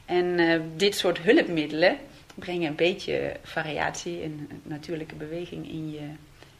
En 0.05 0.39
eh, 0.39 0.59
dit 0.75 0.95
soort 0.95 1.19
hulpmiddelen 1.19 1.97
brengen 2.35 2.67
een 2.67 2.75
beetje 2.75 3.35
variatie 3.43 4.21
en 4.21 4.49
natuurlijke 4.63 5.15
beweging 5.15 5.67
in 5.69 5.91
je, 5.91 6.07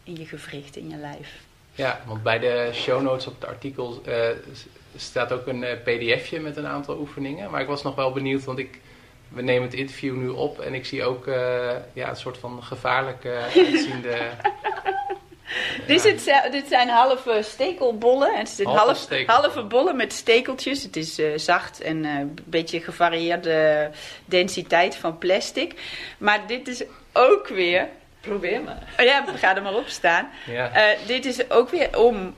in 0.04 0.16
je 0.16 0.26
gewricht, 0.26 0.76
in 0.76 0.90
je 0.90 0.98
lijf. 0.98 1.50
Ja, 1.82 2.02
want 2.06 2.24
bij 2.24 2.40
de 2.40 2.70
show 2.74 3.02
notes 3.02 3.28
op 3.28 3.34
het 3.34 3.50
artikel 3.50 4.02
eh, 4.06 4.28
staat 4.96 5.32
ook 5.32 5.48
een 5.48 5.64
eh, 5.64 5.78
pdfje 5.84 6.40
met 6.40 6.58
een 6.58 6.68
aantal 6.68 6.98
oefeningen. 6.98 7.52
Maar 7.52 7.62
ik 7.62 7.68
was 7.68 7.84
nog 7.84 7.96
wel 7.96 8.12
benieuwd, 8.12 8.44
want 8.44 8.60
ik, 8.60 8.80
we 9.28 9.42
nemen 9.42 9.64
het 9.64 9.74
interview 9.74 10.16
nu 10.16 10.28
op 10.28 10.60
en 10.60 10.74
ik 10.74 10.86
zie 10.86 11.04
ook 11.04 11.28
eh, 11.28 11.76
ja, 11.94 12.10
een 12.10 12.16
soort 12.16 12.38
van 12.38 12.64
gevaarlijke 12.64 13.30
uitziende... 13.56 14.18
Dit, 15.88 16.06
is 16.06 16.24
dit 16.52 16.68
zijn 16.68 16.90
halve 16.90 17.40
stekelbollen. 17.44 18.38
Het 18.38 18.50
zijn 18.50 18.68
Halve 18.68 18.84
half, 18.84 18.98
stekelbollen. 18.98 19.42
halve 19.42 19.64
bollen 19.64 19.96
met 19.96 20.14
stekeltjes. 20.14 20.84
Het 20.84 20.96
is 20.96 21.22
zacht 21.36 21.82
en 21.82 22.04
een 22.04 22.38
beetje 22.46 22.82
gevarieerde 22.82 23.90
densiteit 24.26 24.96
van 24.96 25.18
plastic. 25.18 25.74
Maar 26.18 26.48
dit 26.48 26.68
is 26.68 26.84
ook 27.14 27.48
weer... 27.48 27.90
Probeer 28.22 28.62
maar. 28.62 28.78
Oh 29.00 29.06
ja, 29.06 29.26
ga 29.36 29.56
er 29.56 29.62
maar 29.62 29.74
op 29.76 29.88
staan. 29.88 30.30
Ja, 30.46 30.72
Eh, 30.74 30.84
dit 31.08 31.26
is 31.26 31.50
ook 31.50 31.70
weer 31.70 32.00
om 32.00 32.36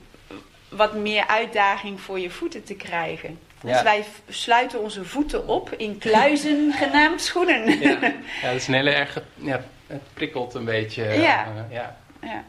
wat 0.68 0.94
meer 0.94 1.26
uitdaging 1.26 2.00
voor 2.00 2.18
je 2.20 2.30
voeten 2.30 2.64
te 2.64 2.74
krijgen. 2.74 3.38
Dus 3.60 3.70
Ja. 3.76 3.82
wij 3.82 4.04
sluiten 4.28 4.80
onze 4.82 5.04
voeten 5.04 5.48
op 5.48 5.72
in 5.76 5.98
kluizen 5.98 6.72
genaamd 6.82 7.22
schoenen. 7.22 7.80
ja. 7.80 7.90
ja, 8.00 8.12
dat 8.42 8.54
is 8.54 8.68
een 8.68 8.74
hele 8.74 8.90
erg... 8.90 9.18
Ja, 9.34 9.64
het 9.86 10.02
prikkelt 10.14 10.54
een 10.54 10.64
beetje. 10.64 11.04
eh, 11.04 11.22
Ja. 11.22 11.46
ja. 11.70 11.96
Ja. 12.22 12.44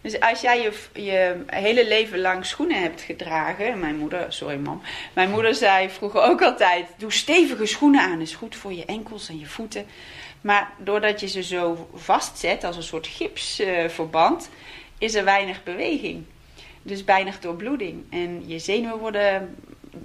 Dus 0.00 0.20
als 0.20 0.40
jij 0.40 0.62
je, 0.62 0.72
je 1.02 1.42
hele 1.46 1.86
leven 1.88 2.18
lang 2.18 2.46
schoenen 2.46 2.82
hebt 2.82 3.00
gedragen. 3.00 3.78
Mijn 3.78 3.96
moeder, 3.96 4.26
sorry 4.32 4.56
mam. 4.56 4.82
Mijn 5.12 5.30
moeder 5.30 5.54
zei 5.54 5.90
vroeger 5.90 6.22
ook 6.22 6.42
altijd: 6.42 6.86
doe 6.96 7.12
stevige 7.12 7.66
schoenen 7.66 8.00
aan, 8.00 8.20
is 8.20 8.34
goed 8.34 8.56
voor 8.56 8.72
je 8.72 8.84
enkels 8.84 9.28
en 9.28 9.38
je 9.38 9.46
voeten. 9.46 9.86
Maar 10.44 10.70
doordat 10.78 11.20
je 11.20 11.26
ze 11.26 11.42
zo 11.42 11.88
vastzet 11.94 12.64
als 12.64 12.76
een 12.76 12.82
soort 12.82 13.06
gipsverband, 13.06 14.50
is 14.98 15.14
er 15.14 15.24
weinig 15.24 15.62
beweging. 15.62 16.24
Dus 16.82 17.04
weinig 17.04 17.40
doorbloeding. 17.40 18.04
En 18.10 18.48
je 18.48 18.58
zenuwen 18.58 18.98
worden 18.98 19.56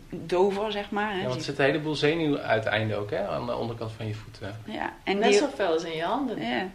dover, 0.10 0.72
zeg 0.72 0.90
maar. 0.90 1.12
Hè. 1.14 1.18
Ja, 1.18 1.24
want 1.24 1.36
er 1.36 1.42
zit 1.42 1.60
een 1.60 1.66
heleboel 1.66 1.96
zenuwuiteinden 1.96 2.98
ook 2.98 3.10
hè, 3.10 3.28
aan 3.28 3.46
de 3.46 3.56
onderkant 3.56 3.92
van 3.92 4.08
je 4.08 4.14
voeten. 4.16 4.62
ja. 4.66 4.94
En 5.04 5.18
Net 5.18 5.30
die, 5.30 5.40
zoveel 5.40 5.66
als 5.68 5.84
in 5.84 5.96
je 5.96 6.04
handen. 6.04 6.42
ja. 6.42 6.68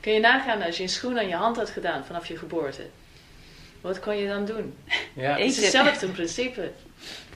Kun 0.00 0.12
je 0.12 0.20
nagaan 0.20 0.62
als 0.62 0.76
je 0.76 0.82
een 0.82 0.88
schoen 0.88 1.18
aan 1.18 1.28
je 1.28 1.34
hand 1.34 1.56
had 1.56 1.70
gedaan 1.70 2.04
vanaf 2.04 2.26
je 2.26 2.36
geboorte. 2.36 2.86
Wat 3.80 4.00
kon 4.00 4.16
je 4.16 4.28
dan 4.28 4.44
doen? 4.44 4.76
Ja, 5.14 5.30
Het 5.30 5.40
is 5.40 5.56
hetzelfde 5.56 6.06
in 6.06 6.12
principe. 6.12 6.70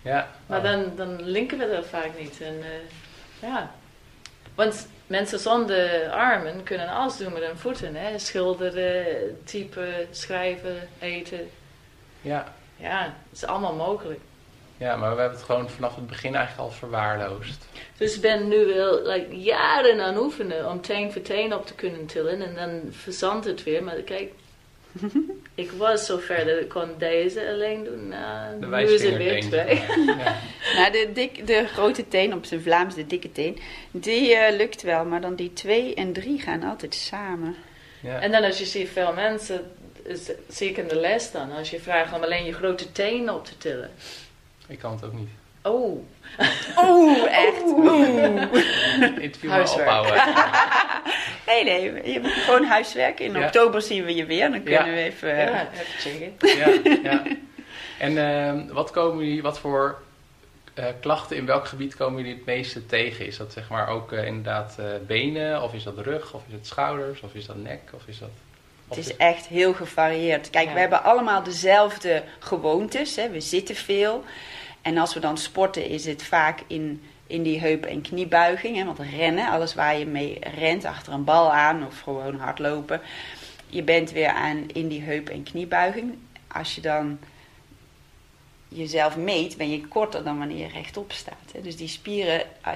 ja. 0.02 0.30
Maar 0.46 0.62
dan, 0.62 0.92
dan 0.96 1.22
linken 1.22 1.58
we 1.58 1.68
dat 1.70 1.86
vaak 1.86 2.10
niet. 2.18 2.40
En, 2.40 2.58
eh, 2.62 3.48
ja. 3.48 3.70
Want 4.54 4.88
mensen 5.06 5.38
zonder 5.38 6.10
armen 6.10 6.62
kunnen 6.62 6.88
alles 6.88 7.16
doen 7.16 7.32
met 7.32 7.44
hun 7.44 7.58
voeten. 7.58 7.94
Hè? 7.94 8.18
Schilderen, 8.18 9.06
typen, 9.44 10.06
schrijven, 10.10 10.88
eten. 10.98 11.50
Ja. 12.20 12.52
Ja, 12.76 13.02
het 13.02 13.32
is 13.32 13.44
allemaal 13.44 13.74
mogelijk. 13.74 14.20
ja, 14.76 14.96
maar 14.96 15.14
we 15.14 15.20
hebben 15.20 15.38
het 15.38 15.46
gewoon 15.46 15.70
vanaf 15.70 15.96
het 15.96 16.06
begin 16.06 16.34
eigenlijk 16.34 16.68
al 16.68 16.76
verwaarloosd. 16.76 17.68
Dus 17.96 18.14
ik 18.14 18.20
ben 18.20 18.48
nu 18.48 18.66
wel 18.66 19.02
like, 19.02 19.36
jaren 19.36 20.00
aan 20.00 20.16
oefenen 20.16 20.70
om 20.70 20.80
teen 20.80 21.12
voor 21.12 21.22
teen 21.22 21.54
op 21.54 21.66
te 21.66 21.74
kunnen 21.74 22.06
tillen. 22.06 22.42
En 22.42 22.54
dan 22.54 22.92
verzandt 22.92 23.46
het 23.46 23.62
weer. 23.62 23.84
Maar 23.84 23.94
kijk, 23.94 24.32
ik 25.54 25.70
was 25.70 26.06
zover 26.06 26.44
dat 26.44 26.60
ik 26.60 26.68
kon 26.68 26.88
deze 26.98 27.48
alleen 27.48 27.84
doen. 27.84 28.08
Nou, 28.08 28.60
De 28.60 28.66
nu 28.66 28.82
is 28.82 29.02
het 29.02 29.16
weer 29.16 29.40
twee. 29.40 29.74
Ja. 30.06 30.36
Nou, 30.74 30.92
de, 30.92 31.10
dik, 31.14 31.46
de 31.46 31.66
grote 31.66 32.08
teen, 32.08 32.34
op 32.34 32.44
zijn 32.44 32.62
Vlaams 32.62 32.94
de 32.94 33.06
dikke 33.06 33.32
teen, 33.32 33.58
die 33.90 34.34
eh, 34.34 34.56
lukt 34.56 34.82
wel. 34.82 35.04
Maar 35.04 35.20
dan 35.20 35.34
die 35.34 35.52
twee 35.52 35.94
en 35.94 36.12
drie 36.12 36.40
gaan 36.40 36.62
altijd 36.62 36.94
samen. 36.94 37.56
Ja. 38.00 38.20
En 38.20 38.32
dan 38.32 38.44
als 38.44 38.58
je 38.58 38.64
ziet 38.64 38.88
veel 38.88 39.12
mensen, 39.12 39.70
is, 40.02 40.30
zie 40.48 40.70
ik 40.70 40.76
in 40.76 40.88
de 40.88 40.96
les 40.96 41.30
dan, 41.30 41.52
als 41.52 41.70
je 41.70 41.80
vraagt 41.80 42.14
om 42.14 42.22
alleen 42.22 42.44
je 42.44 42.52
grote 42.52 42.92
teen 42.92 43.30
op 43.30 43.44
te 43.44 43.56
tillen. 43.58 43.90
Ik 44.66 44.78
kan 44.78 44.92
het 44.92 45.04
ook 45.04 45.12
niet. 45.12 45.28
Oh, 45.62 46.02
Oeh, 46.78 47.26
echt. 47.30 47.62
Oeh. 47.62 48.42
Interview 49.22 49.50
Huiswerk. 49.50 49.88
ophouden. 49.88 50.22
Nee, 51.46 51.64
nee, 51.64 52.12
je 52.12 52.20
moet 52.20 52.30
gewoon 52.32 52.64
huiswerk. 52.64 53.20
In 53.20 53.32
Ja. 53.32 53.44
oktober 53.44 53.82
zien 53.82 54.04
we 54.04 54.14
je 54.14 54.24
weer. 54.26 54.50
Dan 54.50 54.62
kunnen 54.62 54.86
Ja. 54.86 54.92
we 54.92 55.02
even... 55.02 55.36
ja, 55.36 55.68
even 55.72 55.84
checken. 55.98 56.34
Ja, 56.58 56.90
ja. 57.10 57.22
En 57.98 58.18
ehm, 58.18 58.66
wat, 58.72 58.90
komen 58.90 59.24
jullie, 59.24 59.42
wat 59.42 59.58
voor 59.58 59.98
eh, 60.74 60.84
klachten 61.00 61.36
in 61.36 61.46
welk 61.46 61.66
gebied 61.68 61.96
komen 61.96 62.18
jullie 62.22 62.36
het 62.36 62.46
meeste 62.46 62.86
tegen? 62.86 63.26
Is 63.26 63.36
dat 63.36 63.52
zeg 63.52 63.68
maar 63.68 63.88
ook 63.88 64.12
eh, 64.12 64.26
inderdaad 64.26 64.76
eh, 64.78 64.84
benen, 65.06 65.62
of 65.62 65.74
is 65.74 65.82
dat 65.82 65.98
rug, 65.98 66.34
of 66.34 66.42
is 66.48 66.52
het 66.54 66.66
schouders, 66.66 67.20
of 67.20 67.34
is 67.34 67.46
dat 67.46 67.56
nek, 67.56 67.80
of 67.92 68.02
is 68.06 68.18
dat 68.18 68.30
Het 68.88 68.98
is 68.98 69.16
echt 69.16 69.46
heel 69.46 69.74
gevarieerd. 69.74 70.50
Kijk, 70.50 70.68
Ja. 70.68 70.74
we 70.74 70.80
hebben 70.80 71.02
allemaal 71.02 71.42
dezelfde 71.42 72.22
gewoontes. 72.38 73.16
Hè. 73.16 73.30
We 73.30 73.40
zitten 73.40 73.74
veel. 73.74 74.24
En 74.84 74.98
als 74.98 75.14
we 75.14 75.20
dan 75.20 75.38
sporten, 75.38 75.88
is 75.88 76.06
het 76.06 76.22
vaak 76.22 76.62
in, 76.66 77.02
in 77.26 77.42
die 77.42 77.60
heup- 77.60 77.84
en 77.84 78.00
kniebuiging. 78.02 78.76
Hè. 78.76 78.84
Want 78.84 78.98
rennen, 78.98 79.50
alles 79.50 79.74
waar 79.74 79.98
je 79.98 80.06
mee 80.06 80.38
rent, 80.40 80.84
achter 80.84 81.12
een 81.12 81.24
bal 81.24 81.52
aan 81.52 81.86
of 81.86 82.00
gewoon 82.00 82.38
hardlopen. 82.38 83.00
Je 83.68 83.82
bent 83.82 84.10
weer 84.10 84.28
aan 84.28 84.68
in 84.72 84.88
die 84.88 85.02
heup- 85.02 85.28
en 85.28 85.42
kniebuiging. 85.42 86.18
Als 86.48 86.74
je 86.74 86.80
dan 86.80 87.18
jezelf 88.68 89.16
meet, 89.16 89.56
ben 89.56 89.70
je 89.70 89.86
korter 89.86 90.24
dan 90.24 90.38
wanneer 90.38 90.56
je 90.56 90.68
rechtop 90.68 91.12
staat. 91.12 91.52
Hè. 91.52 91.60
Dus 91.60 91.76
die 91.76 91.88
spieren, 91.88 92.42
eh, 92.62 92.72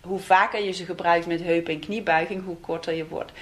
hoe 0.00 0.18
vaker 0.18 0.64
je 0.64 0.72
ze 0.72 0.84
gebruikt 0.84 1.26
met 1.26 1.42
heup- 1.42 1.68
en 1.68 1.80
kniebuiging, 1.80 2.44
hoe 2.44 2.56
korter 2.56 2.94
je 2.94 3.08
wordt. 3.08 3.32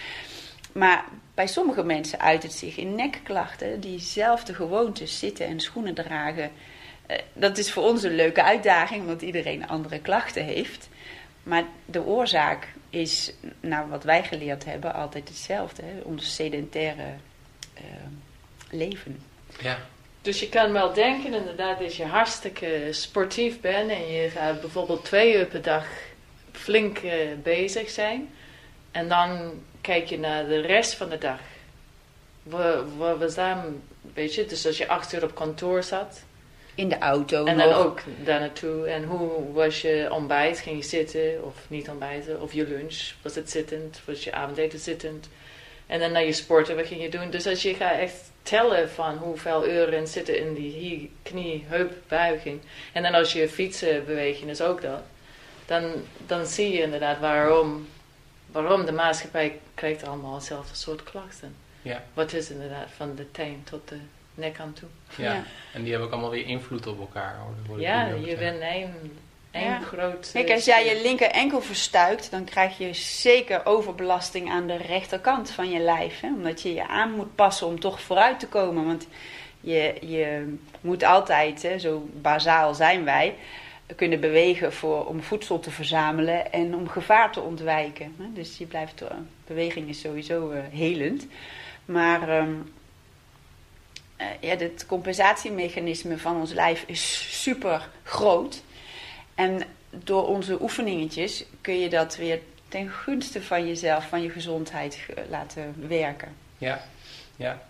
Maar 0.73 1.05
bij 1.35 1.47
sommige 1.47 1.83
mensen 1.83 2.21
uit 2.21 2.43
het 2.43 2.53
zich 2.53 2.77
in 2.77 2.95
nekklachten. 2.95 3.81
Diezelfde 3.81 4.55
gewoontes 4.55 5.19
zitten 5.19 5.47
en 5.47 5.61
schoenen 5.61 5.95
dragen. 5.95 6.51
Eh, 7.09 7.19
Dat 7.33 7.59
is 7.59 7.73
voor 7.73 7.83
ons 7.83 8.03
een 8.03 8.15
leuke 8.15 8.43
uitdaging, 8.43 9.01
omdat 9.01 9.23
iedereen 9.23 9.69
andere 9.69 9.99
klachten 9.99 10.45
heeft. 10.45 10.89
Maar 11.43 11.65
de 11.85 12.03
oorzaak 12.03 12.69
is, 12.91 13.33
nou 13.61 13.89
wat 13.89 14.05
wij 14.05 14.25
geleerd 14.25 14.65
hebben, 14.65 14.95
altijd 14.95 15.29
hetzelfde. 15.29 15.83
Hè? 15.83 16.01
Ons 16.03 16.35
sedentaire 16.35 17.15
eh, 17.75 17.83
leven. 18.71 19.23
Ja. 19.61 19.79
Dus 20.23 20.41
je 20.41 20.49
kan 20.49 20.73
wel 20.73 20.93
denken 20.93 21.35
inderdaad 21.35 21.79
dat 21.79 21.95
je 21.95 22.05
hartstikke 22.05 22.89
sportief 22.91 23.61
bent 23.61 23.91
en 23.91 24.13
je 24.13 24.31
gaat 24.31 24.61
bijvoorbeeld 24.61 25.05
twee 25.05 25.37
uur 25.37 25.47
per 25.47 25.63
dag 25.63 25.87
flink 26.53 26.99
eh, 26.99 27.13
bezig 27.43 27.91
zijn. 27.91 28.31
En 28.91 29.09
dan 29.09 29.53
kijk 29.81 30.07
je 30.07 30.19
naar 30.19 30.47
de 30.47 30.61
rest 30.61 30.95
van 30.95 31.09
de 31.09 31.19
dag. 31.19 31.41
Wat, 32.43 32.85
wat 32.97 33.19
was 33.19 33.35
daar 33.35 33.67
een 33.67 33.83
beetje? 34.03 34.47
Dus 34.47 34.67
als 34.67 34.79
je 34.79 34.89
acht 34.89 35.13
uur 35.13 35.23
op 35.23 35.35
kantoor 35.35 35.83
zat 35.83 36.27
In 36.79 36.89
de 36.89 36.99
auto. 36.99 37.45
en 37.45 37.59
dan 37.59 37.69
nog. 37.69 37.79
ook 37.79 38.01
daar 38.25 38.41
naartoe. 38.41 38.87
En 38.87 39.05
hoe 39.05 39.53
was 39.53 39.83
je 39.83 40.09
ontbijt? 40.11 40.59
Ging 40.59 40.77
je 40.77 40.89
zitten 40.89 41.45
of 41.45 41.55
niet 41.69 41.89
ontbijten? 41.89 42.41
Of 42.41 42.53
je 42.53 42.67
lunch? 42.67 43.13
Was 43.23 43.35
het 43.35 43.51
zittend? 43.51 44.01
Was 44.05 44.25
je 44.25 44.33
avondeten 44.33 44.79
zittend? 44.79 45.29
En 45.87 46.01
dan 46.01 46.13
naar 46.13 46.25
je 46.25 46.33
sporten, 46.33 46.77
wat 46.77 46.87
ging 46.87 47.03
je 47.03 47.09
doen? 47.09 47.31
Dus 47.31 47.47
als 47.47 47.63
je 47.63 47.75
gaat 47.75 47.99
echt 47.99 48.31
tellen 48.43 48.91
van 48.91 49.17
hoeveel 49.17 49.69
uren 49.69 50.09
zitten 50.09 50.39
in 50.39 50.55
die 50.55 50.71
hier, 50.71 51.09
knie, 51.23 51.65
heup, 51.69 51.93
buiging. 52.09 52.61
En 52.93 53.03
dan 53.03 53.15
als 53.15 53.33
je 53.33 53.49
fietsen 53.49 54.05
beweging 54.05 54.51
is 54.51 54.61
ook 54.61 54.83
dat. 54.83 55.01
Dan, 55.67 55.93
dan 56.27 56.47
zie 56.47 56.73
je 56.73 56.83
inderdaad 56.83 57.19
waarom, 57.19 57.89
waarom 58.47 58.85
de 58.85 58.93
maatschappij 58.93 59.59
krijgt 59.75 60.05
allemaal 60.05 60.35
hetzelfde 60.35 60.77
soort 60.77 61.03
klachten. 61.03 61.55
Ja. 61.83 62.05
Wat 62.15 62.33
is 62.33 62.51
inderdaad 62.51 62.89
van 62.97 63.15
de 63.15 63.31
teen 63.31 63.63
tot 63.65 63.89
de 63.89 63.99
nek 64.39 64.61
aan 64.61 64.73
toe. 64.73 64.89
Ja. 65.17 65.33
Ja. 65.33 65.43
En 65.73 65.81
die 65.83 65.91
hebben 65.91 66.07
ook 66.09 66.13
allemaal 66.13 66.31
weer 66.33 66.47
invloed 66.47 66.87
op 66.87 66.99
elkaar. 67.01 67.37
Hoor, 67.67 67.81
Ja, 67.81 68.07
je 68.07 68.37
bent 68.37 68.61
één, 68.61 68.95
één 69.51 69.65
Ja. 69.65 69.81
groot... 69.81 70.31
Kijk, 70.33 70.49
eh, 70.49 70.55
als 70.55 70.65
jij 70.65 70.87
je 70.87 71.03
linker 71.03 71.31
enkel 71.31 71.61
verstuikt, 71.61 72.31
dan 72.31 72.45
krijg 72.45 72.79
je 72.79 72.95
zeker 72.95 73.67
overbelasting 73.67 74.51
aan 74.51 74.67
de 74.67 74.77
rechterkant 74.77 75.51
van 75.51 75.71
je 75.71 75.79
lijf. 75.79 76.21
Hè? 76.21 76.29
Omdat 76.29 76.63
je 76.63 76.75
je 76.75 76.89
aan 76.89 77.11
moet 77.11 77.35
passen 77.35 77.67
om 77.67 77.81
toch 77.81 78.01
vooruit 78.01 78.41
te 78.41 78.49
komen. 78.49 78.85
Want 78.85 79.07
je, 79.61 79.95
je 80.01 80.57
moet 80.81 81.03
altijd, 81.05 81.63
hè, 81.63 81.79
zo 81.79 82.09
bazaal 82.13 82.75
zijn 82.75 83.05
wij, 83.05 83.35
kunnen 83.97 84.21
bewegen 84.21 84.73
voor, 84.73 85.07
om 85.07 85.23
voedsel 85.23 85.61
te 85.61 85.71
verzamelen 85.71 86.53
en 86.53 86.75
om 86.75 86.89
gevaar 86.89 87.33
te 87.33 87.41
ontwijken. 87.41 88.15
Hè? 88.19 88.25
Dus 88.35 88.59
je 88.59 88.67
blijft, 88.67 89.03
eh, 89.03 89.09
beweging 89.47 89.89
is 89.89 90.01
sowieso 90.01 90.51
eh, 90.51 90.61
helend. 90.71 91.27
Maar 91.85 92.29
ehm, 92.29 92.49
eh, 92.49 92.57
ja, 94.41 94.57
het 94.57 94.85
compensatiemechanisme 94.87 96.19
van 96.19 96.37
ons 96.37 96.53
lijf 96.53 96.85
is 96.87 97.29
super 97.43 97.89
groot. 98.03 98.63
En 99.35 99.63
door 99.91 100.27
onze 100.27 100.63
oefeningetjes 100.63 101.45
kun 101.61 101.79
je 101.79 101.89
dat 101.89 102.17
weer 102.17 102.39
ten 102.69 102.89
gunste 102.91 103.43
van 103.43 103.67
jezelf, 103.67 104.09
van 104.09 104.23
je 104.23 104.31
gezondheid 104.31 104.95
ge- 104.95 105.25
laten 105.31 105.75
werken. 105.89 106.35
Ja. 106.59 106.85
Ja. 107.37 107.63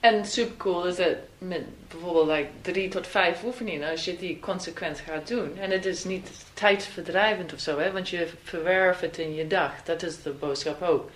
En 0.00 0.24
super 0.26 0.56
cool 0.56 0.86
is 0.86 0.96
dat 0.96 1.14
met 1.38 1.62
bijvoorbeeld 1.88 2.26
like, 2.28 2.48
drie 2.62 2.88
tot 2.88 3.06
vijf 3.06 3.44
oefeningen, 3.44 3.90
als 3.90 4.04
je 4.04 4.16
die 4.16 4.40
consequent 4.40 4.98
gaat 4.98 5.28
doen. 5.28 5.58
En 5.58 5.70
het 5.70 5.84
is 5.86 6.04
niet 6.04 6.28
tijdverdrijvend 6.54 7.52
of 7.52 7.60
zo, 7.60 7.78
hè, 7.78 7.92
want 7.92 8.08
je 8.08 8.28
verwerft 8.42 9.00
het 9.00 9.18
in 9.18 9.34
je 9.34 9.46
dag. 9.46 9.72
Dat 9.84 10.02
is 10.02 10.22
de 10.22 10.30
boodschap 10.30 10.82
ook. 10.82 11.10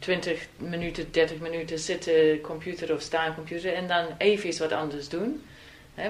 20 0.00 0.46
minuten, 0.56 1.12
30 1.12 1.38
minuten 1.38 1.78
zitten, 1.78 2.40
computer 2.40 2.94
of 2.94 3.00
staan 3.00 3.34
computer 3.34 3.74
en 3.74 3.88
dan 3.88 4.06
even 4.18 4.48
iets 4.48 4.58
wat 4.58 4.72
anders 4.72 5.08
doen. 5.08 5.44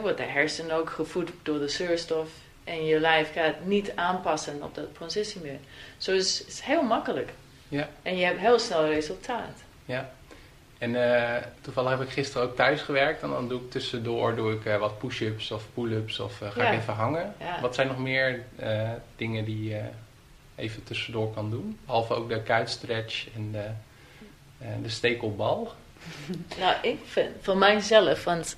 Wordt 0.01 0.17
de 0.17 0.23
hersenen 0.23 0.77
ook 0.77 0.91
gevoed 0.91 1.31
door 1.43 1.59
de 1.59 1.69
zuurstof 1.69 2.29
en 2.65 2.85
je 2.85 3.01
lijf 3.01 3.33
gaat 3.33 3.65
niet 3.65 3.93
aanpassen 3.95 4.63
op 4.63 4.75
dat 4.75 4.93
positie 4.93 5.41
meer. 5.41 5.59
Zo 5.97 6.13
is 6.13 6.39
het 6.39 6.65
heel 6.65 6.83
makkelijk. 6.83 7.31
Ja. 7.69 7.89
En 8.03 8.17
je 8.17 8.25
hebt 8.25 8.39
heel 8.41 8.59
snel 8.59 8.87
resultaat. 8.87 9.63
Ja. 9.85 10.11
En 10.79 11.15
eh, 11.15 11.43
toevallig 11.61 11.91
heb 11.91 12.01
ik 12.01 12.09
gisteren 12.09 12.49
ook 12.49 12.57
thuis 12.57 12.81
gewerkt. 12.81 13.23
En 13.23 13.29
dan 13.31 13.49
doe 13.49 13.61
ik 13.61 13.71
tussendoor 13.71 14.35
doe 14.37 14.53
ik, 14.53 14.65
eh, 14.65 14.77
wat 14.79 14.99
push-ups 14.99 15.51
of 15.51 15.65
pull-ups 15.75 16.21
of 16.21 16.41
eh, 16.43 16.51
ga 16.51 16.63
Ja. 16.63 16.71
ik 16.71 16.79
even 16.81 16.95
hangen. 16.95 17.35
Ja. 17.41 17.61
Wat 17.61 17.75
zijn 17.75 17.87
nog 17.87 17.99
meer 17.99 18.43
dingen 19.17 19.45
die 19.45 19.77
even 20.61 20.85
tussendoor 20.85 21.33
kan 21.35 21.51
doen? 21.51 21.79
Behalve 21.87 22.15
ook 22.15 22.29
de 22.29 22.43
kuitstretch 22.43 23.27
en 23.37 23.49
de, 23.53 23.65
eh, 24.59 24.69
de 24.83 24.89
stekelbal. 24.89 25.73
Nou, 26.59 26.75
ik 26.83 26.99
vind 27.05 27.29
voor 27.41 27.57
mijzelf, 27.57 28.25
want 28.25 28.57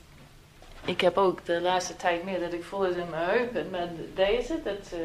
ik 0.85 1.01
heb 1.01 1.17
ook 1.19 1.45
de 1.45 1.61
laatste 1.61 1.97
tijd 1.97 2.25
meer 2.25 2.41
dat 2.41 2.53
ik 2.53 2.65
voel 2.65 2.81
het 2.81 2.97
in 2.97 3.09
mijn 3.11 3.29
heupen. 3.29 3.71
Maar 3.71 3.89
deze, 4.15 4.59
dat 4.65 4.93
eh 4.93 4.99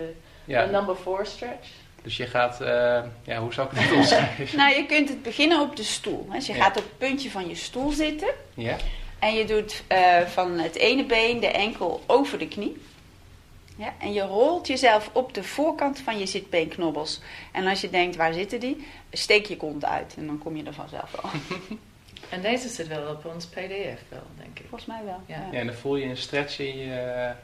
Ja, 0.45 0.65
de 0.65 0.71
number 0.71 0.95
four 0.95 1.25
stretch. 1.25 1.67
dus 2.01 2.17
je 2.17 2.27
gaat, 2.27 2.61
eh, 2.61 3.03
ja, 3.23 3.39
hoe 3.39 3.53
zou 3.53 3.69
ik 3.71 3.77
het 3.77 3.91
omschrijven? 3.97 4.57
Nou, 4.57 4.75
je 4.75 4.85
kunt 4.85 5.09
het 5.09 5.23
beginnen 5.23 5.61
op 5.61 5.75
de 5.75 5.83
stoel. 5.83 6.25
hè. 6.29 6.35
Dus 6.37 6.47
je 6.47 6.53
Ja. 6.53 6.63
gaat 6.63 6.77
op 6.77 6.83
het 6.83 6.97
puntje 6.97 7.29
van 7.31 7.47
je 7.47 7.55
stoel 7.55 7.91
zitten. 7.91 8.29
Ja, 8.53 8.75
En 9.19 9.33
je 9.33 9.45
doet 9.45 9.83
eh, 9.87 10.21
van 10.21 10.59
het 10.59 10.75
ene 10.75 11.05
been 11.05 11.39
de 11.39 11.47
enkel 11.47 12.03
over 12.05 12.37
de 12.39 12.47
knie. 12.47 12.81
Ja, 13.77 13.93
en 13.99 14.13
je 14.13 14.21
rolt 14.21 14.67
jezelf 14.67 15.09
op 15.13 15.33
de 15.33 15.43
voorkant 15.43 15.99
van 15.99 16.19
je 16.19 16.25
zitbeenknobbels. 16.25 17.21
En 17.51 17.67
als 17.67 17.81
je 17.81 17.89
denkt, 17.89 18.15
waar 18.15 18.33
zitten 18.33 18.59
die? 18.59 18.87
Steek 19.11 19.45
je 19.45 19.57
kont 19.57 19.85
uit 19.85 20.13
en 20.17 20.25
dan 20.25 20.37
kom 20.37 20.55
je 20.57 20.63
er 20.63 20.73
vanzelf 20.73 21.11
wel. 21.21 21.31
En 22.29 22.41
deze 22.41 22.67
zit 22.69 22.87
wel 22.87 23.11
op 23.11 23.25
ons 23.25 23.45
PDF 23.45 23.99
wel, 24.09 24.23
denk 24.37 24.59
ik. 24.59 24.65
Volgens 24.69 24.85
mij 24.89 25.01
wel. 25.05 25.21
Ja. 25.25 25.35
ja. 25.35 25.47
ja, 25.51 25.59
en 25.59 25.65
dan 25.65 25.75
voel 25.75 25.95
je 25.95 26.05
een 26.05 26.17
stretch 26.17 26.59
in 26.59 26.77
je, 26.77 26.91
En 26.91 27.35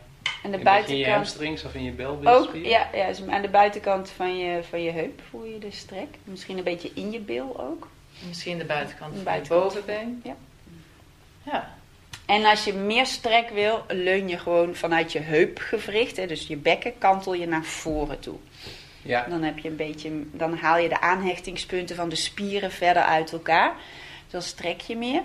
de 0.41 0.47
in, 0.47 0.51
in 0.53 0.57
je 0.57 0.63
buitenkant 0.63 1.15
hamstrings 1.15 1.63
of 1.63 1.73
in 1.73 1.83
je 1.83 1.91
ook. 1.91 1.97
belbilspier. 1.97 2.65
Ja, 2.67 2.87
ja, 2.93 3.07
dus 3.07 3.27
aan 3.27 3.41
de 3.41 3.49
buitenkant 3.49 4.09
van 4.09 4.37
je, 4.37 4.63
van 4.63 4.81
je 4.83 4.91
heup 4.91 5.21
voel 5.29 5.43
je 5.45 5.59
de 5.59 5.71
strek. 5.71 6.07
Misschien 6.23 6.57
een 6.57 6.63
beetje 6.63 6.91
in 6.93 7.11
je 7.11 7.19
bil 7.19 7.59
ook. 7.59 7.87
Misschien 8.27 8.57
de 8.57 8.65
buitenkant 8.65 9.09
De 9.09 9.15
van 9.15 9.25
buitenkant. 9.25 9.73
het 9.73 9.85
bovenbeen. 9.85 10.21
Ja. 10.23 10.35
Ja. 11.43 11.75
En 12.25 12.45
als 12.45 12.63
je 12.63 12.73
meer 12.73 13.05
strek 13.05 13.49
wil, 13.49 13.83
leun 13.87 14.27
je 14.29 14.37
gewoon 14.37 14.75
vanuit 14.75 15.11
je 15.11 15.19
heupgewricht. 15.19 16.17
Hè, 16.17 16.27
dus 16.27 16.47
je 16.47 16.55
bekken 16.57 16.97
kantel 16.97 17.33
je 17.33 17.47
naar 17.47 17.63
voren 17.63 18.19
toe. 18.19 18.35
Ja, 19.01 19.25
Dan, 19.29 19.43
heb 19.43 19.57
je 19.59 19.69
een 19.69 19.75
beetje, 19.75 20.09
dan 20.31 20.57
haal 20.57 20.77
je 20.77 20.89
de 20.89 21.01
aanhechtingspunten 21.01 21.95
van 21.95 22.09
de 22.09 22.15
spieren 22.15 22.71
verder 22.71 23.03
uit 23.03 23.31
elkaar. 23.31 23.73
Dan 24.29 24.41
strek 24.41 24.81
je 24.81 24.95
meer. 24.97 25.21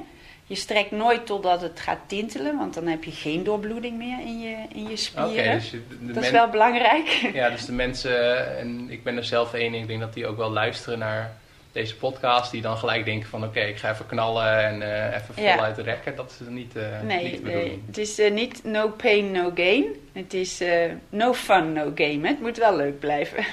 Je 0.46 0.54
strekt 0.54 0.90
nooit 0.90 1.26
totdat 1.26 1.60
het 1.60 1.80
gaat 1.80 1.98
tintelen, 2.06 2.56
want 2.56 2.74
dan 2.74 2.86
heb 2.86 3.04
je 3.04 3.10
geen 3.10 3.44
doorbloeding 3.44 3.98
meer 3.98 4.20
in 4.20 4.40
je, 4.40 4.56
in 4.74 4.88
je 4.88 4.96
spieren. 4.96 5.52
dus 5.58 5.70
je- 5.70 5.82
de, 5.88 6.06
de 6.06 6.12
dat 6.12 6.22
is 6.24 6.30
wel 6.30 6.48
belangrijk. 6.48 7.30
Ja, 7.32 7.50
dus 7.50 7.64
de 7.64 7.72
mensen, 7.72 8.58
en 8.58 8.86
ik 8.90 9.02
ben 9.02 9.16
er 9.16 9.24
zelf 9.24 9.54
één, 9.54 9.74
ik 9.74 9.86
denk 9.86 10.00
dat 10.00 10.14
die 10.14 10.26
ook 10.26 10.36
wel 10.36 10.50
luisteren 10.50 10.98
naar 10.98 11.36
deze 11.72 11.96
podcast, 11.96 12.50
die 12.50 12.62
dan 12.62 12.76
gelijk 12.78 13.04
denken 13.04 13.28
van 13.28 13.44
oké, 13.44 13.60
ik 13.60 13.76
ga 13.78 13.90
even 13.92 14.06
knallen 14.06 14.58
en 14.64 14.82
eh, 14.82 15.16
even 15.16 15.42
Ja. 15.42 15.54
voluit 15.54 15.78
rekken. 15.78 16.16
Dat 16.16 16.36
is 16.40 16.46
niet, 16.48 16.76
eh 16.76 17.00
Nee, 17.02 17.22
niet 17.24 17.36
de 17.36 17.42
nee, 17.42 17.52
bedoeling. 17.54 17.82
het 17.86 17.98
is 17.98 18.18
eh, 18.18 18.30
niet 18.32 18.64
no 18.64 18.88
pain, 18.88 19.30
no 19.30 19.50
gain. 19.54 20.08
Het 20.12 20.34
is 20.34 20.60
eh, 20.60 20.90
no 21.08 21.32
fun, 21.34 21.72
no 21.72 21.92
game. 21.94 22.28
Het 22.28 22.40
moet 22.40 22.56
wel 22.56 22.76
leuk 22.76 22.98
blijven. 22.98 23.44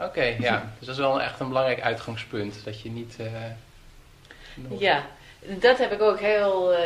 Oké, 0.00 0.22
ja. 0.38 0.62
Dus 0.78 0.86
dat 0.86 0.94
is 0.96 1.00
wel 1.02 1.22
echt 1.22 1.40
een 1.40 1.48
belangrijk 1.48 1.80
uitgangspunt. 1.80 2.64
Dat 2.64 2.80
je 2.80 2.90
niet... 2.90 3.16
eh, 3.18 3.26
nog- 4.54 4.80
Ja, 4.80 5.06
dat 5.42 5.78
heb 5.78 5.92
ik 5.92 6.02
ook 6.02 6.20
heel 6.20 6.74
eh, 6.74 6.80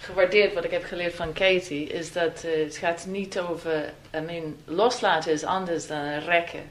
gewaardeerd 0.00 0.54
wat 0.54 0.64
ik 0.64 0.70
heb 0.70 0.84
geleerd 0.84 1.14
van 1.14 1.32
Katie. 1.32 1.86
Is 1.86 2.12
dat 2.12 2.44
eh, 2.44 2.64
het 2.64 2.76
gaat 2.76 3.06
niet 3.08 3.40
over, 3.40 3.92
I 4.14 4.20
mean, 4.20 4.56
loslaten 4.64 5.32
is 5.32 5.44
anders 5.44 5.86
dan 5.86 6.18
rekken. 6.18 6.70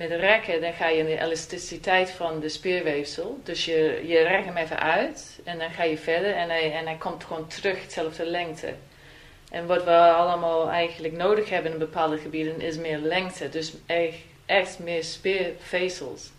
Met 0.00 0.10
rekken 0.10 0.60
dan 0.60 0.72
ga 0.72 0.88
je 0.88 0.98
in 0.98 1.06
de 1.06 1.20
elasticiteit 1.20 2.10
van 2.10 2.40
de 2.40 2.48
spierweefsel. 2.48 3.40
Dus 3.42 3.64
je, 3.64 4.02
je 4.06 4.18
rekt 4.18 4.44
hem 4.44 4.56
even 4.56 4.78
uit 4.78 5.40
en 5.44 5.58
dan 5.58 5.70
ga 5.70 5.82
je 5.82 5.98
verder 5.98 6.34
en 6.34 6.48
hij, 6.48 6.72
en 6.72 6.86
hij 6.86 6.96
komt 6.96 7.24
gewoon 7.24 7.46
terug 7.46 7.82
hetzelfde 7.82 8.26
lengte. 8.26 8.74
En 9.50 9.66
wat 9.66 9.84
we 9.84 9.96
allemaal 9.96 10.70
eigenlijk 10.70 11.14
nodig 11.14 11.50
hebben 11.50 11.72
in 11.72 11.78
bepaalde 11.78 12.18
gebieden 12.18 12.60
is 12.60 12.76
meer 12.76 12.98
lengte. 12.98 13.48
Dus 13.48 13.72
echt, 13.86 14.16
echt 14.46 14.78
meer 14.78 15.04
spiervezels. 15.04 16.30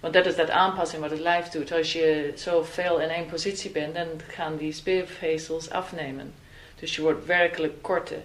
Want 0.00 0.14
dat 0.14 0.26
is 0.26 0.36
dat 0.36 0.50
aanpassing 0.50 1.02
wat 1.02 1.10
het 1.10 1.20
lijf 1.20 1.48
doet. 1.48 1.72
Als 1.72 1.92
je 1.92 2.32
zoveel 2.34 3.00
in 3.00 3.08
één 3.08 3.26
positie 3.26 3.70
bent, 3.70 3.94
dan 3.94 4.08
gaan 4.28 4.56
die 4.56 4.72
spiervezels 4.72 5.70
afnemen. 5.70 6.34
Dus 6.80 6.96
je 6.96 7.02
wordt 7.02 7.26
werkelijk 7.26 7.82
korter. 7.82 8.20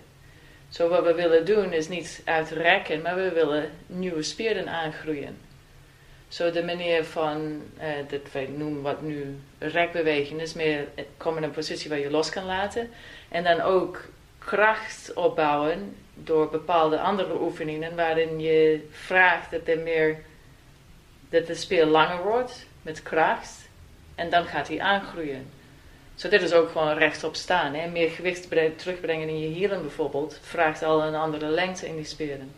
Zo 0.69 0.87
wat 0.87 1.03
we 1.03 1.13
willen 1.13 1.45
doen 1.45 1.73
is 1.73 1.87
niet 1.87 2.21
uitrekken, 2.25 3.01
maar 3.01 3.15
we 3.15 3.31
willen 3.31 3.71
nieuwe 3.85 4.23
spieren 4.23 4.69
aangroeien. 4.69 5.37
Zo 6.27 6.51
de 6.51 6.63
manier 6.63 7.05
van, 7.05 7.61
uh, 7.79 7.83
dat 8.09 8.31
wij 8.31 8.49
noemen 8.55 8.81
wat 8.81 9.01
nu 9.01 9.39
rekbeweging 9.59 10.41
is, 10.41 10.53
meer 10.53 10.87
komen 11.17 11.41
in 11.41 11.47
een 11.47 11.55
positie 11.55 11.89
waar 11.89 11.99
je 11.99 12.11
los 12.11 12.29
kan 12.29 12.45
laten. 12.45 12.89
En 13.29 13.43
dan 13.43 13.61
ook 13.61 14.05
kracht 14.37 15.13
opbouwen 15.13 15.95
door 16.13 16.49
bepaalde 16.49 16.99
andere 16.99 17.41
oefeningen 17.41 17.95
waarin 17.95 18.39
je 18.39 18.87
vraagt 18.91 19.51
dat 19.51 19.67
er 19.67 19.79
meer, 19.79 20.17
dat 21.29 21.47
de 21.47 21.55
spier 21.55 21.85
langer 21.85 22.23
wordt 22.23 22.65
met 22.81 23.03
kracht. 23.03 23.69
En 24.15 24.29
dan 24.29 24.45
gaat 24.45 24.67
hij 24.67 24.79
aangroeien. 24.79 25.51
Zo 26.17 26.29
dit 26.29 26.41
is 26.41 26.53
ook 26.53 26.71
gewoon 26.71 26.97
rechtop 26.97 27.35
staan. 27.35 27.73
Hè? 27.73 27.87
Meer 27.87 28.09
gewicht 28.09 28.49
terugbrengen 28.77 29.29
in 29.29 29.39
je 29.39 29.47
hielen 29.47 29.81
bijvoorbeeld 29.81 30.39
vraagt 30.41 30.83
al 30.83 31.03
een 31.03 31.15
andere 31.15 31.47
lengte 31.47 31.87
in 31.87 31.95
die 31.95 32.05
spieren. 32.05 32.51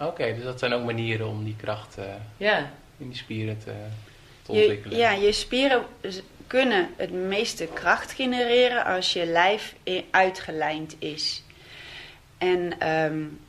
Oké, 0.00 0.34
dus 0.34 0.44
dat 0.44 0.58
zijn 0.58 0.72
ook 0.72 0.84
manieren 0.84 1.28
om 1.28 1.44
die 1.44 1.56
kracht 1.56 1.98
uh, 1.98 2.04
ja. 2.36 2.70
in 2.98 3.08
die 3.08 3.16
spieren 3.16 3.58
te, 3.58 3.72
te 4.42 4.52
ontwikkelen. 4.52 4.96
Je, 4.96 5.02
ja, 5.02 5.10
je 5.10 5.32
spieren 5.32 5.84
kunnen 6.46 6.88
het 6.96 7.12
meeste 7.12 7.66
kracht 7.66 8.12
genereren 8.12 8.84
als 8.84 9.12
je 9.12 9.26
lijf 9.26 9.74
uitgelijnd 10.10 10.96
is. 10.98 11.42
En 12.38 12.88
um, 12.90 13.40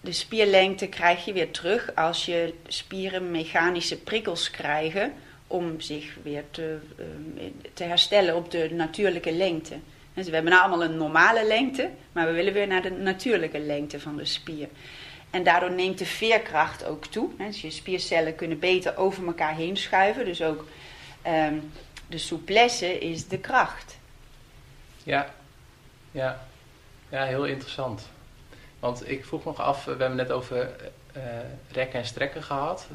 de 0.00 0.12
spierlengte 0.12 0.86
krijg 0.86 1.24
je 1.24 1.32
weer 1.32 1.50
terug 1.50 1.94
als 1.94 2.26
je 2.26 2.54
spieren 2.66 3.30
mechanische 3.30 3.98
prikkels 3.98 4.50
krijgen 4.50 5.12
om 5.48 5.80
zich 5.80 6.16
weer 6.22 6.44
te, 6.50 6.78
ehm, 6.98 7.50
te 7.74 7.84
herstellen 7.84 8.36
op 8.36 8.50
de 8.50 8.70
natuurlijke 8.72 9.32
lengte. 9.32 9.74
Dus 10.14 10.26
we 10.26 10.34
hebben 10.34 10.52
nou 10.52 10.68
allemaal 10.68 10.88
een 10.88 10.96
normale 10.96 11.46
lengte, 11.46 11.90
maar 12.12 12.26
we 12.26 12.32
willen 12.32 12.52
weer 12.52 12.66
naar 12.66 12.82
de 12.82 12.90
natuurlijke 12.90 13.58
lengte 13.58 14.00
van 14.00 14.16
de 14.16 14.24
spier. 14.24 14.68
En 15.30 15.42
daardoor 15.42 15.70
neemt 15.70 15.98
de 15.98 16.06
veerkracht 16.06 16.84
ook 16.84 17.06
toe. 17.06 17.30
Dus 17.38 17.60
je 17.60 17.70
spiercellen 17.70 18.34
kunnen 18.34 18.58
beter 18.58 18.96
over 18.96 19.26
elkaar 19.26 19.54
heen 19.54 19.76
schuiven. 19.76 20.24
Dus 20.24 20.42
ook 20.42 20.66
um, 21.26 21.70
de 22.06 22.18
souplesse 22.18 22.98
is 22.98 23.28
de 23.28 23.38
kracht. 23.38 23.98
Ja, 25.02 25.34
ja. 26.10 26.46
ja, 27.08 27.24
heel 27.24 27.44
interessant. 27.44 28.08
Want 28.80 29.10
ik 29.10 29.24
vroeg 29.24 29.44
nog 29.44 29.60
af, 29.60 29.84
we 29.84 29.90
hebben 29.90 30.16
net 30.16 30.30
over 30.30 30.70
uh, 31.16 31.22
rekken 31.72 31.98
en 31.98 32.06
strekken 32.06 32.42
gehad. 32.42 32.86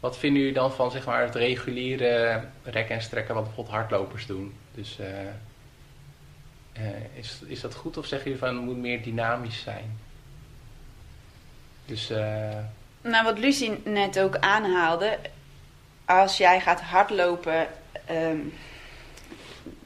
Wat 0.00 0.18
vinden 0.18 0.38
jullie 0.38 0.54
dan 0.54 0.72
van 0.72 0.90
zeg 0.90 1.06
maar, 1.06 1.22
het 1.22 1.34
reguliere 1.34 2.44
rekken 2.62 2.94
en 2.94 3.02
strekken 3.02 3.34
wat 3.34 3.44
bijvoorbeeld 3.44 3.76
hardlopers 3.76 4.26
doen? 4.26 4.54
Dus 4.74 4.98
uh, 5.00 5.06
uh, 6.78 7.18
is, 7.18 7.40
is 7.46 7.60
dat 7.60 7.74
goed 7.74 7.96
of 7.96 8.06
zeggen 8.06 8.30
jullie 8.30 8.46
van 8.46 8.56
het 8.56 8.64
moet 8.64 8.76
meer 8.76 9.02
dynamisch 9.02 9.60
zijn? 9.60 9.98
Dus, 11.84 12.10
uh... 12.10 12.58
Nou, 13.00 13.24
wat 13.24 13.38
Lucie 13.38 13.80
net 13.84 14.20
ook 14.20 14.36
aanhaalde, 14.36 15.18
als 16.04 16.36
jij 16.36 16.60
gaat 16.60 16.80
hardlopen, 16.80 17.66
um, 18.10 18.52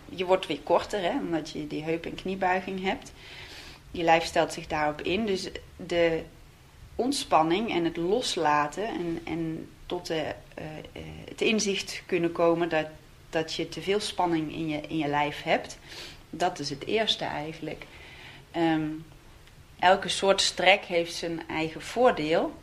je 0.08 0.24
wordt 0.24 0.46
weer 0.46 0.60
korter, 0.60 1.02
hè, 1.02 1.18
omdat 1.18 1.50
je 1.50 1.66
die 1.66 1.84
heup- 1.84 2.06
en 2.06 2.14
kniebuiging 2.14 2.82
hebt. 2.82 3.12
Je 3.90 4.02
lijf 4.02 4.24
stelt 4.24 4.52
zich 4.52 4.66
daarop 4.66 5.00
in. 5.00 5.26
Dus 5.26 5.50
de 5.76 6.22
ontspanning 7.00 7.70
en 7.70 7.84
het 7.84 7.96
loslaten 7.96 8.86
en, 8.86 9.20
en 9.24 9.68
tot 9.86 10.06
de, 10.06 10.34
uh, 10.58 10.64
het 11.28 11.40
inzicht 11.40 12.02
kunnen 12.06 12.32
komen 12.32 12.68
dat, 12.68 12.86
dat 13.30 13.54
je 13.54 13.68
te 13.68 13.80
veel 13.80 14.00
spanning 14.00 14.52
in 14.52 14.68
je, 14.68 14.80
in 14.80 14.98
je 14.98 15.08
lijf 15.08 15.42
hebt. 15.42 15.78
Dat 16.30 16.58
is 16.58 16.70
het 16.70 16.86
eerste 16.86 17.24
eigenlijk. 17.24 17.86
Um, 18.56 19.04
elke 19.78 20.08
soort 20.08 20.40
strek 20.40 20.84
heeft 20.84 21.14
zijn 21.14 21.48
eigen 21.48 21.82
voordeel. 21.82 22.54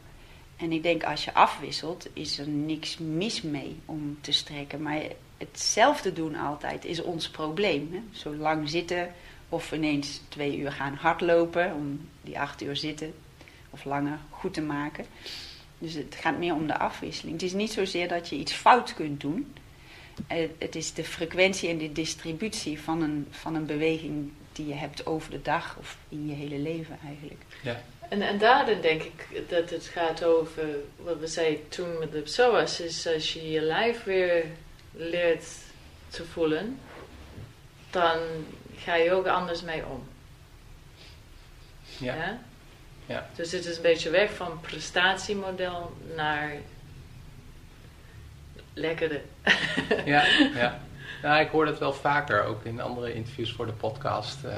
En 0.57 0.71
ik 0.71 0.83
denk 0.83 1.03
als 1.03 1.25
je 1.25 1.33
afwisselt, 1.33 2.07
is 2.13 2.39
er 2.39 2.47
niks 2.47 2.97
mis 2.97 3.41
mee 3.41 3.79
om 3.85 4.17
te 4.21 4.31
strekken. 4.31 4.81
Maar 4.81 5.01
hetzelfde 5.37 6.13
doen 6.13 6.35
altijd 6.35 6.85
is 6.85 7.01
ons 7.01 7.29
probleem. 7.29 7.89
Hè? 7.91 8.19
Zo 8.19 8.35
lang 8.35 8.69
zitten 8.69 9.13
of 9.49 9.71
ineens 9.71 10.21
twee 10.29 10.57
uur 10.57 10.71
gaan 10.71 10.93
hardlopen 10.93 11.73
om 11.73 12.09
die 12.21 12.39
acht 12.39 12.61
uur 12.61 12.75
zitten 12.75 13.13
of 13.77 13.85
langer 13.85 14.19
goed 14.29 14.53
te 14.53 14.61
maken. 14.61 15.05
Dus 15.77 15.93
het 15.93 16.15
gaat 16.19 16.37
meer 16.37 16.53
om 16.53 16.67
de 16.67 16.77
afwisseling. 16.77 17.33
Het 17.33 17.45
is 17.45 17.53
niet 17.53 17.71
zozeer 17.71 18.07
dat 18.07 18.29
je 18.29 18.35
iets 18.35 18.53
fout 18.53 18.93
kunt 18.93 19.21
doen. 19.21 19.55
Het 20.57 20.75
is 20.75 20.93
de 20.93 21.03
frequentie 21.03 21.69
en 21.69 21.77
de 21.77 21.91
distributie 21.91 22.79
van 22.79 23.01
een, 23.01 23.27
van 23.29 23.55
een 23.55 23.65
beweging 23.65 24.31
die 24.51 24.67
je 24.67 24.73
hebt 24.73 25.05
over 25.05 25.31
de 25.31 25.41
dag 25.41 25.75
of 25.79 25.97
in 26.09 26.27
je 26.27 26.33
hele 26.33 26.57
leven 26.57 26.97
eigenlijk. 27.05 27.41
Ja. 27.63 27.81
En, 28.09 28.21
en 28.21 28.37
daarin 28.37 28.81
denk 28.81 29.01
ik 29.01 29.49
dat 29.49 29.69
het 29.69 29.85
gaat 29.85 30.23
over 30.23 30.65
wat 30.95 31.19
we 31.19 31.27
zeiden 31.27 31.69
toen 31.69 31.99
met 31.99 32.11
de 32.11 32.21
psoas, 32.21 32.79
is 32.79 33.07
als 33.07 33.33
je 33.33 33.49
je 33.49 33.61
lijf 33.61 34.03
weer 34.03 34.45
leert 34.91 35.45
te 36.09 36.25
voelen, 36.25 36.79
dan 37.89 38.17
ga 38.77 38.95
je 38.95 39.11
ook 39.11 39.27
anders 39.27 39.61
mee 39.61 39.85
om. 39.85 40.07
Ja. 41.97 42.15
ja? 42.15 42.39
Ja. 43.07 43.27
Dus 43.35 43.51
het 43.51 43.65
is 43.65 43.75
een 43.75 43.81
beetje 43.81 44.09
weg 44.09 44.33
van 44.33 44.59
prestatiemodel 44.61 45.97
naar 46.15 46.51
lekkere. 48.73 49.21
ja, 50.05 50.25
ja. 50.61 50.79
Nou, 51.21 51.41
ik 51.41 51.49
hoor 51.49 51.65
dat 51.65 51.79
wel 51.79 51.93
vaker, 51.93 52.43
ook 52.43 52.63
in 52.63 52.81
andere 52.81 53.13
interviews 53.13 53.53
voor 53.53 53.65
de 53.65 53.71
podcast. 53.71 54.37
Uh, 54.45 54.55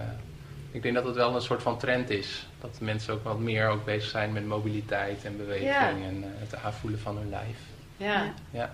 ik 0.72 0.82
denk 0.82 0.96
dat 0.96 1.06
het 1.06 1.16
wel 1.16 1.36
een 1.36 1.42
soort 1.42 1.62
van 1.62 1.78
trend 1.78 2.10
is. 2.10 2.48
Dat 2.62 2.78
mensen 2.82 3.14
ook 3.14 3.24
wat 3.24 3.40
meer 3.40 3.68
ook 3.68 3.86
bezig 3.86 4.10
zijn 4.10 4.34
met 4.34 4.46
mobiliteit 4.46 5.26
en 5.26 5.38
beweging 5.38 6.06
en 6.06 6.18
uh, 6.18 6.26
het 6.40 6.56
aanvoelen 6.56 7.00
van 7.00 7.18
hun 7.18 7.30
lijf. 7.30 7.58
Ja. 7.98 8.34
ja. 8.52 8.74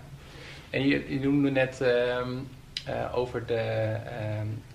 En 0.69 0.88
je, 0.88 1.13
je 1.13 1.19
noemde 1.19 1.51
net 1.51 1.80
uh, 1.82 1.88
uh, 2.89 3.17
over 3.17 3.45
de 3.45 3.97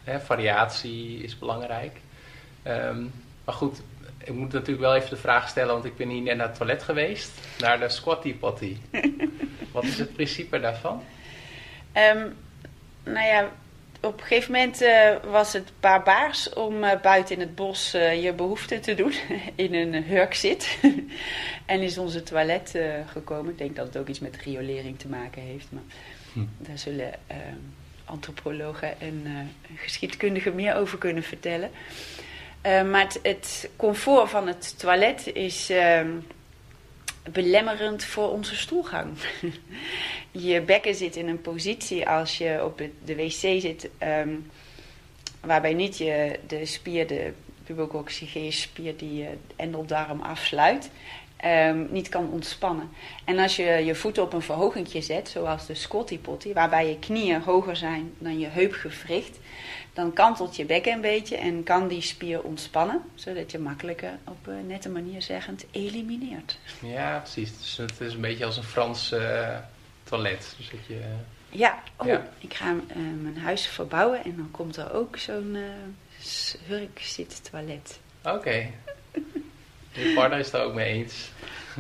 ehm, 0.05 0.20
variatie 0.20 1.22
is 1.22 1.38
belangrijk. 1.38 2.01
Um, 2.66 3.12
maar 3.44 3.55
goed, 3.55 3.82
ik 4.24 4.32
moet 4.34 4.52
natuurlijk 4.52 4.80
wel 4.80 4.94
even 4.94 5.10
de 5.10 5.16
vraag 5.16 5.48
stellen, 5.48 5.72
want 5.72 5.84
ik 5.84 5.96
ben 5.96 6.08
hier 6.08 6.22
net 6.22 6.36
naar 6.36 6.46
het 6.46 6.56
toilet 6.56 6.82
geweest, 6.82 7.30
naar 7.58 7.78
de 7.78 7.88
squatty 7.88 8.34
potty. 8.34 8.76
Wat 9.72 9.84
is 9.84 9.98
het 9.98 10.12
principe 10.12 10.60
daarvan? 10.60 11.02
Um, 11.94 12.36
nou 13.04 13.26
ja, 13.26 13.52
op 14.00 14.20
een 14.20 14.26
gegeven 14.26 14.52
moment 14.52 14.82
uh, 14.82 15.14
was 15.24 15.52
het 15.52 15.72
barbaars 15.80 16.52
om 16.52 16.84
uh, 16.84 17.00
buiten 17.00 17.34
in 17.34 17.40
het 17.40 17.54
bos 17.54 17.94
uh, 17.94 18.22
je 18.22 18.32
behoefte 18.32 18.80
te 18.80 18.94
doen 18.94 19.14
in 19.54 19.74
een 19.74 20.04
hurk 20.04 20.34
zit. 20.34 20.78
en 21.66 21.80
is 21.80 21.98
onze 21.98 22.22
toilet 22.22 22.78
gekomen. 23.06 23.52
Ik 23.52 23.58
denk 23.58 23.76
dat 23.76 23.86
het 23.86 23.96
ook 23.96 24.08
iets 24.08 24.20
met 24.20 24.36
riolering 24.36 24.98
te 24.98 25.08
maken 25.08 25.42
heeft. 25.42 25.66
Maar 25.70 25.82
hm. 26.32 26.40
daar 26.58 26.78
zullen 26.78 27.12
antropologen 28.04 29.00
en 29.00 29.24
geschiedkundigen 29.76 30.54
meer 30.54 30.74
over 30.74 30.98
kunnen 30.98 31.22
vertellen. 31.22 31.70
Maar 32.62 33.12
het, 33.22 33.70
comfort 33.76 34.30
van 34.30 34.46
het 34.46 34.78
toilet 34.78 35.30
is 35.34 35.70
ehm, 35.70 36.11
belemmerend 37.32 38.04
voor 38.04 38.30
onze 38.30 38.56
stoelgang. 38.56 39.08
je 40.30 40.61
bekken 40.61 40.94
zit 40.94 41.16
in 41.16 41.28
een 41.28 41.40
positie 41.40 42.08
als 42.08 42.38
je 42.38 42.64
op 42.64 42.82
de 43.04 43.16
wc 43.16 43.61
zit, 43.61 43.90
um, 44.02 44.50
waarbij 45.40 45.74
niet 45.74 45.98
je 45.98 46.38
de 46.46 46.66
spier, 46.66 47.06
de 47.06 47.32
spier 48.50 48.96
die 48.96 49.14
je 49.14 49.28
endeldarm 49.56 50.20
afsluit, 50.20 50.90
um, 51.44 51.88
niet 51.90 52.08
kan 52.08 52.30
ontspannen. 52.30 52.90
En 53.24 53.38
als 53.38 53.56
je 53.56 53.64
je 53.64 53.94
voeten 53.94 54.22
op 54.22 54.32
een 54.32 54.42
verhogingje 54.42 55.00
zet, 55.00 55.28
zoals 55.28 55.66
de 55.66 55.74
squatty 55.74 56.18
potty, 56.18 56.52
waarbij 56.52 56.88
je 56.88 56.98
knieën 56.98 57.40
hoger 57.40 57.76
zijn 57.76 58.14
dan 58.18 58.38
je 58.38 58.46
heupgewricht, 58.46 59.38
dan 59.93 60.12
kantelt 60.12 60.57
je 60.57 60.64
bekken 60.64 60.93
een 60.93 61.01
beetje 61.01 61.36
en 61.36 61.62
kan 61.62 61.88
die 61.88 62.01
spier 62.01 62.43
ontspannen, 62.43 63.03
zodat 63.14 63.51
je 63.51 63.59
makkelijker 63.59 64.18
op 64.24 64.47
een 64.47 64.66
nette 64.66 64.88
manier 64.88 65.22
zeggend 65.22 65.64
elimineert. 65.70 66.59
Ja, 66.82 67.18
precies. 67.18 67.59
Dus 67.59 67.76
het 67.76 68.01
is 68.01 68.14
een 68.14 68.20
beetje 68.20 68.45
als 68.45 68.57
een 68.57 68.62
Frans 68.62 69.12
uh, 69.12 69.57
toilet. 70.03 70.55
Dus 70.57 70.70
dat 70.70 70.86
je, 70.86 70.95
uh, 70.95 71.05
ja, 71.49 71.82
oh, 71.97 72.07
ja. 72.07 72.28
ik 72.38 72.55
ga 72.55 72.72
uh, 72.72 72.97
mijn 73.22 73.38
huis 73.38 73.66
verbouwen 73.66 74.24
en 74.24 74.36
dan 74.36 74.51
komt 74.51 74.76
er 74.76 74.93
ook 74.93 75.16
zo'n 75.16 75.57
hurk 76.66 77.01
zit 77.01 77.51
toilet. 77.51 78.01
Oké. 78.22 78.34
Okay. 78.34 78.74
Je 79.93 80.12
partner 80.14 80.38
is 80.38 80.51
daar 80.51 80.64
ook 80.64 80.74
mee 80.74 80.93
eens. 80.93 81.30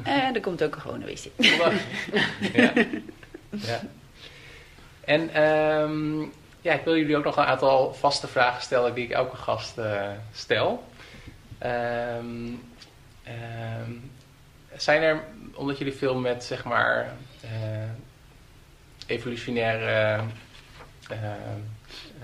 En 0.04 0.34
er 0.34 0.40
komt 0.40 0.62
ook 0.62 0.74
een 0.74 0.80
gewone 0.80 1.04
wc. 1.04 1.24
ja. 2.52 2.72
ja. 3.50 3.80
En 5.00 5.42
um, 5.42 6.32
ja, 6.60 6.72
ik 6.72 6.84
wil 6.84 6.96
jullie 6.96 7.16
ook 7.16 7.24
nog 7.24 7.36
een 7.36 7.44
aantal 7.44 7.94
vaste 7.94 8.26
vragen 8.28 8.62
stellen 8.62 8.94
die 8.94 9.04
ik 9.04 9.10
elke 9.10 9.36
gast 9.36 9.78
uh, 9.78 10.08
stel. 10.32 10.84
Um, 11.66 12.62
zijn 14.76 15.02
er, 15.02 15.24
omdat 15.54 15.78
jullie 15.78 15.92
veel 15.92 16.14
met 16.14 16.44
zeg 16.44 16.64
maar 16.64 17.12
uh, 17.44 17.50
evolutionaire 19.06 20.22
uh, 21.10 21.32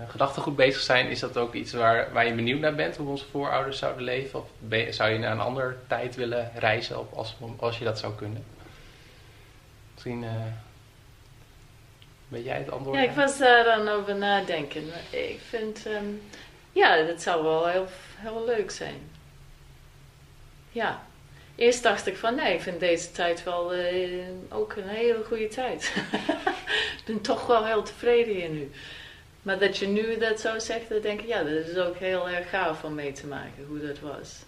gedachtegoed 0.08 0.56
bezig 0.56 0.80
zijn, 0.80 1.08
is 1.08 1.20
dat 1.20 1.36
ook 1.36 1.54
iets 1.54 1.72
waar, 1.72 2.12
waar 2.12 2.26
je 2.26 2.34
benieuwd 2.34 2.60
naar 2.60 2.74
bent, 2.74 2.96
hoe 2.96 3.08
onze 3.08 3.26
voorouders 3.30 3.78
zouden 3.78 4.02
leven? 4.02 4.40
Of 4.40 4.48
zou 4.90 5.10
je 5.10 5.18
naar 5.18 5.32
een 5.32 5.40
andere 5.40 5.76
tijd 5.86 6.14
willen 6.14 6.50
reizen 6.54 6.98
op, 6.98 7.12
als, 7.12 7.36
als 7.56 7.78
je 7.78 7.84
dat 7.84 7.98
zou 7.98 8.14
kunnen? 8.14 8.44
Misschien 9.94 10.24
weet 12.28 12.44
jij 12.44 12.58
het 12.58 12.70
antwoord? 12.70 12.96
Ja, 12.96 13.02
ik 13.02 13.10
was 13.10 13.38
daar 13.38 13.64
dan 13.64 13.88
over 13.88 14.16
nadenken. 14.16 14.84
Ik 15.10 15.40
vind, 15.48 15.86
um, 15.86 16.22
ja, 16.72 17.02
dat 17.02 17.22
zou 17.22 17.42
wel 17.42 17.66
heel, 17.66 17.86
heel 18.16 18.44
leuk 18.44 18.70
zijn. 18.70 19.10
Ja. 20.70 21.02
Eerst 21.56 21.82
dacht 21.82 22.06
ik 22.06 22.16
van 22.16 22.34
nee, 22.34 22.54
ik 22.54 22.60
vind 22.60 22.80
deze 22.80 23.12
tijd 23.12 23.44
wel 23.44 23.76
uh, 23.76 24.24
ook 24.48 24.76
een 24.76 24.88
hele 24.88 25.24
goede 25.24 25.48
tijd. 25.48 25.92
ik 26.98 27.02
ben 27.04 27.20
toch 27.20 27.46
wel 27.46 27.66
heel 27.66 27.82
tevreden 27.82 28.34
hier 28.34 28.48
nu. 28.48 28.70
Maar 29.42 29.58
dat 29.58 29.78
je 29.78 29.86
nu 29.86 30.18
dat 30.18 30.40
zo 30.40 30.58
zegt, 30.58 30.88
dan 30.88 31.00
denk 31.00 31.20
ik 31.20 31.26
ja, 31.26 31.42
dat 31.42 31.66
is 31.66 31.76
ook 31.76 31.96
heel 31.96 32.28
erg 32.28 32.50
gaaf 32.50 32.84
om 32.84 32.94
mee 32.94 33.12
te 33.12 33.26
maken 33.26 33.64
hoe 33.68 33.86
dat 33.86 34.00
was. 34.00 34.42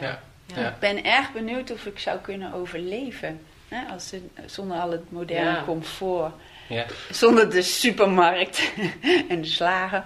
Ja. 0.00 0.22
ja. 0.54 0.68
Ik 0.68 0.78
ben 0.78 1.04
erg 1.04 1.32
benieuwd 1.32 1.70
of 1.70 1.86
ik 1.86 1.98
zou 1.98 2.18
kunnen 2.18 2.52
overleven. 2.52 3.40
Hè? 3.68 3.92
Als, 3.92 4.12
zonder 4.46 4.78
al 4.78 4.90
het 4.90 5.10
moderne 5.10 5.64
comfort. 5.64 6.32
Ja. 6.70 6.86
Zonder 7.10 7.50
de 7.50 7.62
supermarkt 7.62 8.72
en 9.28 9.40
de 9.40 9.48
slagen. 9.48 10.04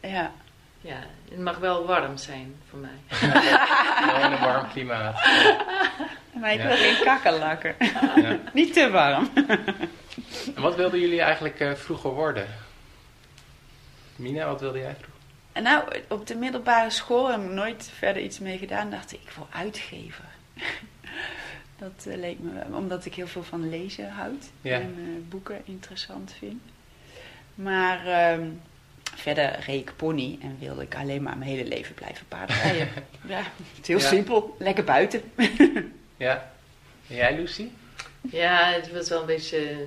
Ja. 0.00 0.32
Ja, 0.80 0.98
het 1.30 1.38
mag 1.38 1.58
wel 1.58 1.86
warm 1.86 2.16
zijn 2.16 2.56
voor 2.70 2.78
mij. 2.78 2.98
Gewoon 3.08 4.24
in 4.24 4.32
een 4.32 4.44
warm 4.44 4.68
klimaat. 4.68 5.20
Maar 6.40 6.52
ik 6.52 6.60
wil 6.60 6.76
geen 6.76 7.04
kakkerlakken. 7.04 7.74
Ja. 8.16 8.38
Niet 8.52 8.72
te 8.72 8.90
warm. 8.90 9.30
en 10.54 10.62
wat 10.62 10.74
wilden 10.76 11.00
jullie 11.00 11.20
eigenlijk 11.20 11.60
uh, 11.60 11.72
vroeger 11.74 12.10
worden? 12.10 12.46
Mina, 14.16 14.46
wat 14.46 14.60
wilde 14.60 14.78
jij 14.78 14.94
vroeger? 14.94 15.62
Nou, 15.62 16.02
op 16.08 16.26
de 16.26 16.34
middelbare 16.34 16.90
school 16.90 17.30
heb 17.30 17.40
ik 17.40 17.50
nooit 17.50 17.90
verder 17.98 18.22
iets 18.22 18.38
mee 18.38 18.58
gedaan. 18.58 18.90
Dacht 18.90 19.12
ik, 19.12 19.20
ik 19.22 19.30
wil 19.30 19.48
uitgever. 19.50 20.24
Dat 21.78 22.04
uh, 22.08 22.16
leek 22.16 22.38
me, 22.38 22.76
omdat 22.76 23.04
ik 23.04 23.14
heel 23.14 23.26
veel 23.26 23.42
van 23.42 23.68
lezen 23.68 24.10
houd. 24.10 24.50
En 24.62 24.94
uh, 24.98 25.28
boeken 25.28 25.60
interessant 25.64 26.34
vind. 26.38 26.62
Maar... 27.54 28.06
Uh, 28.06 28.46
verder 29.16 29.58
reed 29.66 29.80
ik 29.80 29.92
pony 29.96 30.38
en 30.42 30.56
wilde 30.60 30.82
ik 30.82 30.94
alleen 30.94 31.22
maar 31.22 31.38
mijn 31.38 31.50
hele 31.50 31.68
leven 31.68 31.94
blijven 31.94 32.26
paardrijden. 32.28 32.88
ja, 33.26 33.38
het 33.38 33.80
is 33.82 33.86
heel 33.86 34.00
simpel. 34.00 34.56
Lekker 34.58 34.84
buiten. 34.84 35.22
ja. 36.16 36.50
En 37.08 37.16
jij, 37.16 37.36
Lucy? 37.36 37.68
Ja, 38.30 38.72
het 38.72 38.92
was 38.92 39.08
wel 39.08 39.20
een 39.20 39.26
beetje... 39.26 39.86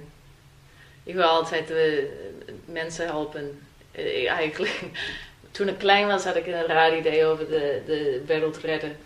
Ik 1.04 1.14
wil 1.14 1.24
altijd 1.24 1.68
de 1.68 2.18
mensen 2.66 3.06
helpen. 3.06 3.60
Ik, 3.92 4.28
eigenlijk, 4.28 4.82
toen 5.52 5.68
ik 5.68 5.78
klein 5.78 6.08
was 6.08 6.24
had 6.24 6.36
ik 6.36 6.48
een 6.48 6.66
raar 6.66 6.98
idee 6.98 7.26
over 7.26 7.48
de, 7.48 7.82
de 7.86 8.24
wereld 8.26 8.58
redden. 8.58 8.98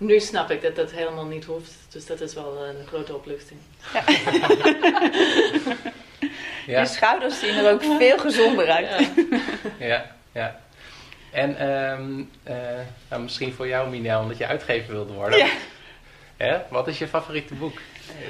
Nu 0.00 0.20
snap 0.20 0.50
ik 0.50 0.62
dat 0.62 0.76
dat 0.76 0.90
helemaal 0.90 1.26
niet 1.26 1.44
hoeft. 1.44 1.72
Dus 1.88 2.06
dat 2.06 2.20
is 2.20 2.34
wel 2.34 2.64
een 2.64 2.86
grote 2.86 3.14
opluchting. 3.14 3.60
Ja. 3.92 4.04
Ja. 6.66 6.80
Je 6.80 6.86
schouders 6.86 7.38
zien 7.38 7.54
er 7.54 7.72
ook 7.72 7.82
veel 7.82 8.18
gezonder 8.18 8.68
uit. 8.68 9.10
Ja, 9.78 10.16
ja. 10.32 10.60
En 11.32 11.68
um, 11.68 12.30
uh, 12.48 12.54
nou, 13.08 13.22
misschien 13.22 13.52
voor 13.52 13.68
jou, 13.68 13.90
Minel, 13.90 14.20
omdat 14.20 14.38
je 14.38 14.46
uitgever 14.46 14.92
wilde 14.92 15.12
worden. 15.12 15.38
Ja. 15.38 15.48
Hè? 16.36 16.58
Wat 16.68 16.88
is 16.88 16.98
je 16.98 17.08
favoriete 17.08 17.54
boek? 17.54 17.78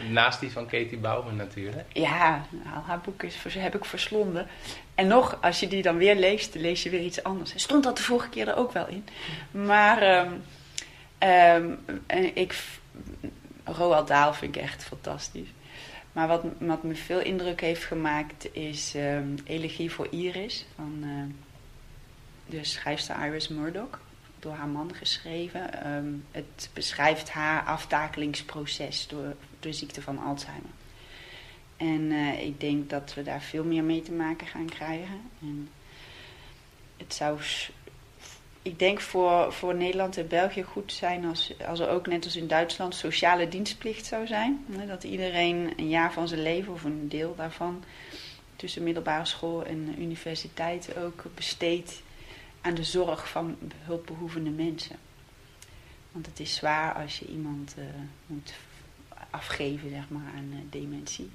Naast 0.08 0.40
die 0.40 0.52
van 0.52 0.66
Katie 0.66 0.98
Bouwman 0.98 1.36
natuurlijk. 1.36 1.88
Ja, 1.92 2.44
nou, 2.50 2.84
haar 2.84 3.00
boek 3.00 3.22
is, 3.22 3.36
heb 3.58 3.74
ik 3.74 3.84
verslonden. 3.84 4.46
En 4.94 5.06
nog, 5.06 5.38
als 5.40 5.60
je 5.60 5.68
die 5.68 5.82
dan 5.82 5.96
weer 5.96 6.16
leest, 6.16 6.54
lees 6.54 6.82
je 6.82 6.90
weer 6.90 7.00
iets 7.00 7.22
anders. 7.22 7.52
Stond 7.56 7.84
dat 7.84 7.96
de 7.96 8.02
vorige 8.02 8.28
keer 8.28 8.48
er 8.48 8.56
ook 8.56 8.72
wel 8.72 8.86
in. 8.86 9.06
Maar 9.50 10.26
um, 10.26 10.42
um, 11.22 11.78
ik, 12.34 12.62
Roald 13.64 14.08
Dahl 14.08 14.32
vind 14.32 14.56
ik 14.56 14.62
echt 14.62 14.84
fantastisch. 14.84 15.48
Maar 16.12 16.28
wat, 16.28 16.44
wat 16.58 16.82
me 16.82 16.94
veel 16.94 17.20
indruk 17.20 17.60
heeft 17.60 17.84
gemaakt 17.84 18.54
is 18.54 18.94
um, 18.96 19.34
Elegie 19.44 19.90
voor 19.90 20.08
Iris 20.10 20.66
van 20.74 21.00
uh, 21.04 21.22
de 22.46 22.64
schrijfster 22.64 23.26
Iris 23.26 23.48
Murdoch. 23.48 24.00
Door 24.38 24.52
haar 24.52 24.68
man 24.68 24.94
geschreven. 24.94 25.92
Um, 25.92 26.24
het 26.30 26.70
beschrijft 26.72 27.30
haar 27.30 27.62
aftakelingsproces 27.62 29.08
door 29.08 29.34
de 29.60 29.72
ziekte 29.72 30.02
van 30.02 30.18
Alzheimer. 30.18 30.70
En 31.76 32.00
uh, 32.00 32.42
ik 32.42 32.60
denk 32.60 32.90
dat 32.90 33.14
we 33.14 33.22
daar 33.22 33.42
veel 33.42 33.64
meer 33.64 33.84
mee 33.84 34.02
te 34.02 34.12
maken 34.12 34.46
gaan 34.46 34.66
krijgen. 34.66 35.20
En 35.40 35.68
het 36.96 37.14
zou 37.14 37.38
ik 38.62 38.78
denk 38.78 39.00
voor, 39.00 39.52
voor 39.52 39.74
Nederland 39.74 40.16
en 40.16 40.28
België 40.28 40.62
goed 40.62 40.92
zijn 40.92 41.24
als, 41.24 41.52
als 41.66 41.80
er 41.80 41.88
ook 41.88 42.06
net 42.06 42.24
als 42.24 42.36
in 42.36 42.48
Duitsland 42.48 42.94
sociale 42.94 43.48
dienstplicht 43.48 44.06
zou 44.06 44.26
zijn. 44.26 44.64
Dat 44.86 45.04
iedereen 45.04 45.72
een 45.76 45.88
jaar 45.88 46.12
van 46.12 46.28
zijn 46.28 46.42
leven 46.42 46.72
of 46.72 46.84
een 46.84 47.08
deel 47.08 47.34
daarvan 47.36 47.84
tussen 48.56 48.82
middelbare 48.82 49.24
school 49.24 49.64
en 49.64 49.94
universiteit 49.98 50.96
ook 50.96 51.24
besteedt 51.34 52.02
aan 52.61 52.74
de 52.74 52.84
zorg 52.84 53.28
van 53.28 53.56
hulpbehoevende 53.84 54.50
mensen. 54.50 54.96
Want 56.12 56.26
het 56.26 56.40
is 56.40 56.54
zwaar 56.54 56.94
als 56.94 57.18
je 57.18 57.26
iemand 57.26 57.74
uh, 57.78 57.84
moet 58.26 58.54
afgeven 59.30 59.90
zeg 59.90 60.08
maar, 60.08 60.32
aan 60.36 60.48
uh, 60.52 60.58
dementie. 60.70 61.30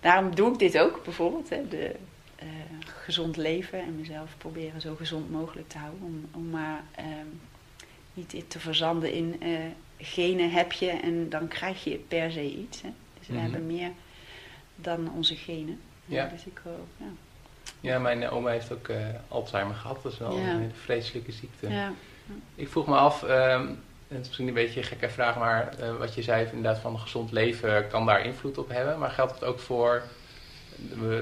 Daarom 0.00 0.34
doe 0.34 0.52
ik 0.52 0.58
dit 0.58 0.78
ook 0.78 1.04
bijvoorbeeld. 1.04 1.48
Hè, 1.48 1.68
de, 1.68 1.94
uh, 2.42 2.48
gezond 3.04 3.36
leven 3.36 3.80
en 3.80 3.96
mezelf 3.96 4.34
proberen 4.38 4.80
zo 4.80 4.94
gezond 4.94 5.30
mogelijk 5.30 5.68
te 5.68 5.78
houden. 5.78 6.02
Om, 6.02 6.28
om 6.34 6.50
maar 6.50 6.82
uh, 6.98 7.04
niet 8.14 8.50
te 8.50 8.58
verzanden 8.58 9.12
in 9.12 9.36
uh, 9.42 9.58
genen 9.98 10.50
heb 10.50 10.72
je 10.72 10.90
en 10.90 11.28
dan 11.28 11.48
krijg 11.48 11.84
je 11.84 11.96
per 12.08 12.32
se 12.32 12.50
iets. 12.50 12.82
Hè. 12.82 12.88
Dus 13.18 13.26
we 13.26 13.32
mm 13.32 13.38
-hmm. 13.38 13.50
hebben 13.50 13.66
meer 13.66 13.90
dan 14.74 15.12
onze 15.12 15.36
genen. 15.36 15.80
Ja. 16.04 16.26
Dus 16.26 16.44
ik, 16.44 16.60
ja. 16.96 17.06
ja, 17.80 17.98
mijn 17.98 18.28
oma 18.28 18.50
heeft 18.50 18.72
ook 18.72 18.90
Alzheimer 19.28 19.74
gehad. 19.74 20.02
Dat 20.02 20.12
is 20.12 20.18
wel 20.18 20.38
ja. 20.38 20.50
een 20.50 20.60
hele 20.60 20.72
vreselijke 20.72 21.32
ziekte. 21.32 21.68
Ja. 21.68 21.92
Ik 22.54 22.68
vroeg 22.68 22.86
me 22.86 22.96
af, 22.96 23.22
um, 23.22 23.80
het 24.08 24.20
is 24.20 24.26
misschien 24.26 24.48
een 24.48 24.54
beetje 24.54 24.80
een 24.80 24.86
gekke 24.86 25.08
vraag, 25.08 25.38
maar 25.38 25.74
wat 25.98 26.14
je 26.14 26.22
zei 26.22 26.46
inderdaad 26.46 26.78
van 26.78 26.92
een 26.92 26.98
gezond 26.98 27.32
leven 27.32 27.88
kan 27.88 28.06
daar 28.06 28.24
invloed 28.24 28.58
op 28.58 28.68
hebben. 28.68 28.98
Maar 28.98 29.10
geldt 29.10 29.32
het 29.32 29.44
ook 29.44 29.60
voor 29.60 30.02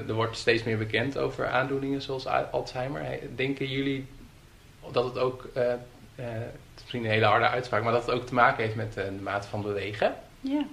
er 0.07 0.13
wordt 0.13 0.37
steeds 0.37 0.63
meer 0.63 0.77
bekend 0.77 1.17
over 1.17 1.47
aandoeningen 1.47 2.01
zoals 2.01 2.25
Alzheimer. 2.27 3.19
Denken 3.35 3.67
jullie 3.67 4.05
dat 4.91 5.05
het 5.05 5.17
ook, 5.17 5.49
uh, 5.57 5.63
uh, 5.63 5.71
het 6.15 6.75
is 6.75 6.81
misschien 6.81 7.03
een 7.03 7.09
hele 7.09 7.25
harde 7.25 7.47
uitspraak, 7.47 7.83
maar 7.83 7.91
dat 7.91 8.05
het 8.05 8.15
ook 8.15 8.25
te 8.25 8.33
maken 8.33 8.63
heeft 8.63 8.75
met 8.75 8.97
uh, 8.97 9.03
de 9.03 9.11
mate 9.11 9.47
van 9.47 9.61
bewegen? 9.61 10.15
Ja, 10.41 10.65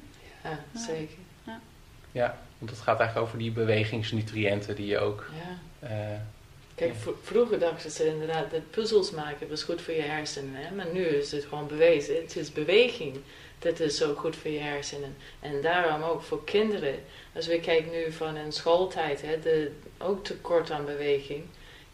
ja 0.42 0.58
zeker. 0.74 1.16
Ja. 1.46 1.60
ja, 2.12 2.38
want 2.58 2.70
het 2.70 2.80
gaat 2.80 2.98
eigenlijk 2.98 3.26
over 3.26 3.38
die 3.38 3.52
bewegingsnutriënten 3.52 4.76
die 4.76 4.86
je 4.86 4.98
ook... 4.98 5.30
Ja. 5.32 6.22
Kijk, 6.74 6.94
vroeger 7.22 7.58
dachten 7.58 7.90
ze 7.90 8.06
inderdaad 8.06 8.50
dat 8.50 8.70
puzzels 8.70 9.10
maken 9.10 9.48
was 9.48 9.62
goed 9.62 9.82
voor 9.82 9.94
je 9.94 10.02
hersenen. 10.02 10.54
Hè? 10.54 10.74
Maar 10.74 10.86
nu 10.92 11.04
is 11.04 11.32
het 11.32 11.44
gewoon 11.44 11.66
bewezen. 11.66 12.16
Het 12.16 12.36
is 12.36 12.52
beweging. 12.52 13.16
Dat 13.64 13.80
is 13.80 13.96
zo 13.96 14.14
goed 14.14 14.36
voor 14.36 14.50
je 14.50 14.58
hersenen. 14.58 15.16
En 15.40 15.60
daarom 15.62 16.02
ook 16.02 16.22
voor 16.22 16.44
kinderen 16.44 16.94
als 17.34 17.46
we 17.46 17.60
kijken 17.60 17.92
nu 17.92 18.12
van 18.12 18.36
een 18.36 18.52
schooltijd, 18.52 19.22
hè, 19.22 19.40
de, 19.40 19.70
ook 19.98 20.24
tekort 20.24 20.70
aan 20.70 20.84
beweging, 20.84 21.44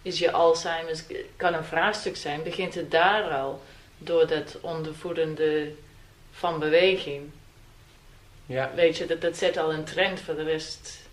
is 0.03 0.19
je 0.19 0.31
Alzheimer, 0.31 1.05
kan 1.37 1.55
een 1.55 1.65
vraagstuk 1.65 2.17
zijn, 2.17 2.43
begint 2.43 2.75
het 2.75 2.91
daar 2.91 3.31
al 3.31 3.63
door 3.99 4.27
dat 4.27 4.59
ondervoedende 4.61 5.73
van 6.31 6.59
beweging. 6.59 7.31
Ja. 8.47 8.71
Weet 8.75 8.97
je, 8.97 9.07
dat, 9.07 9.21
dat 9.21 9.37
zet 9.37 9.57
al 9.57 9.73
een 9.73 9.85
trend 9.85 10.21
voor 10.21 10.35
de 10.35 10.43
rest. 10.43 11.09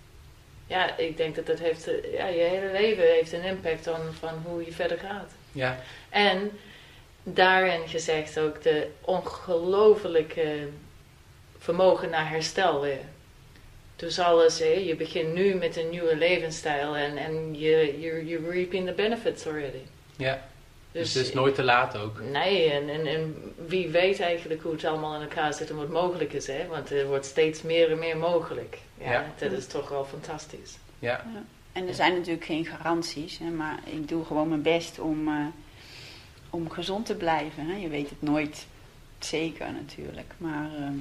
Ja, 0.67 0.97
ik 0.97 1.17
denk 1.17 1.35
dat 1.35 1.45
dat 1.45 1.59
heeft, 1.59 1.89
ja, 2.11 2.27
je 2.27 2.41
hele 2.41 2.71
leven 2.71 3.03
heeft 3.03 3.33
een 3.33 3.43
impact 3.43 3.87
on, 3.87 4.13
van 4.19 4.43
hoe 4.45 4.65
je 4.65 4.71
verder 4.71 4.97
gaat. 4.97 5.31
Ja. 5.51 5.79
En 6.09 6.51
daarin 7.33 7.87
gezegd 7.87 8.39
ook 8.39 8.61
de 8.61 8.87
ongelofelijke 9.01 10.67
vermogen 11.57 12.09
naar 12.09 12.29
herstel 12.29 12.81
weer. 12.81 13.05
Dus 13.95 14.19
alles, 14.19 14.59
hè, 14.59 14.65
je 14.65 14.95
begint 14.95 15.33
nu 15.33 15.53
met 15.53 15.77
een 15.77 15.89
nieuwe 15.89 16.15
levensstijl 16.15 16.95
en, 16.95 17.17
en 17.17 17.59
je, 17.59 17.99
je, 17.99 18.25
je 18.25 18.49
reaping 18.49 18.87
the 18.87 18.93
benefits 18.93 19.47
already. 19.47 19.81
Ja, 20.15 20.47
dus, 20.91 21.01
dus 21.01 21.13
het 21.13 21.25
is 21.25 21.33
nooit 21.33 21.55
te 21.55 21.63
laat 21.63 21.97
ook. 21.97 22.21
Nee, 22.31 22.71
en, 22.71 22.89
en, 22.89 23.07
en 23.07 23.53
wie 23.67 23.89
weet 23.89 24.19
eigenlijk 24.19 24.61
hoe 24.61 24.71
het 24.71 24.85
allemaal 24.85 25.15
in 25.15 25.21
elkaar 25.21 25.53
zit 25.53 25.69
en 25.69 25.75
wat 25.75 25.89
mogelijk 25.89 26.33
is, 26.33 26.47
hè? 26.47 26.67
Want 26.67 26.91
er 26.91 27.07
wordt 27.07 27.25
steeds 27.25 27.61
meer 27.61 27.91
en 27.91 27.99
meer 27.99 28.17
mogelijk. 28.17 28.77
Ja, 28.97 29.11
Ja. 29.11 29.25
Dat 29.37 29.51
is 29.51 29.67
toch 29.67 29.89
wel 29.89 30.05
fantastisch. 30.05 30.77
Ja, 30.99 31.25
Ja. 31.33 31.43
En 31.73 31.87
er 31.87 31.93
zijn 31.93 32.13
natuurlijk 32.13 32.45
geen 32.45 32.65
garanties, 32.65 33.37
hè, 33.37 33.45
maar 33.45 33.79
ik 33.85 34.07
doe 34.07 34.25
gewoon 34.25 34.47
mijn 34.49 34.61
best 34.61 34.99
om, 34.99 35.27
eh, 35.27 35.45
om 36.57 36.69
gezond 36.69 37.05
te 37.05 37.15
blijven. 37.15 37.67
Hè. 37.67 37.75
Je 37.75 37.87
weet 37.87 38.09
het 38.09 38.21
nooit 38.21 38.67
zeker 39.19 39.71
natuurlijk, 39.71 40.33
maar 40.37 40.69
ehm, 40.75 40.99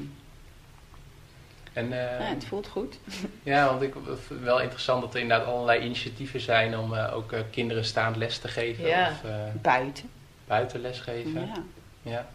En, 1.73 1.89
Ja, 1.89 2.19
het 2.19 2.45
voelt 2.45 2.67
goed. 2.67 2.99
ja, 3.43 3.67
want 3.67 3.83
ik 3.83 3.95
vind 4.27 4.41
wel 4.41 4.61
interessant 4.61 5.01
dat 5.03 5.15
er 5.15 5.21
inderdaad 5.21 5.47
allerlei 5.47 5.85
initiatieven 5.85 6.41
zijn 6.41 6.79
om 6.79 6.95
eh, 6.95 7.17
ook 7.17 7.33
eh, 7.33 7.41
kinderen 7.51 7.85
staand 7.85 8.17
les 8.17 8.39
te 8.39 8.49
geven. 8.49 8.87
Ja. 8.87 9.11
Of 9.11 9.31
eh, 9.31 9.35
Buiten. 9.63 10.11
buiten 10.47 10.81
les 10.81 11.01
geven. 11.01 11.47
Ja. 11.47 11.63
Ja. 12.03 12.27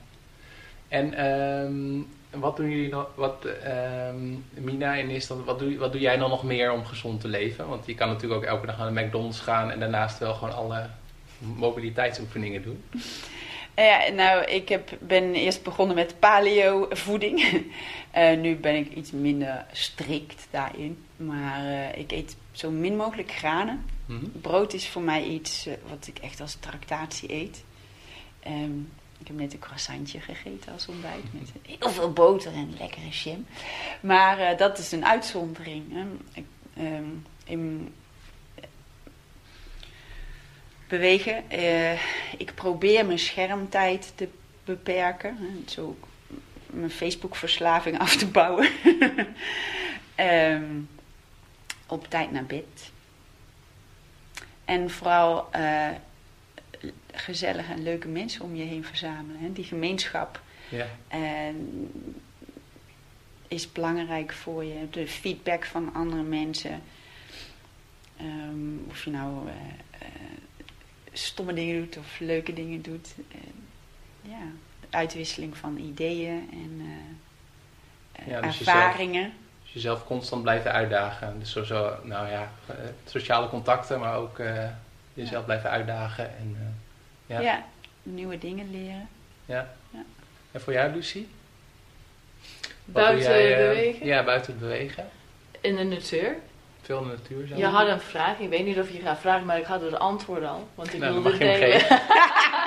En 0.87 1.13
ehm, 1.13 2.01
wat 2.41 2.57
doen 2.57 2.69
jullie 2.69 2.89
nog, 2.89 3.09
wat, 3.15 3.45
ehm, 3.45 4.29
Mina, 4.49 4.93
in 4.93 5.09
eerste 5.09 5.43
wat 5.43 5.59
doe, 5.59 5.77
wat 5.77 5.91
doe 5.91 6.01
jij 6.01 6.17
dan 6.17 6.29
nog 6.29 6.43
meer 6.43 6.71
om 6.71 6.85
gezond 6.85 7.21
te 7.21 7.27
leven? 7.27 7.67
Want 7.67 7.85
je 7.85 7.95
kan 7.95 8.07
natuurlijk 8.07 8.41
ook 8.41 8.49
elke 8.49 8.65
dag 8.65 8.77
naar 8.77 8.93
de 8.93 9.01
McDonald's 9.01 9.39
gaan 9.39 9.71
en 9.71 9.79
daarnaast 9.79 10.19
wel 10.19 10.33
gewoon 10.33 10.55
alle 10.55 10.89
mobiliteitsoefeningen 11.41 12.63
doen. 12.63 12.83
Eh, 13.73 13.85
Ja, 13.85 14.11
nou, 14.13 14.43
ik 14.43 14.69
heb, 14.69 14.89
ben 14.99 15.33
eerst 15.33 15.63
begonnen 15.63 15.95
met 15.95 16.19
paleo 16.19 16.87
voeding. 16.89 17.43
Eh, 18.11 18.37
nu 18.37 18.55
ben 18.55 18.75
ik 18.75 18.93
iets 18.93 19.11
minder 19.11 19.65
strikt 19.71 20.47
daarin. 20.49 21.03
Maar 21.17 21.65
eh, 21.65 21.97
ik 21.99 22.11
eet 22.11 22.35
zo 22.51 22.71
min 22.71 22.95
mogelijk 22.95 23.31
granen. 23.31 23.85
Mhm. 24.05 24.25
Brood 24.41 24.73
is 24.73 24.87
voor 24.87 25.01
mij 25.01 25.23
iets 25.23 25.67
wat 25.89 26.07
ik 26.07 26.17
echt 26.17 26.41
als 26.41 26.55
tractatie 26.55 27.33
eet. 27.33 27.63
Ehm, 28.39 28.79
ik 29.19 29.27
heb 29.27 29.35
net 29.35 29.53
een 29.53 29.59
croissantje 29.59 30.19
gegeten 30.19 30.73
als 30.73 30.87
ontbijt 30.87 31.23
met 31.31 31.51
heel 31.79 31.89
veel 31.89 32.13
boter 32.13 32.53
en 32.53 32.73
lekkere 32.79 33.09
jam. 33.09 33.45
Maar 34.01 34.57
dat 34.57 34.77
is 34.77 34.91
een 34.91 35.05
uitzondering. 35.05 35.83
Hè. 35.93 36.05
Ik, 36.33 36.45
ehm, 36.73 37.09
in 37.43 37.93
bewegen. 40.91 41.49
eh, 41.49 41.99
ik 42.37 42.51
probeer 42.55 43.05
mijn 43.05 43.19
schermtijd 43.19 44.11
te 44.15 44.27
beperken. 44.65 45.63
Zo 45.67 45.97
mijn 46.65 46.89
Facebook-verslaving 46.91 47.99
af 47.99 48.15
te 48.15 48.27
bouwen. 48.27 48.69
Ehm, 50.15 50.79
op 51.87 52.07
tijd 52.09 52.31
naar 52.31 52.45
bed. 52.45 52.91
En 54.65 54.89
vooral 54.89 55.51
eh, 55.51 55.89
gezellige 57.11 57.73
en 57.73 57.83
leuke 57.83 58.07
mensen 58.07 58.41
om 58.41 58.55
je 58.55 58.63
heen 58.63 58.85
verzamelen. 58.85 59.41
Hè. 59.41 59.53
Die 59.53 59.63
gemeenschap 59.63 60.41
Ja. 60.69 60.87
en 61.07 61.91
is 63.47 63.71
belangrijk 63.71 64.33
voor 64.33 64.63
je. 64.63 64.89
De 64.89 65.07
feedback 65.07 65.65
van 65.65 65.93
andere 65.93 66.23
mensen. 66.23 66.81
Ehm, 68.17 68.89
of 68.89 69.03
je 69.03 69.09
nou 69.11 69.47
eh, 69.47 69.53
eh, 69.99 70.07
stomme 71.11 71.53
dingen 71.53 71.75
doet 71.79 71.97
of 71.97 72.19
leuke 72.19 72.53
dingen 72.53 72.81
doet. 72.81 73.07
Ja, 74.21 74.39
de 74.79 74.87
uitwisseling 74.89 75.57
van 75.57 75.77
ideeën 75.77 76.49
en 76.51 76.81
eh, 76.81 78.21
eh, 78.23 78.27
Ja, 78.27 78.41
dus 78.41 78.59
ervaringen. 78.59 79.33
Dus 79.63 79.73
jezelf 79.73 80.05
constant 80.05 80.41
blijven 80.41 80.71
uitdagen. 80.71 81.39
Dus 81.39 81.51
sowieso, 81.51 81.95
nou 82.03 82.29
ja, 82.29 82.51
eh, 82.67 82.75
sociale 83.05 83.49
contacten, 83.49 83.99
maar 83.99 84.15
ook 84.15 84.39
eh, 84.39 84.65
jezelf 85.13 85.45
blijven 85.45 85.69
uitdagen. 85.69 86.37
En, 86.37 86.57
eh, 87.27 87.35
ja. 87.35 87.39
Ja. 87.39 87.65
nieuwe 88.03 88.37
dingen 88.37 88.71
leren. 88.71 89.09
Ja. 89.45 89.73
Ja. 89.89 90.03
En 90.51 90.61
voor 90.61 90.73
jou, 90.73 90.91
Lucie? 90.91 91.27
Wat 92.85 93.03
Buiten 93.03 93.31
jij, 93.31 93.57
bewegen. 93.67 94.05
Ja, 94.05 94.23
buiten 94.23 94.59
bewegen. 94.59 95.09
In 95.61 95.75
de 95.75 95.83
natuur. 95.83 96.35
Natuur 96.99 97.47
zijn. 97.47 97.59
Je 97.59 97.65
had 97.65 97.87
een 97.87 97.99
vraag. 97.99 98.39
Ik 98.39 98.49
weet 98.49 98.65
niet 98.65 98.79
of 98.79 98.91
je 98.91 98.99
gaat 98.99 99.19
vragen, 99.19 99.45
maar 99.45 99.57
ik 99.57 99.65
had 99.65 99.81
het 99.81 99.99
antwoord 99.99 100.43
al. 100.43 100.67
Want 100.75 100.93
ik 100.93 100.99
Nou, 100.99 101.13
wilde 101.13 101.37
delen. 101.37 101.81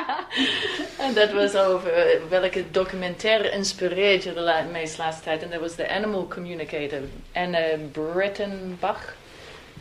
en 1.07 1.15
dat 1.15 1.33
was 1.33 1.57
over 1.57 1.93
eh, 1.93 2.21
welke 2.29 2.65
documentaire 2.71 3.51
inspireert 3.51 4.23
je 4.23 4.33
de 4.33 4.65
meest 4.73 4.99
laatste 4.99 5.25
tijd. 5.25 5.43
En 5.43 5.51
dat 5.51 5.61
was 5.61 5.77
de 5.77 5.89
Animal 5.89 6.29
Communicator. 6.29 7.01
En 7.33 7.55
eh 7.55 7.79
Brittenbach, 7.93 9.15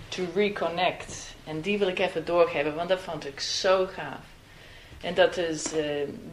To 0.08 0.24
Reconnect. 0.36 1.36
En 1.46 1.62
die 1.62 1.78
wil 1.78 1.88
ik 1.88 2.00
even 2.00 2.26
doorgeven, 2.26 2.76
want 2.76 2.90
dat 2.90 3.00
vond 3.00 3.28
ik 3.28 3.40
zo 3.40 3.86
gaaf. 3.86 4.32
En 5.04 5.14
dat 5.14 5.38
is 5.38 5.64
eh, 5.74 5.84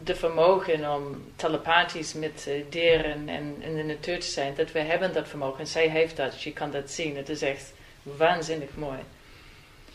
de 0.03 0.15
vermogen 0.15 0.93
om 0.93 1.31
telepathisch 1.35 2.13
met 2.13 2.45
eh, 2.47 2.63
dieren 2.69 3.29
en 3.29 3.55
in 3.59 3.75
de 3.75 3.83
natuur 3.83 4.19
te 4.19 4.27
zijn. 4.27 4.53
Dat 4.55 4.71
we 4.71 4.79
hebben 4.79 5.13
dat 5.13 5.27
vermogen. 5.27 5.59
En 5.59 5.67
zij 5.67 5.87
heeft 5.87 6.17
dat. 6.17 6.41
Je 6.41 6.53
kan 6.53 6.71
dat 6.71 6.91
zien. 6.91 7.17
Het 7.17 7.29
is 7.29 7.41
echt 7.41 7.73
waanzinnig 8.03 8.75
mooi. 8.75 8.99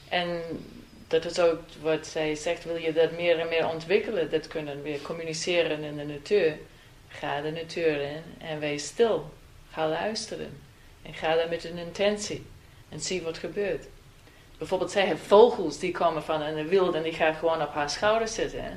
En 0.08 0.42
dat 1.08 1.24
is 1.24 1.38
ook 1.38 1.60
wat 1.82 2.06
zij 2.06 2.34
zegt. 2.34 2.64
Wil 2.64 2.76
je 2.76 2.92
dat 2.92 3.10
meer 3.10 3.38
en 3.38 3.48
meer 3.48 3.68
ontwikkelen? 3.68 4.30
Dat 4.30 4.46
kunnen 4.46 4.82
we 4.82 5.02
communiceren 5.02 5.82
in 5.82 5.96
de 5.96 6.04
natuur. 6.04 6.58
Ga 7.08 7.40
de 7.40 7.50
natuur 7.50 8.00
in 8.00 8.22
en 8.38 8.58
wees 8.58 8.86
stil. 8.86 9.30
Ga 9.70 9.88
luisteren. 9.88 10.60
En 11.02 11.14
ga 11.14 11.34
daar 11.34 11.48
met 11.48 11.64
een 11.64 11.78
intentie. 11.78 12.46
En 12.88 13.00
zie 13.00 13.22
wat 13.22 13.38
gebeurt. 13.38 13.86
Bijvoorbeeld, 14.58 14.90
zij 14.90 15.06
heeft 15.06 15.26
vogels 15.26 15.78
die 15.78 15.92
komen 15.92 16.22
van 16.22 16.42
in 16.42 16.54
de 16.54 16.64
wild 16.64 16.94
en 16.94 17.02
die 17.02 17.12
gaan 17.12 17.34
gewoon 17.34 17.62
op 17.62 17.72
haar 17.72 17.90
schouder 17.90 18.28
zitten. 18.28 18.62
Hè? 18.62 18.72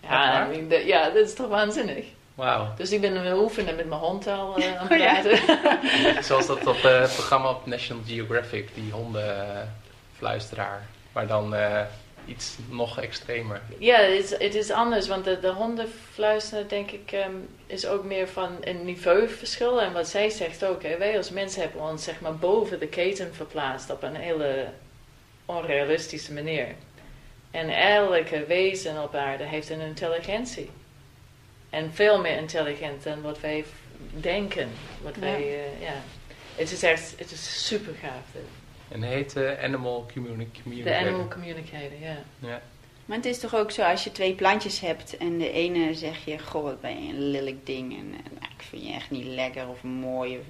Ja, 0.00 0.50
ja, 0.68 1.10
dat 1.10 1.26
is 1.26 1.34
toch 1.34 1.48
waanzinnig. 1.48 2.06
Wauw. 2.36 2.74
Dus 2.76 2.92
ik 2.92 3.00
ben 3.00 3.16
aan 3.16 3.38
oefenen 3.38 3.76
met 3.76 3.86
mijn 3.86 4.00
hond 4.00 4.26
al 4.26 4.56
eh, 4.56 4.76
aan 4.76 4.88
Oh, 4.92 4.98
ja. 4.98 5.14
het 5.14 5.44
praten. 5.44 6.24
Zoals 6.28 6.46
dat 6.46 6.66
op 6.66 6.84
eh, 6.84 7.00
het 7.00 7.12
programma 7.12 7.50
op 7.50 7.66
National 7.66 8.02
Geographic, 8.06 8.68
die 8.74 8.92
hondenfluisteraar. 8.92 10.86
Maar 11.12 11.26
dan 11.26 11.54
eh, 11.54 11.82
iets 12.26 12.56
nog 12.68 13.00
extremer. 13.00 13.60
Ja, 13.78 13.96
het 13.98 14.24
is, 14.24 14.30
het 14.30 14.54
is 14.54 14.70
anders, 14.70 15.08
want 15.08 15.24
de, 15.24 15.40
de 15.40 15.52
hondenfluisteren, 15.52 16.68
denk 16.68 16.90
ik, 16.90 17.12
ehm, 17.12 17.34
is 17.66 17.86
ook 17.86 18.04
meer 18.04 18.28
van 18.28 18.56
een 18.60 18.84
niveauverschil. 18.84 19.82
En 19.82 19.92
wat 19.92 20.08
zij 20.08 20.30
zegt 20.30 20.64
ook, 20.64 20.82
hè, 20.82 20.98
wij 20.98 21.16
als 21.16 21.30
mensen 21.30 21.62
hebben 21.62 21.80
ons 21.80 22.04
zeg 22.04 22.20
maar 22.20 22.36
boven 22.36 22.78
de 22.78 22.88
keten 22.88 23.34
verplaatst 23.34 23.90
op 23.90 24.02
een 24.02 24.16
hele 24.16 24.66
onrealistische 25.44 26.32
manier. 26.32 26.66
En 27.50 27.68
elke 27.68 28.44
wezen 28.46 29.02
op 29.02 29.14
aarde 29.14 29.44
heeft 29.44 29.70
een 29.70 29.80
intelligentie. 29.80 30.70
En 31.70 31.92
veel 31.94 32.20
meer 32.20 32.36
intelligent 32.36 33.02
dan 33.02 33.22
wat 33.22 33.40
wij 33.40 33.64
denken. 34.20 34.68
Wat 35.02 35.14
Ja. 35.14 35.20
wij, 35.20 35.40
eh, 35.42 35.80
ja. 35.82 35.94
Het 36.54 36.72
is 36.72 36.82
echt, 36.82 37.14
het 37.18 37.30
is 37.30 37.66
super 37.66 37.94
gaaf. 38.02 38.22
dit. 38.32 38.42
En 38.88 39.02
het 39.02 39.12
heet 39.12 39.36
eh, 39.36 39.64
Animal 39.64 40.06
Communi- 40.12 40.48
De 40.52 40.60
Communicator. 40.62 41.06
animal 41.08 41.28
communicator, 41.28 41.98
ja. 42.00 42.16
Ja. 42.38 42.62
Maar 43.04 43.16
het 43.16 43.26
is 43.26 43.38
toch 43.38 43.54
ook 43.54 43.70
zo, 43.70 43.82
als 43.82 44.04
je 44.04 44.12
twee 44.12 44.34
plantjes 44.34 44.80
hebt 44.80 45.16
en 45.16 45.38
de 45.38 45.50
ene 45.50 45.94
zeg 45.94 46.24
je, 46.24 46.38
goh, 46.38 46.62
wat 46.62 46.80
ben 46.80 47.02
je 47.06 47.12
een 47.12 47.30
lelijk 47.30 47.66
ding 47.66 47.92
en 47.98 48.12
eh, 48.12 48.30
nou, 48.40 48.52
ik 48.58 48.62
vind 48.68 48.86
je 48.86 48.92
echt 48.92 49.10
niet 49.10 49.24
lekker 49.24 49.68
of 49.68 49.82
mooi. 49.82 50.38
Of, 50.38 50.44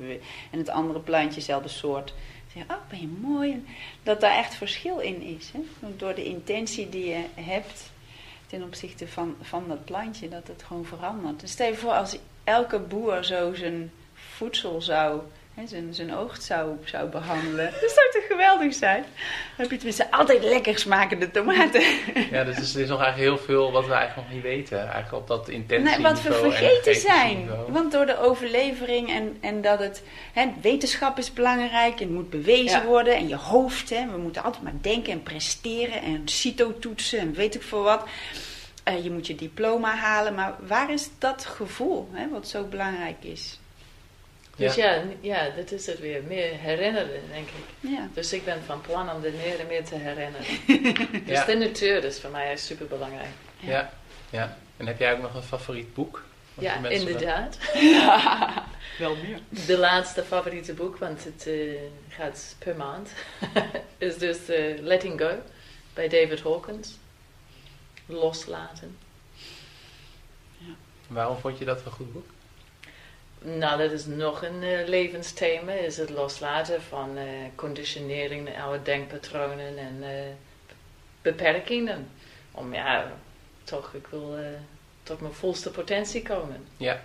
en 0.51 0.59
het 0.59 0.69
andere 0.69 0.99
plantje, 1.01 1.35
dezelfde 1.39 1.69
soort, 1.69 2.15
zeg 2.55 2.63
je, 2.67 2.73
oh, 2.75 2.81
ben 2.91 3.01
je 3.01 3.09
mooi. 3.21 3.53
En 3.53 3.67
dat 4.03 4.21
daar 4.21 4.37
echt 4.39 4.55
verschil 4.55 4.99
in 4.99 5.23
is. 5.23 5.51
Hè? 5.53 5.61
Door 5.97 6.15
de 6.15 6.25
intentie 6.25 6.89
die 6.89 7.07
je 7.09 7.25
hebt 7.35 7.91
ten 8.47 8.63
opzichte 8.63 9.09
van, 9.09 9.37
van 9.41 9.65
dat 9.69 9.85
plantje, 9.85 10.29
dat 10.29 10.47
het 10.47 10.63
gewoon 10.63 10.85
verandert. 10.85 11.41
Dus 11.41 11.51
stel 11.51 11.67
je 11.67 11.75
voor, 11.75 11.93
als 11.93 12.19
elke 12.45 12.79
boer 12.79 13.25
zo 13.25 13.55
zijn 13.55 13.93
voedsel 14.15 14.83
zou, 14.83 15.21
zijn, 15.65 15.95
zijn 15.95 16.15
oogst 16.15 16.43
zou, 16.43 16.77
zou 16.85 17.09
behandelen. 17.09 17.65
Dat 17.81 17.91
zou 17.91 18.11
toch 18.13 18.27
geweldig 18.29 18.75
zijn? 18.75 19.03
Dan 19.03 19.09
heb 19.57 19.71
je 19.71 19.77
tenminste 19.77 20.11
altijd 20.11 20.43
lekker 20.43 20.79
smakende 20.79 21.31
tomaten. 21.31 21.81
ja, 22.31 22.45
dus 22.45 22.75
er 22.75 22.81
is, 22.81 22.89
nog 22.89 23.03
eigenlijk 23.03 23.17
heel 23.17 23.39
veel 23.39 23.73
wat 23.73 23.87
we 23.87 23.93
eigenlijk 23.93 24.27
nog 24.29 24.37
niet 24.37 24.45
weten. 24.45 24.79
Eigenlijk 24.79 25.13
op 25.13 25.27
dat 25.29 25.49
intentie 25.49 25.89
Nee, 25.89 26.03
wat 26.03 26.23
we 26.23 26.29
niveau, 26.29 26.53
vergeten 26.53 26.95
zijn. 26.95 27.37
niveau. 27.37 27.73
Want 27.73 27.93
door 27.93 28.07
de 28.07 28.19
overlevering 28.19 29.11
en, 29.11 29.37
en 29.41 29.61
dat 29.63 29.79
het... 29.79 30.03
Hè, 30.33 30.47
wetenschap 30.61 31.19
is 31.19 31.33
belangrijk, 31.33 31.99
het 31.99 32.11
moet 32.11 32.31
bewezen 32.31 32.81
Ja. 32.81 32.85
worden. 32.85 33.15
En 33.17 33.29
je 33.29 33.37
hoofd, 33.37 33.91
hè, 33.91 34.11
we 34.11 34.17
moeten 34.19 34.43
altijd 34.43 34.63
maar 34.65 34.73
denken 34.81 35.13
en 35.13 35.23
presteren. 35.23 36.03
En 36.03 36.23
CITO-toetsen 36.25 37.19
en 37.19 37.33
weet 37.33 37.55
ik 37.55 37.63
veel 37.63 37.83
wat. 37.83 38.05
Eh, 38.85 39.05
je 39.05 39.11
moet 39.11 39.27
je 39.27 39.35
diploma 39.35 39.95
halen. 39.95 40.35
Maar 40.35 40.55
waar 40.67 40.93
is 40.93 41.09
dat 41.19 41.45
gevoel, 41.45 42.09
hè, 42.13 42.29
wat 42.29 42.49
zo 42.49 42.65
belangrijk 42.65 43.17
is? 43.25 43.59
Dus 44.57 44.75
ja. 44.75 45.03
ja, 45.21 45.51
dat 45.57 45.73
is 45.73 45.87
het 45.87 45.99
weer. 45.99 46.23
Meer 46.23 46.51
herinneren, 46.59 47.21
denk 47.33 47.49
ik. 47.49 47.91
Ja. 47.91 48.09
Dus 48.15 48.33
ik 48.33 48.45
ben 48.45 48.63
van 48.67 48.81
plan 48.81 49.11
om 49.11 49.21
de 49.21 49.31
meer 49.45 49.61
en 49.61 49.67
meer 49.67 49.85
te 49.85 49.95
herinneren. 49.95 50.47
Dus 51.27 51.39
Ja. 51.39 51.45
de 51.45 51.55
natuur 51.55 52.05
is 52.05 52.21
voor 52.21 52.31
mij 52.31 52.57
super 52.57 52.87
belangrijk. 52.87 53.29
Ja. 53.59 53.93
ja. 54.31 54.57
En 54.77 54.87
heb 54.87 54.99
jij 54.99 55.13
ook 55.13 55.21
nog 55.23 55.35
een 55.35 55.43
favoriet 55.43 55.95
boek? 55.95 56.25
Ja, 56.59 56.89
inderdaad. 56.89 57.59
Wel 58.99 59.17
meer. 59.17 59.39
De 59.67 59.79
laatste 59.79 60.23
favoriete 60.25 60.73
boek, 60.75 60.97
want 60.97 61.25
het 61.25 61.47
eh, 61.47 61.55
gaat 62.09 62.57
per 62.59 62.77
maand, 62.77 63.11
is 63.99 64.19
dus 64.19 64.49
eh, 64.49 64.79
Letting 64.81 65.21
Go 65.21 65.31
bij 65.95 66.09
David 66.09 66.43
Hawkins. 66.43 66.99
Loslaten. 68.07 68.99
Waarom 71.07 71.37
vond 71.39 71.59
je 71.59 71.65
dat 71.65 71.85
een 71.85 71.93
goed 71.93 72.13
boek? 72.13 72.27
Nou, 73.55 73.79
dat 73.79 73.91
is 73.91 74.07
nog 74.07 74.43
een 74.43 74.63
eh, 74.63 74.89
levensthema, 74.89 75.73
is 75.73 75.97
het 75.97 76.11
loslaten 76.11 76.83
van 76.83 77.17
eh, 77.17 77.25
conditionering, 77.55 78.59
oude 78.59 78.83
denkpatronen 78.83 79.79
en 79.79 79.97
eh, 80.03 80.11
beperkingen. 81.23 82.09
Om 82.51 82.75
ja, 82.75 83.13
toch, 83.65 83.95
ik 83.95 84.07
wil 84.07 84.39
tot 85.03 85.21
mijn 85.21 85.33
volste 85.33 85.71
potentie 85.71 86.23
komen. 86.23 86.67
Ja. 86.77 87.01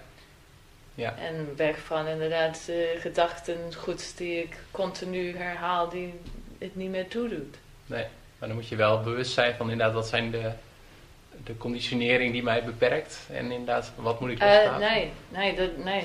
Ja. 0.96 1.16
En 1.18 1.54
weg 1.56 1.80
van 1.80 2.08
inderdaad 2.08 2.66
uh, 2.70 2.76
gedachten, 3.00 3.58
goed 3.78 4.18
die 4.18 4.42
ik 4.44 4.58
continu 4.72 5.38
herhaal, 5.38 5.90
die 5.90 6.14
het 6.58 6.76
niet 6.76 6.90
meer 6.90 7.08
toedoet. 7.08 7.58
Nee, 7.86 8.06
maar 8.38 8.48
dan 8.48 8.58
moet 8.58 8.68
je 8.68 8.76
wel 8.76 9.02
bewust 9.02 9.34
zijn 9.34 9.56
van 9.56 9.70
inderdaad, 9.70 9.94
wat 9.96 10.08
zijn 10.08 10.32
de, 10.32 10.52
de 11.44 11.58
conditionering 11.58 12.32
die 12.32 12.44
mij 12.44 12.64
beperkt. 12.64 13.28
En 13.32 13.52
inderdaad, 13.52 13.92
wat 13.96 14.20
moet 14.20 14.30
ik 14.30 14.40
loslaten? 14.40 14.82
Uh, 14.82 14.90
nee, 14.90 15.12
nee, 15.30 15.56
dat, 15.56 15.78
nee. 15.78 16.04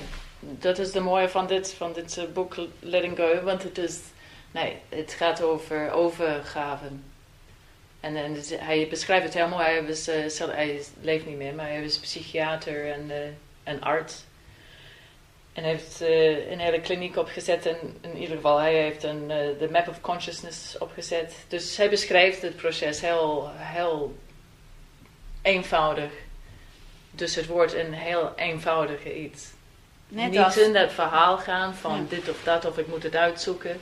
Dat 0.48 0.78
is 0.78 0.92
de 0.92 1.00
mooie 1.00 1.28
van 1.28 1.46
dit, 1.46 1.74
van 1.74 1.92
dit 1.92 2.16
uh, 2.16 2.24
boek 2.32 2.56
Letting 2.80 3.16
Go. 3.16 3.42
Want 3.42 3.62
het 3.62 3.78
is, 3.78 4.00
nee, 4.50 4.76
het 4.88 5.12
gaat 5.12 5.42
over 5.42 5.90
overgaven. 5.90 7.04
En, 8.00 8.16
en 8.16 8.36
hij 8.58 8.86
beschrijft 8.90 9.34
het 9.34 9.50
mooi. 9.50 9.64
Hij, 9.64 9.86
was, 9.86 10.08
uh, 10.08 10.54
hij 10.54 10.82
leeft 11.00 11.26
niet 11.26 11.36
meer, 11.36 11.54
maar 11.54 11.68
hij 11.68 11.82
was 11.82 11.98
psychiater 11.98 12.92
en, 12.92 13.10
uh, 13.10 13.16
en 13.62 13.80
arts. 13.80 14.24
En 15.52 15.64
heeft 15.64 16.00
een 16.50 16.58
hele 16.58 16.80
kliniek 16.80 17.16
opgezet. 17.16 17.66
En 17.66 17.96
in 18.00 18.16
ieder 18.16 18.36
geval, 18.36 18.58
hij 18.58 18.74
heeft 18.74 19.02
een, 19.02 19.28
de 19.28 19.68
Map 19.70 19.88
of 19.88 20.00
Consciousness 20.00 20.78
opgezet. 20.78 21.44
Dus 21.48 21.76
hij 21.76 21.90
beschrijft 21.90 22.42
het 22.42 22.56
proces 22.56 23.00
heel, 23.00 23.50
heel 23.54 24.16
eenvoudig. 25.42 26.12
Dus 27.10 27.34
het 27.34 27.46
wordt 27.46 27.74
een 27.74 27.92
heel 27.92 28.32
eenvoudige 28.34 29.18
iets. 29.18 29.54
Net 30.08 30.30
Niet 30.30 30.38
als... 30.38 30.56
in 30.56 30.72
dat 30.72 30.92
verhaal 30.92 31.38
gaan 31.38 31.74
van 31.74 31.96
ja. 31.96 32.02
dit 32.08 32.28
of 32.28 32.42
dat, 32.44 32.64
of 32.64 32.78
ik 32.78 32.86
moet 32.86 33.02
het 33.02 33.16
uitzoeken 33.16 33.80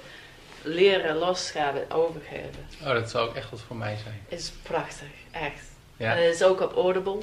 leren 0.63 1.17
losgaan, 1.17 1.75
overgeven. 1.89 2.69
Oh, 2.83 2.89
dat 2.89 3.11
zou 3.11 3.29
ook 3.29 3.35
echt 3.35 3.51
wat 3.51 3.61
voor 3.61 3.77
mij 3.77 3.97
zijn. 4.03 4.21
Is 4.29 4.53
prachtig, 4.63 5.09
echt. 5.31 5.63
Ja. 5.97 6.17
En 6.17 6.25
het 6.25 6.35
is 6.35 6.43
ook 6.43 6.61
op 6.61 6.77
Audible. 6.77 7.19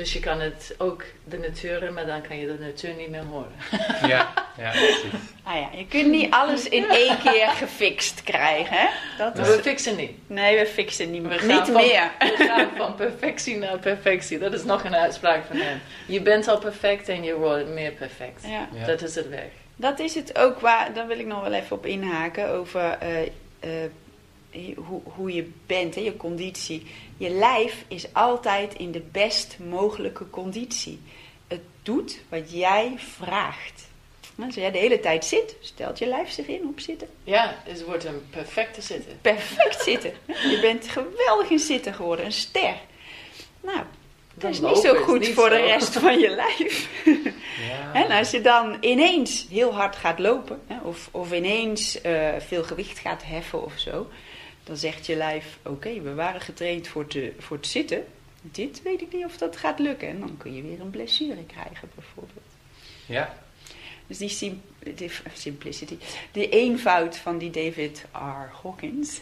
Dus 0.00 0.12
je 0.12 0.20
kan 0.20 0.40
het 0.40 0.74
ook 0.78 1.04
de 1.24 1.38
natuur, 1.38 1.92
maar 1.92 2.06
dan 2.06 2.22
kan 2.22 2.38
je 2.38 2.46
de 2.46 2.58
natuur 2.60 2.94
niet 2.94 3.10
meer 3.10 3.22
horen. 3.22 3.52
Ja, 4.08 4.32
ja, 4.58 4.70
precies. 4.70 5.12
Ah 5.42 5.54
ja, 5.54 5.68
je 5.78 5.86
kunt 5.86 6.06
niet 6.06 6.30
alles 6.30 6.68
in 6.68 6.90
één 6.90 7.18
keer 7.18 7.48
gefixt 7.48 8.22
krijgen, 8.22 8.76
hè? 8.76 8.86
Dat 9.18 9.38
is... 9.38 9.56
We 9.56 9.62
fixen 9.62 9.96
niet. 9.96 10.10
Nee, 10.26 10.58
we 10.58 10.66
fixen 10.66 11.10
niet, 11.10 11.22
we 11.22 11.46
niet 11.46 11.60
van, 11.60 11.72
meer. 11.72 12.10
We 12.18 12.34
gaan 12.36 12.68
van 12.76 12.94
perfectie 12.94 13.56
naar 13.56 13.78
perfectie. 13.78 14.38
Dat 14.38 14.52
is 14.52 14.64
nog 14.64 14.84
een 14.84 14.94
uitspraak 14.94 15.44
van 15.46 15.56
hem. 15.56 15.80
Je 16.06 16.20
bent 16.20 16.48
al 16.48 16.58
perfect 16.58 17.08
en 17.08 17.22
je 17.22 17.34
wordt 17.34 17.68
meer 17.68 17.92
perfect. 17.92 18.42
Ja. 18.46 18.68
ja. 18.72 18.86
Dat 18.86 19.02
is 19.02 19.14
het 19.14 19.28
weg. 19.28 19.48
Dat 19.76 19.98
is 19.98 20.14
het 20.14 20.38
ook 20.38 20.60
waar, 20.60 20.94
daar 20.94 21.06
wil 21.06 21.18
ik 21.18 21.26
nog 21.26 21.42
wel 21.42 21.52
even 21.52 21.76
op 21.76 21.86
inhaken, 21.86 22.48
over 22.48 22.98
uh, 23.02 23.22
uh, 24.54 24.76
hoe, 24.76 25.00
hoe 25.04 25.34
je 25.34 25.50
bent, 25.66 25.94
hè, 25.94 26.00
je 26.00 26.16
conditie. 26.16 26.86
Je 27.20 27.30
lijf 27.30 27.84
is 27.88 28.06
altijd 28.12 28.74
in 28.74 28.92
de 28.92 29.02
best 29.12 29.56
mogelijke 29.58 30.30
conditie. 30.30 31.00
Het 31.48 31.60
doet 31.82 32.20
wat 32.28 32.52
jij 32.52 32.94
vraagt. 32.96 33.88
Als 34.44 34.54
jij 34.54 34.70
de 34.70 34.78
hele 34.78 35.00
tijd 35.00 35.24
zit, 35.24 35.56
stelt 35.60 35.98
je 35.98 36.06
lijf 36.06 36.30
zich 36.30 36.46
in 36.46 36.68
op 36.68 36.80
zitten. 36.80 37.08
Ja, 37.24 37.56
het 37.64 37.84
wordt 37.84 38.04
een 38.04 38.22
perfecte 38.30 38.82
zitten. 38.82 39.18
Perfect 39.20 39.82
zitten. 39.82 40.12
Je 40.26 40.58
bent 40.60 40.88
geweldig 40.88 41.50
in 41.50 41.58
zitten 41.58 41.94
geworden, 41.94 42.24
een 42.24 42.32
ster. 42.32 42.76
Nou, 43.60 43.80
dat 44.34 44.50
is 44.50 44.60
niet 44.60 44.78
zo 44.78 44.94
goed 44.94 45.28
voor 45.28 45.48
de 45.48 45.60
rest 45.60 45.98
van 45.98 46.18
je 46.18 46.28
lijf. 46.28 46.88
Ja. 47.68 47.92
en 48.04 48.10
als 48.10 48.30
je 48.30 48.40
dan 48.40 48.76
ineens 48.80 49.46
heel 49.50 49.74
hard 49.74 49.96
gaat 49.96 50.18
lopen, 50.18 50.60
of, 50.82 51.08
of 51.10 51.32
ineens 51.32 52.04
uh, 52.04 52.28
veel 52.38 52.62
gewicht 52.62 52.98
gaat 52.98 53.22
heffen 53.24 53.64
of 53.64 53.78
zo, 53.78 54.06
dan 54.64 54.76
zegt 54.76 55.06
je 55.06 55.16
lijf: 55.16 55.58
Oké, 55.62 56.00
we 56.00 56.14
waren 56.14 56.40
getraind 56.40 56.88
voor, 56.88 57.06
te, 57.06 57.32
voor 57.38 57.56
het 57.56 57.66
zitten. 57.66 58.04
Dit 58.42 58.82
weet 58.82 59.00
ik 59.00 59.12
niet 59.12 59.24
of 59.24 59.36
dat 59.36 59.56
gaat 59.56 59.78
lukken. 59.78 60.08
En 60.08 60.20
dan 60.20 60.36
kun 60.36 60.54
je 60.54 60.62
weer 60.62 60.80
een 60.80 60.90
blessure 60.90 61.44
krijgen, 61.46 61.90
bijvoorbeeld. 61.94 62.46
Ja. 63.06 63.34
Dus 64.06 64.18
die, 64.18 64.28
sim, 64.28 64.62
die 64.94 65.10
simplicity, 65.32 65.96
die 66.32 66.48
eenvoud 66.48 67.16
van 67.16 67.38
die 67.38 67.50
David 67.50 68.06
R. 68.12 68.62
Hawkins, 68.62 69.20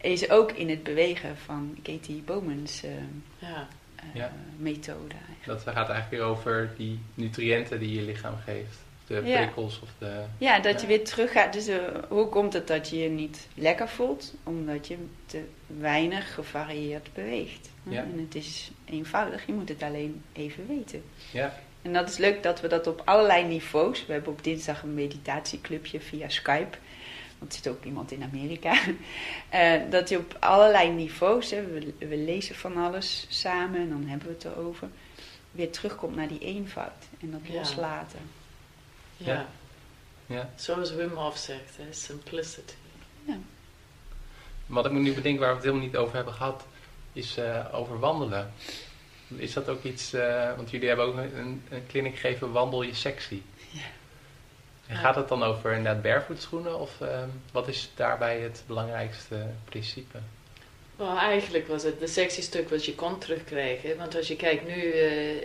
is 0.00 0.30
ook 0.30 0.52
in 0.52 0.68
het 0.68 0.82
bewegen 0.82 1.36
van 1.36 1.76
Katie 1.82 2.22
Bowman's. 2.22 2.84
Uh, 2.84 2.90
ja 3.38 3.68
ja. 4.14 4.32
methode. 4.56 5.14
Eigenlijk. 5.28 5.64
Dat 5.64 5.74
gaat 5.74 5.88
eigenlijk 5.88 6.22
over 6.22 6.70
die 6.76 6.98
nutriënten 7.14 7.78
die 7.78 7.94
je 7.94 8.02
lichaam 8.02 8.36
geeft. 8.44 8.78
De 9.14 9.22
prikkels 9.22 9.80
of 9.80 9.88
de... 9.98 10.24
Ja, 10.38 10.60
dat 10.60 10.80
je 10.80 10.86
weer 10.86 11.04
terug 11.04 11.32
gaat. 11.32 11.52
Dus 11.52 11.68
uh, 11.68 11.76
hoe 12.08 12.28
komt 12.28 12.52
het 12.52 12.66
dat 12.66 12.88
je 12.88 12.98
je 12.98 13.08
niet 13.08 13.46
lekker 13.54 13.88
voelt? 13.88 14.34
Omdat 14.42 14.86
je 14.86 14.96
te 15.26 15.44
weinig 15.66 16.34
gevarieerd 16.34 17.08
beweegt. 17.14 17.70
En 17.90 18.18
het 18.18 18.34
is 18.34 18.70
eenvoudig, 18.84 19.46
je 19.46 19.52
moet 19.52 19.68
het 19.68 19.82
alleen 19.82 20.22
even 20.32 20.66
weten. 20.66 21.02
Ja. 21.32 21.54
En 21.82 21.92
dat 21.92 22.08
is 22.08 22.16
leuk 22.16 22.42
dat 22.42 22.60
we 22.60 22.68
dat 22.68 22.86
op 22.86 23.02
allerlei 23.04 23.44
niveaus... 23.44 24.06
We 24.06 24.12
hebben 24.12 24.32
op 24.32 24.44
dinsdag 24.44 24.82
een 24.82 24.94
meditatieclubje 24.94 26.00
via 26.00 26.28
Skype 26.28 26.76
want 27.42 27.54
er 27.54 27.60
zit 27.62 27.72
ook 27.72 27.84
iemand 27.84 28.12
in 28.12 28.22
Amerika, 28.22 28.74
uh, 29.54 29.80
dat 29.90 30.08
je 30.08 30.18
op 30.18 30.36
allerlei 30.40 30.90
niveaus, 30.90 31.50
hè, 31.50 31.66
we, 31.66 31.94
we, 31.98 32.16
lezen 32.16 32.54
van 32.54 32.76
alles 32.76 33.26
samen 33.28 33.80
en 33.80 33.88
dan 33.88 34.04
hebben 34.06 34.28
we 34.28 34.34
het 34.34 34.44
erover, 34.44 34.88
weer 35.50 35.70
terugkomt 35.70 36.16
naar 36.16 36.28
die 36.28 36.38
eenvoud 36.38 37.08
en 37.20 37.30
dat 37.30 37.54
loslaten. 37.54 38.18
Ja. 38.18 38.41
Ja. 39.24 40.50
Zoals 40.54 40.92
Wim 40.92 41.10
Hof 41.14 41.36
zegt, 41.36 41.76
hè, 41.76 41.92
simplicity. 41.92 42.74
Ja. 43.24 43.38
Wat 44.66 44.86
ik 44.86 44.92
me 44.92 44.98
nu 44.98 45.14
bedenk 45.14 45.38
waar 45.38 45.48
we 45.48 45.54
het 45.54 45.64
helemaal 45.64 45.86
niet 45.86 45.96
over 45.96 46.14
hebben 46.14 46.34
gehad, 46.34 46.64
is 47.12 47.38
uh, 47.38 47.66
over 47.72 47.98
wandelen. 47.98 48.52
Is 49.36 49.52
dat 49.52 49.68
ook 49.68 49.82
iets, 49.82 50.14
uh, 50.14 50.56
want 50.56 50.70
jullie 50.70 50.88
hebben 50.88 51.06
ook 51.06 51.16
een, 51.16 51.62
een 51.68 51.86
kliniek 51.86 52.18
gegeven, 52.18 52.52
wandel 52.52 52.82
je 52.82 52.94
sexy. 52.94 53.42
Ja. 53.70 53.80
En 54.86 54.96
gaat 54.96 55.14
het 55.14 55.28
dan 55.28 55.42
over 55.42 55.72
inderdaad 55.72 56.02
barefoot 56.02 56.48
of 56.64 57.00
uh, 57.02 57.22
wat 57.52 57.68
is 57.68 57.90
daarbij 57.94 58.40
het 58.40 58.62
belangrijkste 58.66 59.46
principe? 59.64 60.18
Well, 60.96 61.16
eigenlijk 61.16 61.68
was 61.68 61.82
het 61.82 62.00
de 62.00 62.06
sexy 62.06 62.42
stuk 62.42 62.68
wat 62.68 62.84
je 62.84 62.94
kon 62.94 63.18
terugkrijgen. 63.18 63.96
Want 63.96 64.16
als 64.16 64.28
je 64.28 64.36
kijkt 64.36 64.66
nu, 64.66 64.94
uh, 64.94 65.42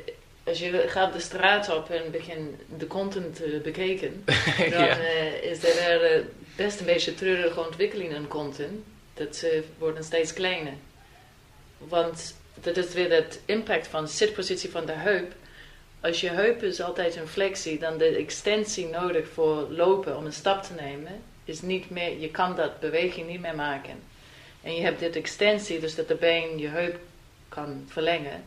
als 0.48 0.60
je 0.60 0.84
gaat 0.88 1.14
de 1.14 1.20
straat 1.20 1.76
op 1.76 1.90
en 1.90 2.12
begint 2.12 2.60
de 2.78 2.88
content 2.88 3.36
te 3.36 3.60
bekijken, 3.64 4.24
dan 4.74 4.86
ja. 4.86 5.00
uh, 5.00 5.44
is 5.44 5.64
er 5.64 6.26
best 6.56 6.80
een 6.80 6.86
beetje 6.86 7.14
treurige 7.14 7.66
ontwikkeling 7.66 8.14
in 8.14 8.28
content. 8.28 8.84
Dat 9.14 9.36
ze 9.36 9.64
worden 9.78 10.04
steeds 10.04 10.34
kleiner. 10.34 10.74
Want 11.78 12.36
dat 12.54 12.78
is 12.78 12.94
weer 12.94 13.10
dat 13.10 13.40
impact 13.46 13.88
van 13.88 14.08
zitpositie 14.08 14.70
van 14.70 14.86
de 14.86 14.92
heup 14.92 15.34
als 16.00 16.22
je 16.22 16.30
heup 16.30 16.64
is 16.64 16.82
altijd 16.82 17.16
een 17.16 17.28
flexie, 17.28 17.80
dan 17.80 17.98
de 17.98 18.06
extensie 18.06 18.88
nodig 18.88 19.28
voor 19.28 19.68
lopen 19.70 20.18
om 20.18 20.26
een 20.26 20.34
stap 20.34 20.64
te 20.64 20.74
nemen, 20.74 21.22
is 21.46 21.62
niet 21.62 21.90
meer, 21.90 22.20
je 22.20 22.32
kan 22.32 22.56
dat 22.56 22.80
beweging 22.80 23.28
niet 23.28 23.42
meer 23.42 23.56
maken. 23.56 24.00
En 24.62 24.76
je 24.76 24.82
hebt 24.82 25.00
dit 25.00 25.16
extensie, 25.16 25.80
dus 25.80 25.96
dat 25.96 26.08
de 26.08 26.16
been 26.16 26.58
je 26.58 26.68
heup 26.68 27.00
kan 27.50 27.86
verlengen, 27.88 28.44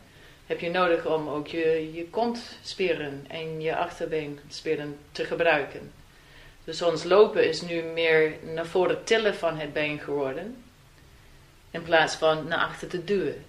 heb 0.51 0.59
je 0.59 0.69
nodig 0.69 1.05
om 1.05 1.27
ook 1.27 1.47
je, 1.47 1.89
je 1.93 2.07
kontspieren 2.09 3.25
en 3.27 3.61
je 3.61 3.75
achterbeenspieren 3.75 4.97
te 5.11 5.23
gebruiken. 5.23 5.91
Dus 6.63 6.81
ons 6.81 7.03
lopen 7.03 7.47
is 7.47 7.61
nu 7.61 7.81
meer 7.81 8.33
naar 8.53 8.65
voren 8.65 9.03
tillen 9.03 9.35
van 9.35 9.57
het 9.57 9.73
been 9.73 9.99
geworden, 9.99 10.63
in 11.71 11.83
plaats 11.83 12.15
van 12.15 12.47
naar 12.47 12.59
achter 12.59 12.87
te 12.87 13.03
duwen. 13.03 13.45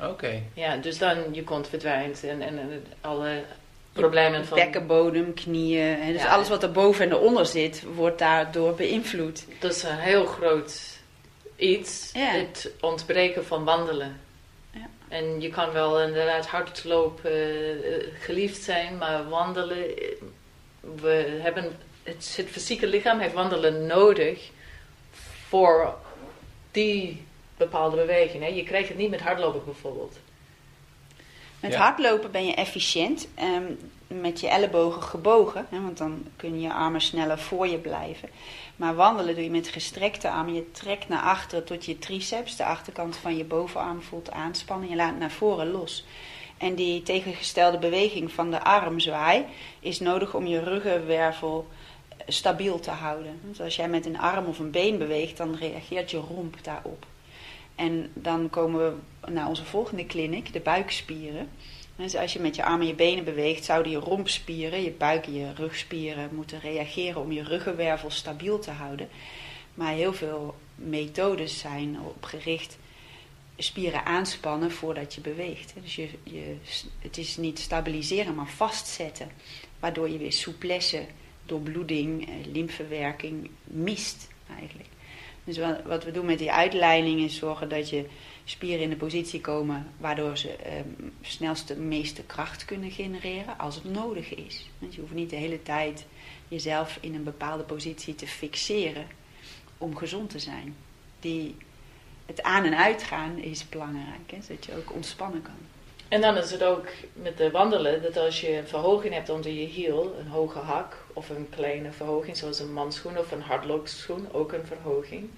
Oké. 0.00 0.42
Ja, 0.54 0.76
dus 0.76 0.98
dan 0.98 1.16
je 1.30 1.44
kont 1.44 1.68
verdwijnt 1.68 2.24
en, 2.24 2.42
en, 2.42 2.58
en 2.58 2.84
alle 3.00 3.42
problemen 3.92 4.46
van... 4.46 4.58
Bekkenbodem, 4.58 5.34
knieën, 5.34 6.00
hè, 6.00 6.12
dus 6.12 6.24
alles 6.24 6.48
wat 6.48 6.62
er 6.62 6.72
boven 6.72 7.04
en 7.04 7.16
onder 7.16 7.46
zit, 7.46 7.82
wordt 7.94 8.18
daardoor 8.18 8.74
beïnvloed. 8.74 9.44
Dat 9.58 9.74
is 9.74 9.82
een 9.82 9.98
heel 9.98 10.26
groot 10.26 10.98
iets, 11.56 12.10
het 12.12 12.70
ontbreken 12.80 13.44
van 13.44 13.64
wandelen. 13.64 14.20
En 15.12 15.40
je 15.40 15.48
kan 15.48 15.72
wel 15.72 16.00
inderdaad 16.00 16.46
hardlopen 16.46 17.32
uh, 17.32 18.06
geliefd 18.20 18.62
zijn, 18.62 18.98
maar 18.98 19.28
wandelen, 19.28 19.94
we 20.80 21.38
hebben, 21.42 21.64
het, 22.02 22.34
het 22.36 22.48
fysieke 22.48 22.86
lichaam 22.86 23.18
heeft 23.18 23.34
wandelen 23.34 23.86
nodig 23.86 24.50
voor 25.48 25.94
die 26.70 27.24
bepaalde 27.56 27.96
beweging. 27.96 28.42
Hè? 28.42 28.48
Je 28.48 28.62
krijgt 28.62 28.88
het 28.88 28.98
niet 28.98 29.10
met 29.10 29.20
hardlopen 29.20 29.64
bijvoorbeeld. 29.64 30.18
Met 31.60 31.74
hardlopen 31.74 32.30
ben 32.30 32.46
je 32.46 32.54
efficiënt, 32.54 33.28
um, 33.40 33.78
met 34.20 34.40
je 34.40 34.48
ellebogen 34.48 35.02
gebogen, 35.02 35.66
hè, 35.68 35.80
want 35.80 35.98
dan 35.98 36.24
kunnen 36.36 36.60
je 36.60 36.72
armen 36.72 37.00
sneller 37.00 37.38
voor 37.38 37.66
je 37.66 37.78
blijven. 37.78 38.28
Maar 38.76 38.94
wandelen 38.94 39.34
doe 39.34 39.44
je 39.44 39.50
met 39.50 39.68
gestrekte 39.68 40.30
armen. 40.30 40.54
Je 40.54 40.70
trekt 40.70 41.08
naar 41.08 41.22
achteren 41.22 41.64
tot 41.64 41.84
je 41.84 41.98
triceps, 41.98 42.56
de 42.56 42.64
achterkant 42.64 43.16
van 43.16 43.36
je 43.36 43.44
bovenarm 43.44 44.02
voelt 44.02 44.30
aanspannen. 44.30 44.88
Je 44.88 44.96
laat 44.96 45.18
naar 45.18 45.30
voren 45.30 45.70
los. 45.70 46.04
En 46.58 46.74
die 46.74 47.02
tegengestelde 47.02 47.78
beweging 47.78 48.32
van 48.32 48.50
de 48.50 48.62
armzwaai 48.64 49.44
is 49.80 50.00
nodig 50.00 50.34
om 50.34 50.46
je 50.46 50.62
ruggenwervel 50.62 51.66
stabiel 52.26 52.80
te 52.80 52.90
houden. 52.90 53.40
Want 53.42 53.60
als 53.60 53.76
jij 53.76 53.88
met 53.88 54.06
een 54.06 54.18
arm 54.18 54.46
of 54.46 54.58
een 54.58 54.70
been 54.70 54.98
beweegt, 54.98 55.36
dan 55.36 55.54
reageert 55.54 56.10
je 56.10 56.16
romp 56.18 56.56
daarop. 56.62 57.06
En 57.74 58.10
dan 58.14 58.50
komen 58.50 58.80
we 58.80 59.30
naar 59.30 59.48
onze 59.48 59.64
volgende 59.64 60.06
kliniek, 60.06 60.52
de 60.52 60.60
buikspieren. 60.60 61.48
Dus 62.02 62.16
als 62.16 62.32
je 62.32 62.40
met 62.40 62.56
je 62.56 62.64
armen 62.64 62.80
en 62.80 62.86
je 62.86 62.94
benen 62.94 63.24
beweegt, 63.24 63.64
zouden 63.64 63.92
je 63.92 63.98
rompspieren, 63.98 64.82
je 64.82 64.90
buik 64.90 65.26
en 65.26 65.34
je 65.34 65.52
rugspieren 65.54 66.34
moeten 66.34 66.60
reageren 66.60 67.20
om 67.20 67.32
je 67.32 67.42
ruggenwervel 67.42 68.10
stabiel 68.10 68.58
te 68.58 68.70
houden. 68.70 69.08
Maar 69.74 69.92
heel 69.92 70.12
veel 70.12 70.54
methodes 70.74 71.58
zijn 71.58 72.00
op 72.00 72.24
gericht 72.24 72.78
spieren 73.56 74.04
aanspannen 74.04 74.70
voordat 74.70 75.14
je 75.14 75.20
beweegt. 75.20 75.74
Dus 75.82 75.96
je, 75.96 76.08
je, 76.22 76.56
het 76.98 77.18
is 77.18 77.36
niet 77.36 77.58
stabiliseren, 77.58 78.34
maar 78.34 78.50
vastzetten. 78.50 79.30
Waardoor 79.80 80.10
je 80.10 80.18
weer 80.18 80.32
souplesse, 80.32 81.06
doorbloeding, 81.46 82.28
eh, 82.28 82.34
lymfewerking 82.52 83.50
mist 83.64 84.28
eigenlijk. 84.58 84.88
Dus 85.44 85.58
wat, 85.58 85.82
wat 85.84 86.04
we 86.04 86.10
doen 86.10 86.26
met 86.26 86.38
die 86.38 86.52
uitleiding 86.52 87.20
is 87.20 87.36
zorgen 87.36 87.68
dat 87.68 87.90
je 87.90 88.06
spieren 88.44 88.82
in 88.82 88.90
de 88.90 88.96
positie 88.96 89.40
komen 89.40 89.86
waardoor 89.96 90.38
ze 90.38 90.56
eh, 90.56 90.72
snelst 91.20 91.68
de 91.68 91.76
meeste 91.76 92.22
kracht 92.22 92.64
kunnen 92.64 92.90
genereren 92.90 93.58
als 93.58 93.74
het 93.74 93.84
nodig 93.84 94.34
is. 94.34 94.68
Want 94.78 94.94
je 94.94 95.00
hoeft 95.00 95.12
niet 95.12 95.30
de 95.30 95.36
hele 95.36 95.62
tijd 95.62 96.06
jezelf 96.48 96.98
in 97.00 97.14
een 97.14 97.24
bepaalde 97.24 97.62
positie 97.62 98.14
te 98.14 98.26
fixeren 98.26 99.06
om 99.78 99.96
gezond 99.96 100.30
te 100.30 100.38
zijn. 100.38 100.76
Die, 101.20 101.56
het 102.26 102.42
aan- 102.42 102.64
en 102.64 102.76
uitgaan 102.76 103.38
is 103.38 103.68
belangrijk, 103.68 104.30
hè, 104.30 104.42
zodat 104.42 104.64
je 104.64 104.76
ook 104.76 104.92
ontspannen 104.94 105.42
kan. 105.42 105.70
En 106.08 106.20
dan 106.20 106.36
is 106.36 106.50
het 106.50 106.62
ook 106.62 106.86
met 107.12 107.36
de 107.36 107.50
wandelen, 107.50 108.02
dat 108.02 108.16
als 108.16 108.40
je 108.40 108.56
een 108.56 108.66
verhoging 108.68 109.14
hebt 109.14 109.28
onder 109.28 109.50
je 109.50 109.66
hiel, 109.66 110.14
een 110.18 110.26
hoge 110.26 110.58
hak 110.58 111.04
of 111.12 111.30
een 111.30 111.46
kleine 111.50 111.92
verhoging, 111.92 112.36
zoals 112.36 112.58
een 112.58 112.72
manschoen 112.72 113.18
of 113.18 113.32
een 113.32 113.42
hardloopschoen, 113.42 114.28
ook 114.32 114.52
een 114.52 114.66
verhoging, 114.66 115.30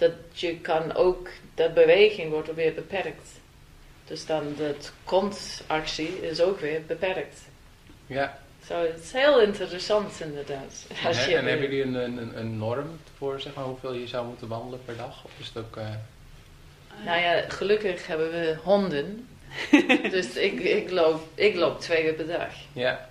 dat 0.00 0.12
je 0.32 0.56
kan 0.56 0.94
ook, 0.94 1.28
dat 1.54 1.74
beweging 1.74 2.30
wordt 2.30 2.54
weer 2.54 2.74
beperkt. 2.74 3.28
Dus 4.06 4.26
dan 4.26 4.54
dat 4.58 4.92
kontactie 5.04 6.20
is 6.28 6.40
ook 6.40 6.60
weer 6.60 6.82
beperkt. 6.86 7.40
Ja. 8.06 8.38
Zo, 8.66 8.82
het 8.82 9.00
is 9.02 9.12
heel 9.12 9.40
interessant 9.40 10.20
inderdaad. 10.20 10.86
Als 11.04 11.24
En, 11.24 11.30
je 11.30 11.36
en 11.36 11.46
hebben 11.46 11.70
jullie 11.70 11.82
een, 11.82 11.94
een, 12.18 12.38
een 12.38 12.58
norm 12.58 12.98
voor 13.16 13.40
zeg 13.40 13.54
maar, 13.54 13.64
hoeveel 13.64 13.92
je 13.92 14.06
zou 14.06 14.26
moeten 14.26 14.48
wandelen 14.48 14.84
per 14.84 14.96
dag? 14.96 15.24
Of 15.24 15.30
is 15.38 15.46
het 15.46 15.64
ook... 15.64 15.76
eh, 15.76 15.84
Nou 17.04 17.20
ja, 17.20 17.44
gelukkig 17.48 18.06
hebben 18.06 18.30
we 18.30 18.56
honden. 18.62 19.28
dus 20.10 20.36
ik, 20.36 20.60
ik, 20.60 20.90
loop, 20.90 21.22
ik 21.34 21.54
loop 21.54 21.80
twee 21.80 22.02
keer 22.02 22.12
per 22.14 22.26
dag. 22.26 22.52
ja, 22.72 23.08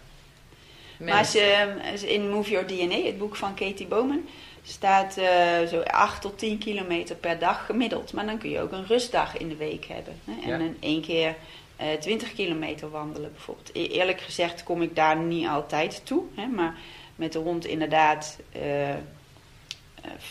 Maar 0.97 1.17
als 1.17 1.31
je, 1.31 1.73
als 1.91 2.03
in 2.03 2.29
Move 2.29 2.49
Your 2.51 2.67
DNA, 2.67 3.05
het 3.05 3.17
boek 3.17 3.35
van 3.35 3.53
Katie 3.55 3.87
Bowman, 3.87 4.27
staat 4.69 5.17
eh, 5.17 5.63
zo 5.67 5.81
8 5.81 6.21
tot 6.21 6.37
10 6.37 6.57
kilometer 6.57 7.15
per 7.15 7.39
dag 7.39 7.65
gemiddeld. 7.65 8.13
Maar 8.13 8.25
dan 8.25 8.37
kun 8.37 8.49
je 8.49 8.61
ook 8.61 8.71
een 8.71 8.85
rustdag 8.85 9.37
in 9.37 9.49
de 9.49 9.55
week 9.55 9.85
hebben. 9.85 10.19
Hè? 10.25 10.41
En 10.41 10.47
Ja. 10.49 10.57
dan 10.57 10.75
één 10.79 11.01
keer 11.01 11.35
eh 11.75 11.87
20 11.99 12.33
kilometer 12.33 12.89
wandelen 12.89 13.31
bijvoorbeeld. 13.31 13.69
E- 13.73 13.87
eerlijk 13.87 14.21
gezegd 14.21 14.63
kom 14.63 14.81
ik 14.81 14.95
daar 14.95 15.17
niet 15.17 15.47
altijd 15.47 16.01
toe. 16.05 16.23
Hè? 16.35 16.45
Maar 16.47 16.75
met 17.15 17.33
de 17.33 17.39
hond 17.39 17.65
inderdaad 17.65 18.39
eh, 18.51 18.95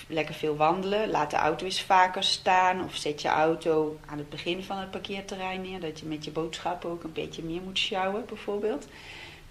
lekker 0.08 0.34
veel 0.34 0.56
wandelen. 0.56 1.10
Laat 1.10 1.30
de 1.30 1.36
auto 1.36 1.64
eens 1.64 1.82
vaker 1.82 2.22
staan. 2.24 2.84
Of 2.84 2.96
zet 2.96 3.22
je 3.22 3.28
auto 3.28 3.98
aan 4.06 4.18
het 4.18 4.28
begin 4.28 4.62
van 4.62 4.76
het 4.78 4.90
parkeerterrein 4.90 5.60
neer. 5.60 5.80
Dat 5.80 6.00
je 6.00 6.06
met 6.06 6.24
je 6.24 6.30
boodschappen 6.30 6.90
ook 6.90 7.02
een 7.04 7.12
beetje 7.12 7.42
meer 7.42 7.60
moet 7.60 7.78
sjouwen 7.78 8.24
bijvoorbeeld. 8.26 8.86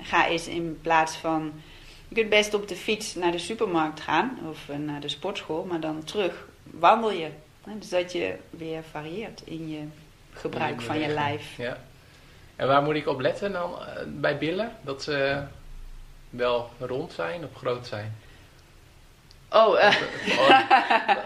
Ga 0.02 0.28
eens 0.28 0.48
in 0.48 0.80
plaats 0.82 1.16
van 1.16 1.52
je 2.08 2.16
kunt 2.16 2.30
best 2.30 2.54
op 2.54 2.68
de 2.68 2.76
fiets 2.76 3.16
naar 3.16 3.32
de 3.32 3.38
supermarkt 3.38 4.00
gaan 4.00 4.40
of 4.50 4.70
eh, 4.70 4.76
naar 4.78 5.02
de 5.02 5.10
sportschool, 5.10 5.64
maar 5.64 5.80
dan 5.80 6.04
terug 6.04 6.48
wandel 6.64 7.12
je. 7.12 7.30
Dus 7.64 7.90
dat 7.90 8.12
je 8.12 8.36
weer 8.50 8.84
varieert 8.92 9.42
in 9.46 9.70
je 9.70 9.84
gebruik 10.34 10.82
van 10.82 11.00
je 11.00 11.08
lijf. 11.08 11.58
Ja. 11.58 11.78
En 12.56 12.68
waar 12.68 12.82
moet 12.82 12.96
ik 12.96 13.08
op 13.08 13.20
letten 13.20 13.52
dan 13.52 13.72
eh, 13.80 14.04
bij 14.08 14.38
billen? 14.38 14.72
Dat 14.82 15.04
ze 15.04 15.44
wel 16.30 16.70
rond 16.80 17.12
zijn 17.14 17.44
of 17.44 17.50
groot 17.56 17.88
zijn? 17.88 18.16
Oh, 19.52 19.68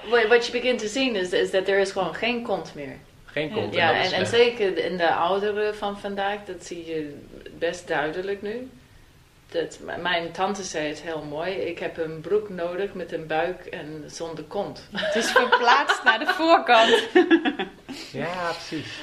wat- 0.09 0.27
wat 0.27 0.45
je 0.45 0.51
begint 0.51 0.79
te 0.79 0.87
zien 0.87 1.15
is, 1.15 1.31
is 1.31 1.51
dat 1.51 1.67
er 1.67 1.79
is 1.79 1.91
gewoon 1.91 2.15
geen 2.15 2.43
kont 2.43 2.75
meer. 2.75 2.95
geen 3.25 3.51
kont. 3.51 3.73
Ja, 3.73 4.03
en, 4.11 4.27
zeker 4.27 4.77
in 4.77 4.97
de 4.97 5.13
ouderen 5.13 5.75
van 5.75 5.99
vandaag, 5.99 6.45
dat 6.45 6.65
zie 6.65 6.85
je 6.85 7.19
best 7.57 7.87
duidelijk 7.87 8.41
nu. 8.41 8.69
Dat, 9.51 9.79
mijn 9.99 10.31
tante 10.31 10.63
zei 10.63 10.87
het 10.87 11.01
heel 11.01 11.23
mooi. 11.29 11.51
Ik 11.51 11.79
heb 11.79 11.97
een 11.97 12.21
broek 12.21 12.49
nodig 12.49 12.93
met 12.93 13.11
een 13.11 13.27
buik 13.27 13.65
en 13.65 14.03
zonder 14.07 14.43
kont. 14.43 14.87
Het 14.91 15.15
is 15.15 15.31
verplaatst 15.31 16.03
naar 16.03 16.19
de 16.19 16.25
voorkant. 16.27 17.03
Ja, 18.11 18.51
precies. 18.51 18.93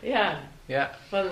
Ja, 0.00 0.40
Ja. 0.66 0.90
want 1.08 1.30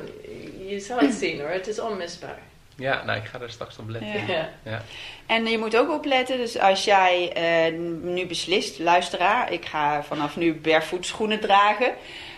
je 0.66 0.80
zou 0.80 1.04
het 1.06 1.14
zien 1.14 1.40
hoor. 1.40 1.48
Het 1.48 1.66
is 1.66 1.78
onmisbaar. 1.80 2.38
ja, 2.76 3.04
nou 3.04 3.18
ik 3.18 3.24
ga 3.26 3.40
er 3.40 3.50
straks 3.50 3.78
op 3.78 3.88
letten. 3.88 4.26
Ja. 4.26 4.34
Ja. 4.34 4.48
Ja. 4.62 4.82
En 5.26 5.46
je 5.46 5.58
moet 5.58 5.76
ook 5.76 5.90
opletten, 5.90 6.36
dus 6.36 6.58
als 6.58 6.84
jij 6.84 7.32
eh, 7.32 7.72
nu 8.02 8.26
beslist, 8.26 8.78
luisteraar, 8.78 9.52
ik 9.52 9.64
ga 9.64 10.02
vanaf 10.02 10.36
nu 10.36 10.54
barefoot 10.54 11.06
schoenen 11.06 11.40
dragen, 11.40 11.94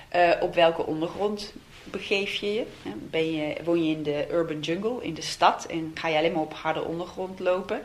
eh, 0.08 0.30
op 0.40 0.54
welke 0.54 0.86
ondergrond 0.86 1.52
begeef 1.96 2.34
je 2.34 2.52
je? 2.52 2.66
Ben 3.10 3.32
je? 3.32 3.56
Woon 3.64 3.84
je 3.84 3.96
in 3.96 4.02
de 4.02 4.26
urban 4.30 4.60
jungle, 4.60 5.02
in 5.02 5.14
de 5.14 5.22
stad, 5.22 5.66
en 5.66 5.90
ga 5.94 6.08
je 6.08 6.18
alleen 6.18 6.32
maar 6.32 6.42
op 6.42 6.54
harde 6.54 6.84
ondergrond 6.84 7.38
lopen? 7.38 7.82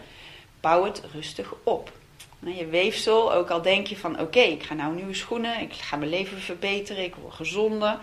Bouw 0.60 0.84
het 0.84 1.02
rustig 1.14 1.54
op. 1.64 1.92
Nou, 2.40 2.58
Je 2.58 2.66
weefsel, 2.66 3.34
ook 3.34 3.50
al 3.50 3.62
denk 3.62 3.88
je 3.88 3.98
van 3.98 4.20
oké, 4.20 4.40
ik 4.40 4.64
ga 4.64 4.74
nou 4.74 4.96
nieuwe 4.96 5.14
schoenen, 5.14 5.62
ik 5.62 5.74
ga 5.74 5.96
mijn 5.98 6.10
leven 6.10 6.38
verbeteren, 6.38 7.04
ik 7.04 7.16
word 7.16 7.34
gezonder. 7.34 8.00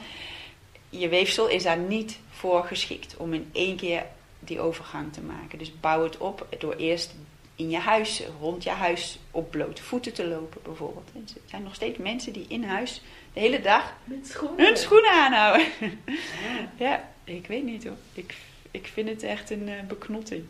Je 0.90 1.08
weefsel 1.08 1.48
is 1.48 1.62
daar 1.62 1.78
niet 1.78 2.18
voor 2.30 2.64
geschikt 2.64 3.16
om 3.16 3.34
in 3.34 3.48
één 3.52 3.76
keer 3.76 4.06
die 4.38 4.60
overgang 4.60 5.12
te 5.12 5.20
maken. 5.20 5.58
Dus 5.58 5.80
bouw 5.80 6.02
het 6.02 6.18
op 6.18 6.46
door 6.58 6.74
eerst 6.74 7.14
in 7.56 7.70
je 7.70 7.78
huis, 7.78 8.22
rond 8.40 8.62
je 8.62 8.70
huis, 8.70 9.18
op 9.30 9.50
blote 9.50 9.82
voeten 9.82 10.12
te 10.12 10.26
lopen 10.26 10.60
bijvoorbeeld. 10.62 11.10
Er 11.14 11.40
zijn 11.44 11.62
nog 11.62 11.74
steeds 11.74 11.98
mensen 11.98 12.32
die 12.32 12.44
in 12.48 12.64
huis 12.64 13.02
de 13.36 13.42
hele 13.42 13.60
dag 13.60 13.94
Met 14.04 14.26
schoenen. 14.28 14.66
hun 14.66 14.76
schoenen 14.76 15.10
aanhouden. 15.10 15.66
Ja. 15.78 16.68
Ja, 16.76 17.08
ik 17.24 17.46
weet 17.46 17.64
niet 17.64 17.84
hoor. 17.84 17.96
Ik, 18.12 18.34
ik 18.70 18.90
vind 18.92 19.08
het 19.08 19.22
echt 19.22 19.50
een 19.50 19.68
eh, 19.68 19.82
beknotting. 19.88 20.44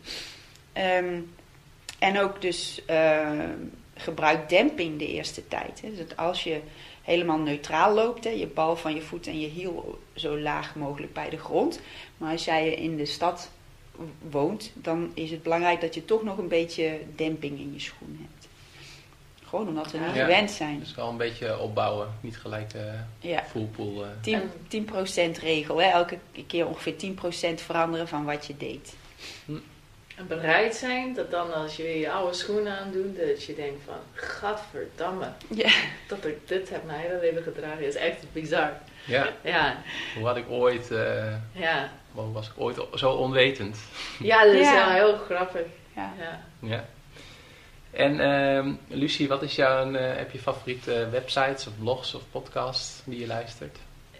Ehm, 0.73 1.19
en 1.99 2.19
ook 2.19 2.41
dus 2.41 2.85
eh, 2.85 3.39
gebruik 3.95 4.49
demping 4.49 4.99
de 4.99 5.07
eerste 5.07 5.47
tijd. 5.47 5.81
Hè. 5.81 5.89
Dus 5.89 5.97
dat 5.97 6.17
als 6.17 6.43
je 6.43 6.59
helemaal 7.01 7.37
neutraal 7.37 7.93
loopt, 7.93 8.23
hè, 8.23 8.29
je 8.29 8.47
bal 8.47 8.75
van 8.75 8.95
je 8.95 9.01
voet 9.01 9.27
en 9.27 9.39
je 9.39 9.47
hiel 9.47 9.99
zo 10.13 10.39
laag 10.39 10.75
mogelijk 10.75 11.13
bij 11.13 11.29
de 11.29 11.37
grond. 11.37 11.79
Maar 12.17 12.31
als 12.31 12.45
jij 12.45 12.73
in 12.73 12.97
de 12.97 13.05
stad 13.05 13.49
woont, 14.29 14.71
dan 14.73 15.11
is 15.13 15.31
het 15.31 15.43
belangrijk 15.43 15.81
dat 15.81 15.95
je 15.95 16.05
toch 16.05 16.23
nog 16.23 16.37
een 16.37 16.47
beetje 16.47 16.99
demping 17.15 17.59
in 17.59 17.73
je 17.73 17.79
schoen 17.79 18.17
hebt. 18.21 18.36
Gewoon 19.57 19.67
omdat 19.77 19.91
we 19.91 19.97
niet 19.97 20.15
Ja. 20.15 20.21
gewend 20.23 20.51
zijn. 20.51 20.79
Dus 20.79 20.95
wel 20.95 21.09
een 21.09 21.17
beetje 21.17 21.59
opbouwen. 21.59 22.07
Niet 22.21 22.37
gelijk 22.37 22.69
de 22.69 22.91
Ja. 23.19 23.43
fullpool. 23.43 24.05
eh. 24.05 24.09
10%, 24.21 24.67
10% 24.67 25.37
regel, 25.39 25.81
hè? 25.81 25.89
elke 25.89 26.17
keer 26.47 26.67
ongeveer 26.67 26.95
10% 26.97 27.61
veranderen 27.61 28.07
van 28.07 28.25
wat 28.25 28.45
je 28.45 28.57
deed. 28.57 28.95
En 30.15 30.27
bereid 30.27 30.75
zijn 30.75 31.13
dat 31.13 31.31
dan 31.31 31.53
als 31.53 31.75
je 31.75 31.83
weer 31.83 31.97
je 31.99 32.11
oude 32.11 32.33
schoenen 32.35 32.77
aandoet, 32.79 33.17
dat 33.27 33.43
je 33.43 33.55
denkt 33.55 33.81
van, 33.85 33.95
gadverdamme, 34.13 35.27
Ja. 35.47 35.69
dat 36.07 36.25
ik 36.25 36.47
dit 36.47 36.69
heb 36.69 36.83
mijn 36.85 36.99
hele 36.99 37.19
leven 37.21 37.43
gedragen, 37.43 37.85
is 37.87 37.95
echt 37.95 38.17
bizar. 38.33 38.71
Ja, 39.05 39.27
Ja, 39.41 39.77
hoe 40.15 40.25
had 40.27 40.37
ik 40.37 40.49
ooit... 40.49 40.91
eh, 40.91 41.33
ja. 41.51 41.89
hoe 42.11 42.31
was 42.31 42.47
ik 42.47 42.53
ooit 42.57 42.77
zo 42.93 43.11
onwetend? 43.11 43.77
Ja, 44.19 44.43
dat 44.45 44.53
is 44.53 44.59
Ja. 44.67 44.73
wel 44.75 44.89
heel 44.95 45.17
grappig. 45.17 45.65
Ja. 45.95 46.13
Ja. 46.59 46.85
En 47.97 48.19
ehm 48.19 48.73
Lucie, 48.87 49.27
wat 49.27 49.41
is 49.41 49.55
jouw, 49.55 49.93
eh, 49.93 50.17
heb 50.17 50.31
je 50.31 50.39
favoriete 50.39 51.07
websites 51.11 51.67
of 51.67 51.73
blogs 51.79 52.13
of 52.13 52.23
podcasts 52.31 53.01
die 53.05 53.19
je 53.19 53.27
luistert? 53.27 53.77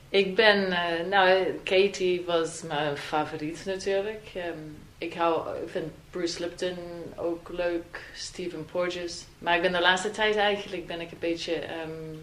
Ik 0.09 0.35
ben, 0.35 0.71
eh, 0.71 1.05
nou, 1.05 1.45
Katie 1.63 2.23
was 2.25 2.61
mijn 2.61 2.97
favoriet 2.97 3.65
natuurlijk. 3.65 4.29
Ehm, 4.35 4.57
ik, 4.97 5.13
hou, 5.13 5.57
ik 5.63 5.69
vind 5.69 5.91
Bruce 6.09 6.39
Lipton 6.39 6.77
ook 7.15 7.49
leuk, 7.51 8.11
Stephen 8.15 8.65
Porges. 8.65 9.25
Maar 9.37 9.55
ik 9.55 9.61
ben 9.61 9.71
de 9.71 9.81
laatste 9.81 10.11
tijd 10.11 10.35
eigenlijk 10.35 10.87
ben 10.87 11.01
ik 11.01 11.11
een 11.11 11.19
beetje 11.19 11.55
ehm, 11.55 12.15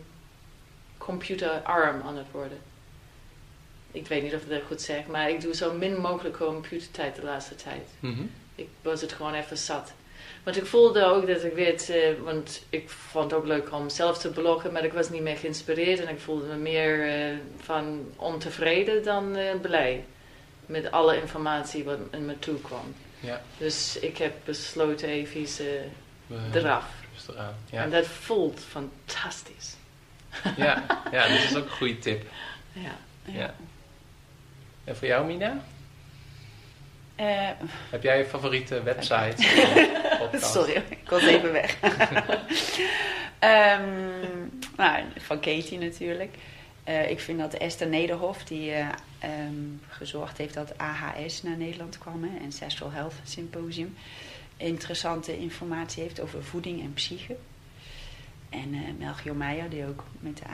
computerarm 0.99 2.03
aan 2.03 2.17
het 2.17 2.31
worden. 2.31 2.59
Ik 3.93 4.07
weet 4.07 4.23
niet 4.23 4.35
of 4.35 4.43
ik 4.43 4.49
dat 4.49 4.63
goed 4.67 4.81
zeg, 4.81 5.07
maar 5.07 5.31
ik 5.31 5.41
doe 5.41 5.55
zo 5.55 5.73
min 5.73 6.01
mogelijk 6.01 6.37
computertijd 6.37 7.17
de 7.17 7.23
laatste 7.23 7.55
tijd. 7.55 7.89
Mhm. 8.01 8.23
Ik 8.55 8.69
was 8.83 9.01
het 9.01 9.13
gewoon 9.13 9.35
even 9.35 9.59
zat. 9.59 9.93
Want 10.45 10.57
ik 10.57 10.67
voelde 10.67 11.05
ook 11.05 11.27
dat 11.27 11.45
ik 11.45 11.55
weet, 11.55 11.91
eh, 11.91 12.23
want 12.23 12.63
ik 12.71 12.91
vond 12.91 13.31
het 13.31 13.41
ook 13.41 13.47
leuk 13.47 13.73
om 13.73 13.89
zelf 13.89 14.19
te 14.19 14.31
bloggen, 14.31 14.73
maar 14.73 14.85
ik 14.85 14.93
was 14.93 15.11
niet 15.11 15.23
meer 15.23 15.37
geïnspireerd 15.37 16.01
en 16.01 16.09
ik 16.09 16.21
voelde 16.21 16.47
me 16.47 16.57
meer 16.57 17.09
eh, 17.09 17.37
van 17.59 18.13
ontevreden 18.17 19.03
dan 19.03 19.37
eh, 19.37 19.61
blij 19.61 20.05
met 20.67 20.91
alle 20.91 21.21
informatie 21.21 21.85
wat 21.85 21.99
in 22.11 22.27
me 22.27 22.39
toe 22.39 22.61
kwam. 22.61 22.95
Ja. 23.21 23.43
Dus 23.59 23.99
ik 23.99 24.17
heb 24.19 24.35
besloten 24.45 25.09
even 25.09 25.47
eraf. 26.53 26.85
Aan. 27.37 27.55
Ja. 27.71 27.83
En 27.83 27.91
dat 27.91 28.07
voelt 28.07 28.61
fantastisch. 28.61 29.77
ja, 30.57 30.87
ja, 31.13 31.29
dit 31.33 31.43
is 31.43 31.57
ook 31.57 31.65
een 31.65 31.71
goede 31.71 31.99
tip. 31.99 32.27
Ja. 32.73 32.97
Ja. 33.25 33.55
En 34.85 34.97
voor 34.97 35.09
jou, 35.09 35.27
Mina? 35.27 35.65
Eh, 37.17 37.51
Heb 37.91 38.03
jij 38.03 38.19
een 38.21 38.27
favoriete 38.27 38.83
website? 38.83 39.35
sorry, 40.55 40.83
ik 40.89 41.09
was 41.11 41.23
even 41.23 41.53
weg. 41.53 41.77
Ehm, 43.39 43.89
nou, 44.77 45.03
van 45.19 45.41
Katie 45.41 45.79
natuurlijk. 45.79 46.35
Eh, 46.85 47.11
ik 47.11 47.21
vind 47.21 47.39
dat 47.39 47.55
Esther 47.55 47.89
Nederhof, 47.89 48.45
die 48.45 48.73
eh, 48.73 48.89
ehm, 49.19 49.55
gezorgd 49.89 50.39
heeft 50.39 50.55
dat 50.55 50.79
AHS 50.79 51.43
naar 51.43 51.57
Nederland 51.57 51.99
kwam, 51.99 52.23
hè, 52.23 52.45
Ancestral 52.45 52.93
Health 52.93 53.15
Symposium, 53.25 53.97
interessante 54.57 55.39
informatie 55.39 56.03
heeft 56.03 56.21
over 56.21 56.45
voeding 56.45 56.83
en 56.83 56.93
psyche. 56.95 57.37
En 58.49 58.97
Melchior 58.99 59.37
Meijer, 59.37 59.71
die 59.71 59.87
ook 59.87 60.05
met 60.21 60.37
de 60.37 60.45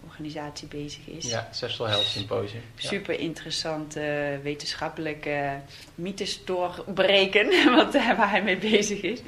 AHS-organisatie 0.00 0.68
bezig 0.68 1.06
is. 1.06 1.30
Ja, 1.30 1.44
Ancestral 1.46 1.88
Health 1.88 2.04
Symposium. 2.04 2.62
Ja. 2.76 2.88
Super 2.88 3.20
interessant 3.20 3.94
wetenschappelijke 4.42 5.60
mythes 5.94 6.44
doorbreken, 6.44 7.48
wat, 7.76 7.92
waar 7.92 8.30
hij 8.30 8.42
mee 8.42 8.58
bezig 8.58 9.00
is. 9.00 9.20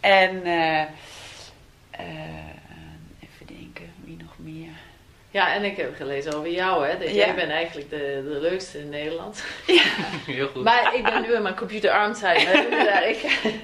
En 0.00 0.44
eh, 0.44 0.84
even 3.20 3.46
denken, 3.46 3.92
wie 4.04 4.16
nog 4.16 4.38
meer? 4.38 4.70
Ja, 5.38 5.54
en 5.54 5.64
ik 5.64 5.76
heb 5.76 5.96
gelezen 5.96 6.34
over 6.34 6.50
jou, 6.50 6.86
hè. 6.86 6.98
Dat 6.98 7.08
Ja. 7.08 7.14
jij 7.14 7.34
bent 7.34 7.50
eigenlijk 7.50 7.90
de, 7.90 7.96
de 8.32 8.38
leukste 8.40 8.78
in 8.78 8.88
Nederland. 8.88 9.44
Heel 10.26 10.48
goed. 10.48 10.62
Maar 10.64 10.94
ik 10.94 11.02
ben 11.02 11.22
nu 11.22 11.34
in 11.34 11.42
mijn. 11.42 11.54
Dus, 11.58 11.82
eh, 11.84 13.08
ik, 13.08 13.16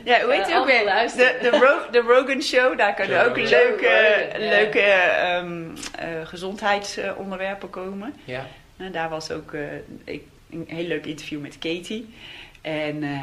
Ja, 0.05 0.21
hoe 0.25 0.33
heet 0.33 0.41
Eh, 0.41 0.47
het 0.47 0.57
ook 0.57 0.71
allemaal 0.71 1.17
weer? 1.17 1.17
De, 1.17 1.39
de, 1.43 1.51
Ro- 1.51 1.91
de 1.91 1.99
Rogan 2.01 2.43
Show, 2.43 2.79
daar 2.79 2.95
kunnen 2.95 3.21
ook 3.25 3.37
Rogan. 3.37 3.49
leuke, 3.51 3.87
Rogan, 3.87 4.41
ja. 4.43 4.49
leuke 4.49 4.81
ehm, 4.81 5.65
eh, 5.99 6.27
gezondheidsonderwerpen 6.27 7.71
komen. 7.71 8.15
Ja. 8.25 8.47
En 8.77 8.93
daar 8.93 9.09
was 9.09 9.31
ook 9.31 9.53
eh, 9.53 9.63
ik, 10.05 10.23
een 10.51 10.65
heel 10.69 10.87
leuk 10.87 11.07
interview 11.07 11.41
met 11.41 11.59
Katie. 11.59 12.15
En 12.63 13.03
eh, 13.03 13.11
eh, 13.13 13.21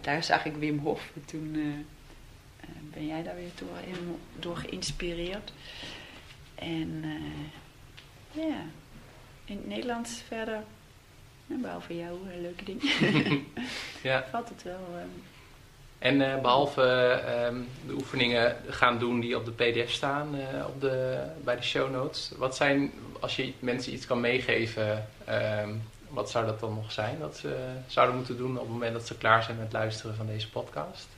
daar 0.00 0.24
zag 0.24 0.44
ik 0.44 0.54
Wim 0.56 0.78
Hof. 0.78 1.00
En 1.14 1.24
toen 1.24 1.52
eh, 1.54 1.60
eh, 2.60 2.68
ben 2.94 3.06
jij 3.06 3.22
daar 3.22 3.34
weer 3.34 3.50
door, 3.58 3.96
door 4.38 4.56
geïnspireerd. 4.56 5.52
En 6.54 7.00
eh, 7.04 7.10
ja, 8.32 8.60
in 9.44 9.56
het 9.56 9.66
Nederlands 9.66 10.22
verder, 10.28 10.60
ja, 11.46 11.56
behalve 11.56 11.96
jou, 11.96 12.18
eh, 12.30 12.40
leuke 12.40 12.64
dingen, 12.64 12.82
ja. 14.02 14.24
valt 14.30 14.48
het 14.48 14.62
wel. 14.62 14.80
ehm, 14.96 15.08
En 15.98 16.32
eh, 16.32 16.40
behalve 16.40 16.82
ehm, 17.26 17.56
de 17.86 17.92
oefeningen 17.92 18.56
gaan 18.68 18.98
doen 18.98 19.20
die 19.20 19.36
op 19.36 19.44
de 19.44 19.50
pdf 19.52 19.90
staan 19.92 20.34
eh, 20.36 20.66
op 20.66 20.80
de, 20.80 21.24
bij 21.44 21.56
de 21.56 21.62
show 21.62 21.90
notes. 21.90 22.32
Wat 22.36 22.56
zijn, 22.56 22.92
als 23.20 23.36
je 23.36 23.52
mensen 23.58 23.92
iets 23.92 24.06
kan 24.06 24.20
meegeven, 24.20 25.08
ehm, 25.24 25.70
wat 26.08 26.30
zou 26.30 26.46
dat 26.46 26.60
dan 26.60 26.74
nog 26.74 26.92
zijn 26.92 27.16
dat 27.20 27.36
ze 27.36 27.56
zouden 27.86 28.16
moeten 28.16 28.36
doen 28.36 28.52
op 28.56 28.62
het 28.62 28.72
moment 28.72 28.92
dat 28.92 29.06
ze 29.06 29.18
klaar 29.18 29.42
zijn 29.42 29.58
met 29.58 29.72
luisteren 29.72 30.14
van 30.16 30.26
deze 30.26 30.50
podcast? 30.50 31.08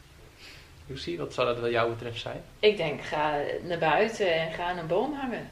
Lucy, 0.87 1.17
wat 1.17 1.35
zou 1.35 1.47
dat 1.47 1.59
wat 1.61 1.71
jou 1.71 1.91
betreft 1.91 2.21
zijn? 2.21 2.43
ik 2.59 2.77
denk, 2.77 3.03
ga 3.03 3.37
naar 3.62 3.79
buiten 3.79 4.35
en 4.35 4.53
ga 4.53 4.65
aan 4.65 4.79
een 4.79 4.87
boom 4.87 5.12
hangen. 5.15 5.51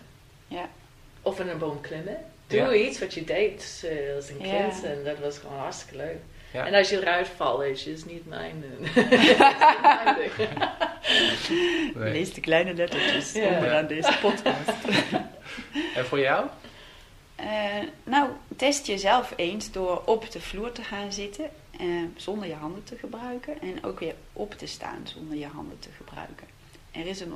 Of 1.22 1.40
in 1.40 1.48
een 1.48 1.58
boom 1.58 1.80
klimmen. 1.80 2.16
Doe 2.46 2.60
Ja. 2.60 2.72
iets 2.74 2.98
wat 2.98 3.14
je 3.14 3.24
deed 3.24 3.82
eh, 3.90 4.14
als 4.16 4.28
een 4.28 4.46
Ja. 4.46 4.56
kind. 4.60 4.84
En 4.84 5.04
dat 5.04 5.18
was 5.18 5.38
gewoon 5.38 5.58
hartstikke 5.58 5.96
leuk. 5.96 6.16
Ja. 6.52 6.66
En 6.66 6.74
als 6.74 6.88
je 6.90 6.96
eruit 7.00 7.28
valt, 7.28 7.62
is 7.62 7.84
het 7.84 8.06
niet 8.06 8.26
mijn, 8.26 8.64
eh, 8.80 8.96
is 8.96 9.18
niet 9.28 9.38
mijn 9.82 10.16
ding. 10.36 10.48
Nee. 11.94 12.12
Lees 12.12 12.32
de 12.34 12.40
kleine 12.40 12.74
lettertjes 12.74 13.32
Ja. 13.32 13.48
onderaan 13.54 13.86
deze 13.86 14.18
podcast. 14.20 14.70
En 15.94 16.04
voor 16.06 16.18
jou? 16.20 16.46
Eh, 17.36 17.46
nou, 18.04 18.30
test 18.56 18.86
jezelf 18.86 19.32
eens 19.36 19.72
door 19.72 20.02
op 20.04 20.30
de 20.30 20.40
vloer 20.40 20.72
te 20.72 20.82
gaan 20.82 21.12
zitten 21.12 21.50
eh, 21.78 21.86
zonder 22.16 22.48
je 22.48 22.54
handen 22.54 22.84
te 22.84 22.96
gebruiken. 22.96 23.60
En 23.60 23.84
ook 23.84 24.00
weer 24.00 24.14
op 24.32 24.54
te 24.54 24.66
staan 24.66 25.00
zonder 25.04 25.36
je 25.36 25.46
handen 25.46 25.78
te 25.78 25.88
gebruiken. 25.96 26.46
Er 26.90 27.06
is 27.06 27.20
een 27.20 27.34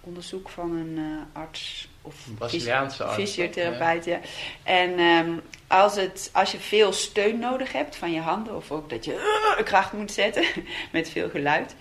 onderzoek 0.00 0.48
van 0.48 0.70
een 0.76 0.98
eh, 0.98 1.40
arts 1.40 1.88
of 2.04 2.14
Braziliaanse 2.38 3.04
arts. 3.04 3.14
fysiotherapeut. 3.14 4.04
Ja. 4.04 4.20
En 4.62 4.98
ehm, 4.98 5.32
als, 5.66 5.96
het, 5.96 6.30
als 6.32 6.52
je 6.52 6.58
veel 6.58 6.92
steun 6.92 7.38
nodig 7.38 7.72
hebt 7.72 7.96
van 7.96 8.12
je 8.12 8.20
handen, 8.20 8.56
of 8.56 8.70
ook 8.70 8.90
dat 8.90 9.04
je 9.04 9.14
eh, 9.58 9.64
kracht 9.64 9.92
moet 9.92 10.12
zetten 10.12 10.44
met 10.92 11.08
veel 11.08 11.30
geluid, 11.30 11.74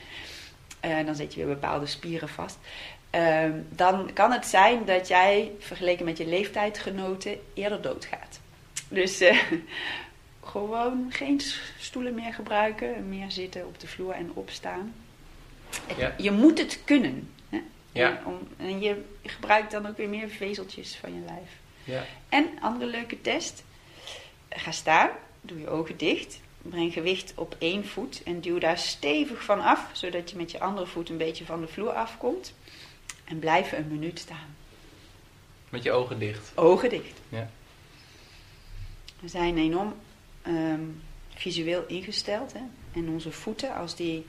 eh, 0.79 1.05
dan 1.05 1.15
zet 1.15 1.33
je 1.33 1.45
weer 1.45 1.53
bepaalde 1.53 1.85
spieren 1.85 2.29
vast. 2.29 2.57
Ehm, 3.09 3.51
dan 3.69 4.13
kan 4.13 4.31
het 4.31 4.45
zijn 4.45 4.85
dat 4.85 5.07
jij, 5.07 5.51
vergeleken 5.59 6.05
met 6.05 6.17
je 6.17 6.27
leeftijdgenoten, 6.27 7.39
eerder 7.53 7.81
doodgaat. 7.81 8.39
Dus 8.87 9.19
eh, 9.19 9.37
gewoon 10.53 11.05
geen 11.09 11.41
stoelen 11.79 12.13
meer 12.13 12.33
gebruiken, 12.33 13.09
meer 13.09 13.31
zitten 13.31 13.65
op 13.65 13.79
de 13.79 13.87
vloer 13.87 14.13
en 14.13 14.31
opstaan. 14.33 14.93
Ja. 15.97 16.13
Je 16.17 16.31
moet 16.31 16.57
het 16.57 16.81
kunnen. 16.83 17.29
Ja. 17.93 18.21
Om, 18.25 18.47
en 18.57 18.81
je 18.81 19.03
gebruikt 19.23 19.71
dan 19.71 19.87
ook 19.87 19.97
weer 19.97 20.09
meer 20.09 20.29
vezeltjes 20.29 20.95
van 20.95 21.13
je 21.13 21.19
lijf. 21.25 21.49
Ja. 21.83 22.05
En 22.29 22.49
andere 22.61 22.91
leuke 22.91 23.21
test. 23.21 23.63
Ga 24.49 24.71
staan, 24.71 25.09
doe 25.41 25.59
je 25.59 25.69
ogen 25.69 25.97
dicht. 25.97 26.39
Breng 26.61 26.93
gewicht 26.93 27.33
op 27.35 27.55
één 27.59 27.85
voet 27.87 28.23
en 28.23 28.41
duw 28.41 28.59
daar 28.59 28.77
stevig 28.77 29.43
van 29.43 29.61
af, 29.61 29.89
zodat 29.91 30.29
je 30.29 30.37
met 30.37 30.51
je 30.51 30.59
andere 30.59 30.87
voet 30.87 31.09
een 31.09 31.17
beetje 31.17 31.45
van 31.45 31.61
de 31.61 31.67
vloer 31.67 31.91
afkomt. 31.91 32.53
En 33.23 33.39
blijf 33.39 33.71
een 33.71 33.87
minuut 33.87 34.19
staan. 34.19 34.55
Met 35.69 35.83
je 35.83 35.91
ogen 35.91 36.19
dicht. 36.19 36.51
Ogen 36.55 36.89
dicht. 36.89 37.19
Ja. 37.29 37.49
We 39.19 39.27
zijn 39.27 39.57
enorm 39.57 39.93
ehm, 40.41 40.81
visueel 41.33 41.85
ingesteld. 41.87 42.53
Hè? 42.53 42.59
En 42.93 43.09
onze 43.09 43.31
voeten, 43.31 43.73
als 43.73 43.95
die 43.95 44.25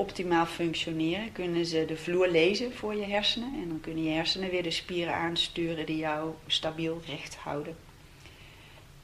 optimaal 0.00 0.46
functioneren, 0.46 1.32
kunnen 1.32 1.66
ze 1.66 1.84
de 1.84 1.96
vloer 1.96 2.28
lezen 2.28 2.74
voor 2.74 2.94
je 2.94 3.04
hersenen. 3.04 3.52
En 3.62 3.68
dan 3.68 3.80
kunnen 3.80 4.04
je 4.04 4.10
hersenen 4.10 4.50
weer 4.50 4.62
de 4.62 4.70
spieren 4.70 5.14
aansturen 5.14 5.86
die 5.86 5.96
jou 5.96 6.34
stabiel 6.46 7.02
recht 7.06 7.36
houden. 7.36 7.76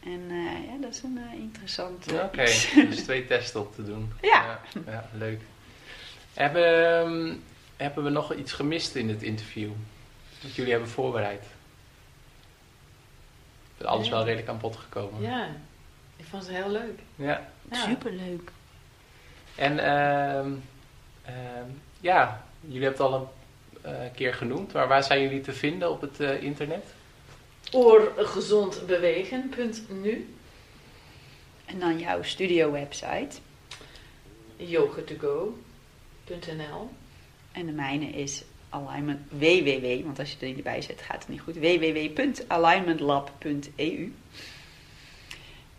En 0.04 0.24
eh, 0.30 0.66
ja, 0.70 0.80
dat 0.80 0.94
is 0.94 1.02
een 1.02 1.18
eh, 1.32 1.38
interessant 1.38 2.10
Ja, 2.10 2.18
eh, 2.18 2.24
Oké, 2.24 2.44
dus 2.90 3.02
twee 3.02 3.26
testen 3.26 3.60
op 3.60 3.74
te 3.74 3.84
doen. 3.84 4.12
Ja. 4.20 4.60
Ja, 4.74 4.80
ja, 4.86 5.08
leuk. 5.12 5.40
Hebben, 6.34 6.90
ehm, 7.00 7.34
hebben 7.76 8.04
we 8.04 8.10
nog 8.10 8.34
iets 8.34 8.52
gemist 8.52 8.94
in 8.94 9.08
het 9.08 9.22
interview? 9.22 9.70
Dat 10.42 10.54
jullie 10.54 10.70
hebben 10.70 10.90
voorbereid? 10.90 11.44
Alles 13.82 14.08
wel 14.08 14.24
redelijk 14.24 14.48
aan 14.48 14.58
bod 14.58 14.76
gekomen. 14.76 15.22
Ja, 15.22 15.48
ik 16.16 16.24
vond 16.24 16.46
het 16.46 16.56
heel 16.56 16.70
leuk. 16.70 16.98
Ja. 17.16 17.50
Ja. 17.70 17.84
Superleuk. 17.84 18.50
En 19.54 19.78
ehm, 19.78 20.52
ja, 22.00 22.44
jullie 22.60 22.82
hebben 22.82 23.06
het 23.06 23.12
al 23.12 23.32
een 23.82 23.94
eh, 23.94 24.00
keer 24.14 24.34
genoemd, 24.34 24.72
maar 24.72 24.88
waar 24.88 25.02
zijn 25.02 25.22
jullie 25.22 25.40
te 25.40 25.52
vinden 25.52 25.90
op 25.90 26.00
het 26.00 26.20
eh, 26.20 26.42
internet? 26.42 26.94
Oorgezondbewegen.nu 27.72 30.34
En 31.64 31.78
dan 31.78 31.98
jouw 31.98 32.22
studio 32.22 32.72
website. 32.72 33.28
yoga2go.nl 34.58 36.90
En 37.52 37.66
de 37.66 37.72
mijne 37.72 38.06
is 38.06 38.44
alignment 38.68 39.20
www, 39.28 40.04
want 40.04 40.18
als 40.18 40.30
je 40.30 40.36
er 40.46 40.52
niet 40.52 40.62
bij 40.62 40.82
zet 40.82 41.02
gaat 41.02 41.18
het 41.18 41.28
niet 41.28 41.40
goed. 41.40 41.54
www.alignmentlab.eu 41.54 44.14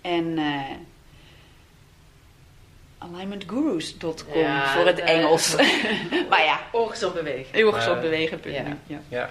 En 0.02 0.38
eh 0.38 0.72
alignmentgurus.com 2.98 4.40
Ja, 4.42 4.74
voor 4.74 4.86
het 4.86 4.96
de- 4.96 5.02
Engels. 5.02 5.56
maar 6.30 6.44
ja, 6.44 6.60
Oorgezondbewegen. 6.72 7.54
eeuwigzondbewegen.nu. 7.54 8.52
Ja. 8.54 8.64
Ja. 8.88 9.00
Ja. 9.10 9.30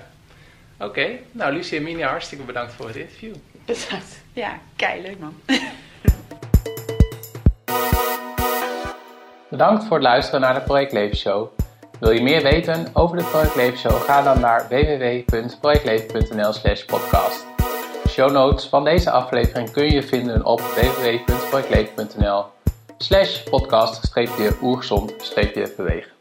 Oké, 0.87 1.09
nou 1.33 1.53
Lucie 1.53 1.77
en 1.79 1.83
Minia, 1.85 2.09
hartstikke 2.09 2.45
bedankt 2.45 2.73
voor 2.73 2.87
het 2.87 2.97
interview. 2.97 3.35
Bedankt. 3.65 4.23
ja, 4.33 4.59
kei 4.77 5.03
leuk 5.03 5.19
man. 5.19 5.35
Bedankt 9.51 9.85
voor 9.85 9.97
het 9.97 10.03
luisteren 10.07 10.41
naar 10.41 10.55
de 10.55 10.61
Project 10.61 10.93
Leven 10.93 11.17
Show. 11.17 11.49
Wil 12.01 12.11
je 12.11 12.23
meer 12.23 12.43
weten 12.43 12.87
over 12.93 13.17
de 13.17 13.25
Project 13.25 13.55
Leven 13.55 13.79
Show? 13.79 14.01
Ga 14.03 14.23
dan 14.23 14.41
naar 14.41 14.67
www.projectleven.nl 14.69 16.53
slash 16.53 16.85
podcast. 16.85 17.47
Show 18.09 18.31
notes 18.31 18.67
van 18.67 18.85
deze 18.85 19.11
aflevering 19.11 19.71
kun 19.71 19.91
je 19.91 20.03
vinden 20.03 20.45
op 20.45 20.61
www.projectleven.nl 20.61 22.45
slash 22.99 23.43
podcast-oergezond-bewegen. 23.43 26.13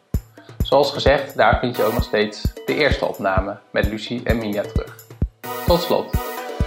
Zoals 0.64 0.92
gezegd, 0.92 1.38
daar 1.38 1.60
vind 1.60 1.76
je 1.76 1.84
ook 1.84 1.94
nog 1.94 2.04
steeds 2.04 2.42
de 2.66 2.76
eerste 2.76 3.06
opname 3.06 3.58
met 3.72 3.88
Lucie 3.88 4.22
en 4.24 4.38
Minja 4.38 4.62
terug. 4.62 4.96
Tot 5.66 5.82
slot, 5.82 6.06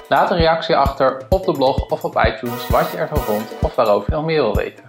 laat 0.09 0.31
een 0.31 0.37
reactie 0.37 0.77
achter 0.77 1.27
op 1.29 1.45
de 1.45 1.53
blog 1.53 1.91
of 1.91 2.05
op 2.05 2.23
iTunes 2.27 2.69
wat 2.69 2.91
je 2.91 2.97
ervan 2.97 3.19
vond 3.19 3.53
of 3.63 3.75
waarover 3.75 4.11
je 4.11 4.17
nog 4.17 4.25
meer 4.25 4.43
wil 4.43 4.55
weten. 4.55 4.85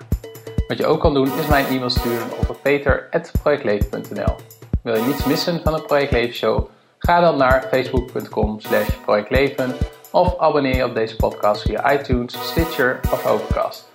Wat 0.68 0.78
je 0.78 0.86
ook 0.86 1.00
kan 1.00 1.14
doen 1.14 1.40
is 1.40 1.48
mij 1.48 1.62
een 1.62 1.68
e-mail 1.68 1.90
sturen 1.90 2.28
op 2.38 2.58
peter.projectleven.nl. 2.62 4.36
Wil 4.84 4.96
je 4.96 5.06
niets 5.06 5.26
missen 5.26 5.62
van 5.64 5.74
de 5.74 5.82
Project 5.82 6.12
Leven 6.12 6.36
Show? 6.36 6.68
Ga 6.98 7.20
dan 7.20 7.38
naar 7.38 7.68
facebook.com 7.72 8.60
projectleven 9.06 9.76
of 10.12 10.40
abonneer 10.40 10.76
je 10.76 10.86
op 10.86 10.96
deze 10.96 11.16
podcast 11.16 11.62
via 11.62 11.94
iTunes, 11.94 12.50
Stitcher 12.50 13.00
of 13.12 13.26
Overcast. 13.26 13.89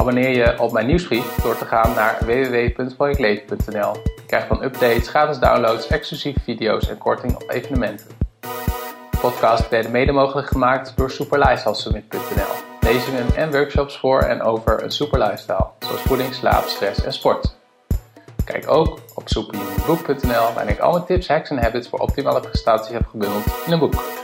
Abonneer 0.00 0.30
je 0.30 0.58
op 0.58 0.72
mijn 0.72 0.86
nieuwsbrief 0.86 1.34
door 1.34 1.56
te 1.56 1.64
gaan 1.64 1.94
naar 1.94 2.18
www.vanikleven.nl. 2.20 3.92
Je 3.92 4.22
krijgt 4.26 4.48
dan 4.48 4.62
updates, 4.62 5.08
gratis 5.08 5.38
downloads, 5.38 5.86
exclusieve 5.86 6.40
video's 6.40 6.88
en 6.88 6.98
korting 6.98 7.34
op 7.34 7.50
evenementen. 7.50 8.06
De 9.10 9.18
podcast 9.20 9.68
werd 9.68 9.90
mede 9.90 10.12
mogelijk 10.12 10.48
gemaakt 10.48 10.96
door 10.96 11.10
superlifestylesummit.nl. 11.10 12.54
Lezingen 12.80 13.36
en 13.36 13.50
workshops 13.50 13.98
voor 13.98 14.20
en 14.20 14.42
over 14.42 14.82
een 14.82 14.90
super 14.90 15.18
lifestyle, 15.18 15.66
zoals 15.78 16.02
voeding, 16.02 16.34
slaap, 16.34 16.64
stress 16.64 17.04
en 17.04 17.12
sport. 17.12 17.54
Kijk 18.44 18.70
ook 18.70 18.98
op 19.14 19.28
superhumanbook.nl 19.28 20.52
waarin 20.54 20.74
ik 20.74 20.78
al 20.78 20.92
mijn 20.92 21.04
tips, 21.04 21.28
hacks 21.28 21.50
en 21.50 21.62
habits 21.62 21.88
voor 21.88 21.98
optimale 21.98 22.40
prestaties 22.40 22.92
heb 22.92 23.06
gebundeld 23.06 23.44
in 23.66 23.72
een 23.72 23.78
boek. 23.78 24.19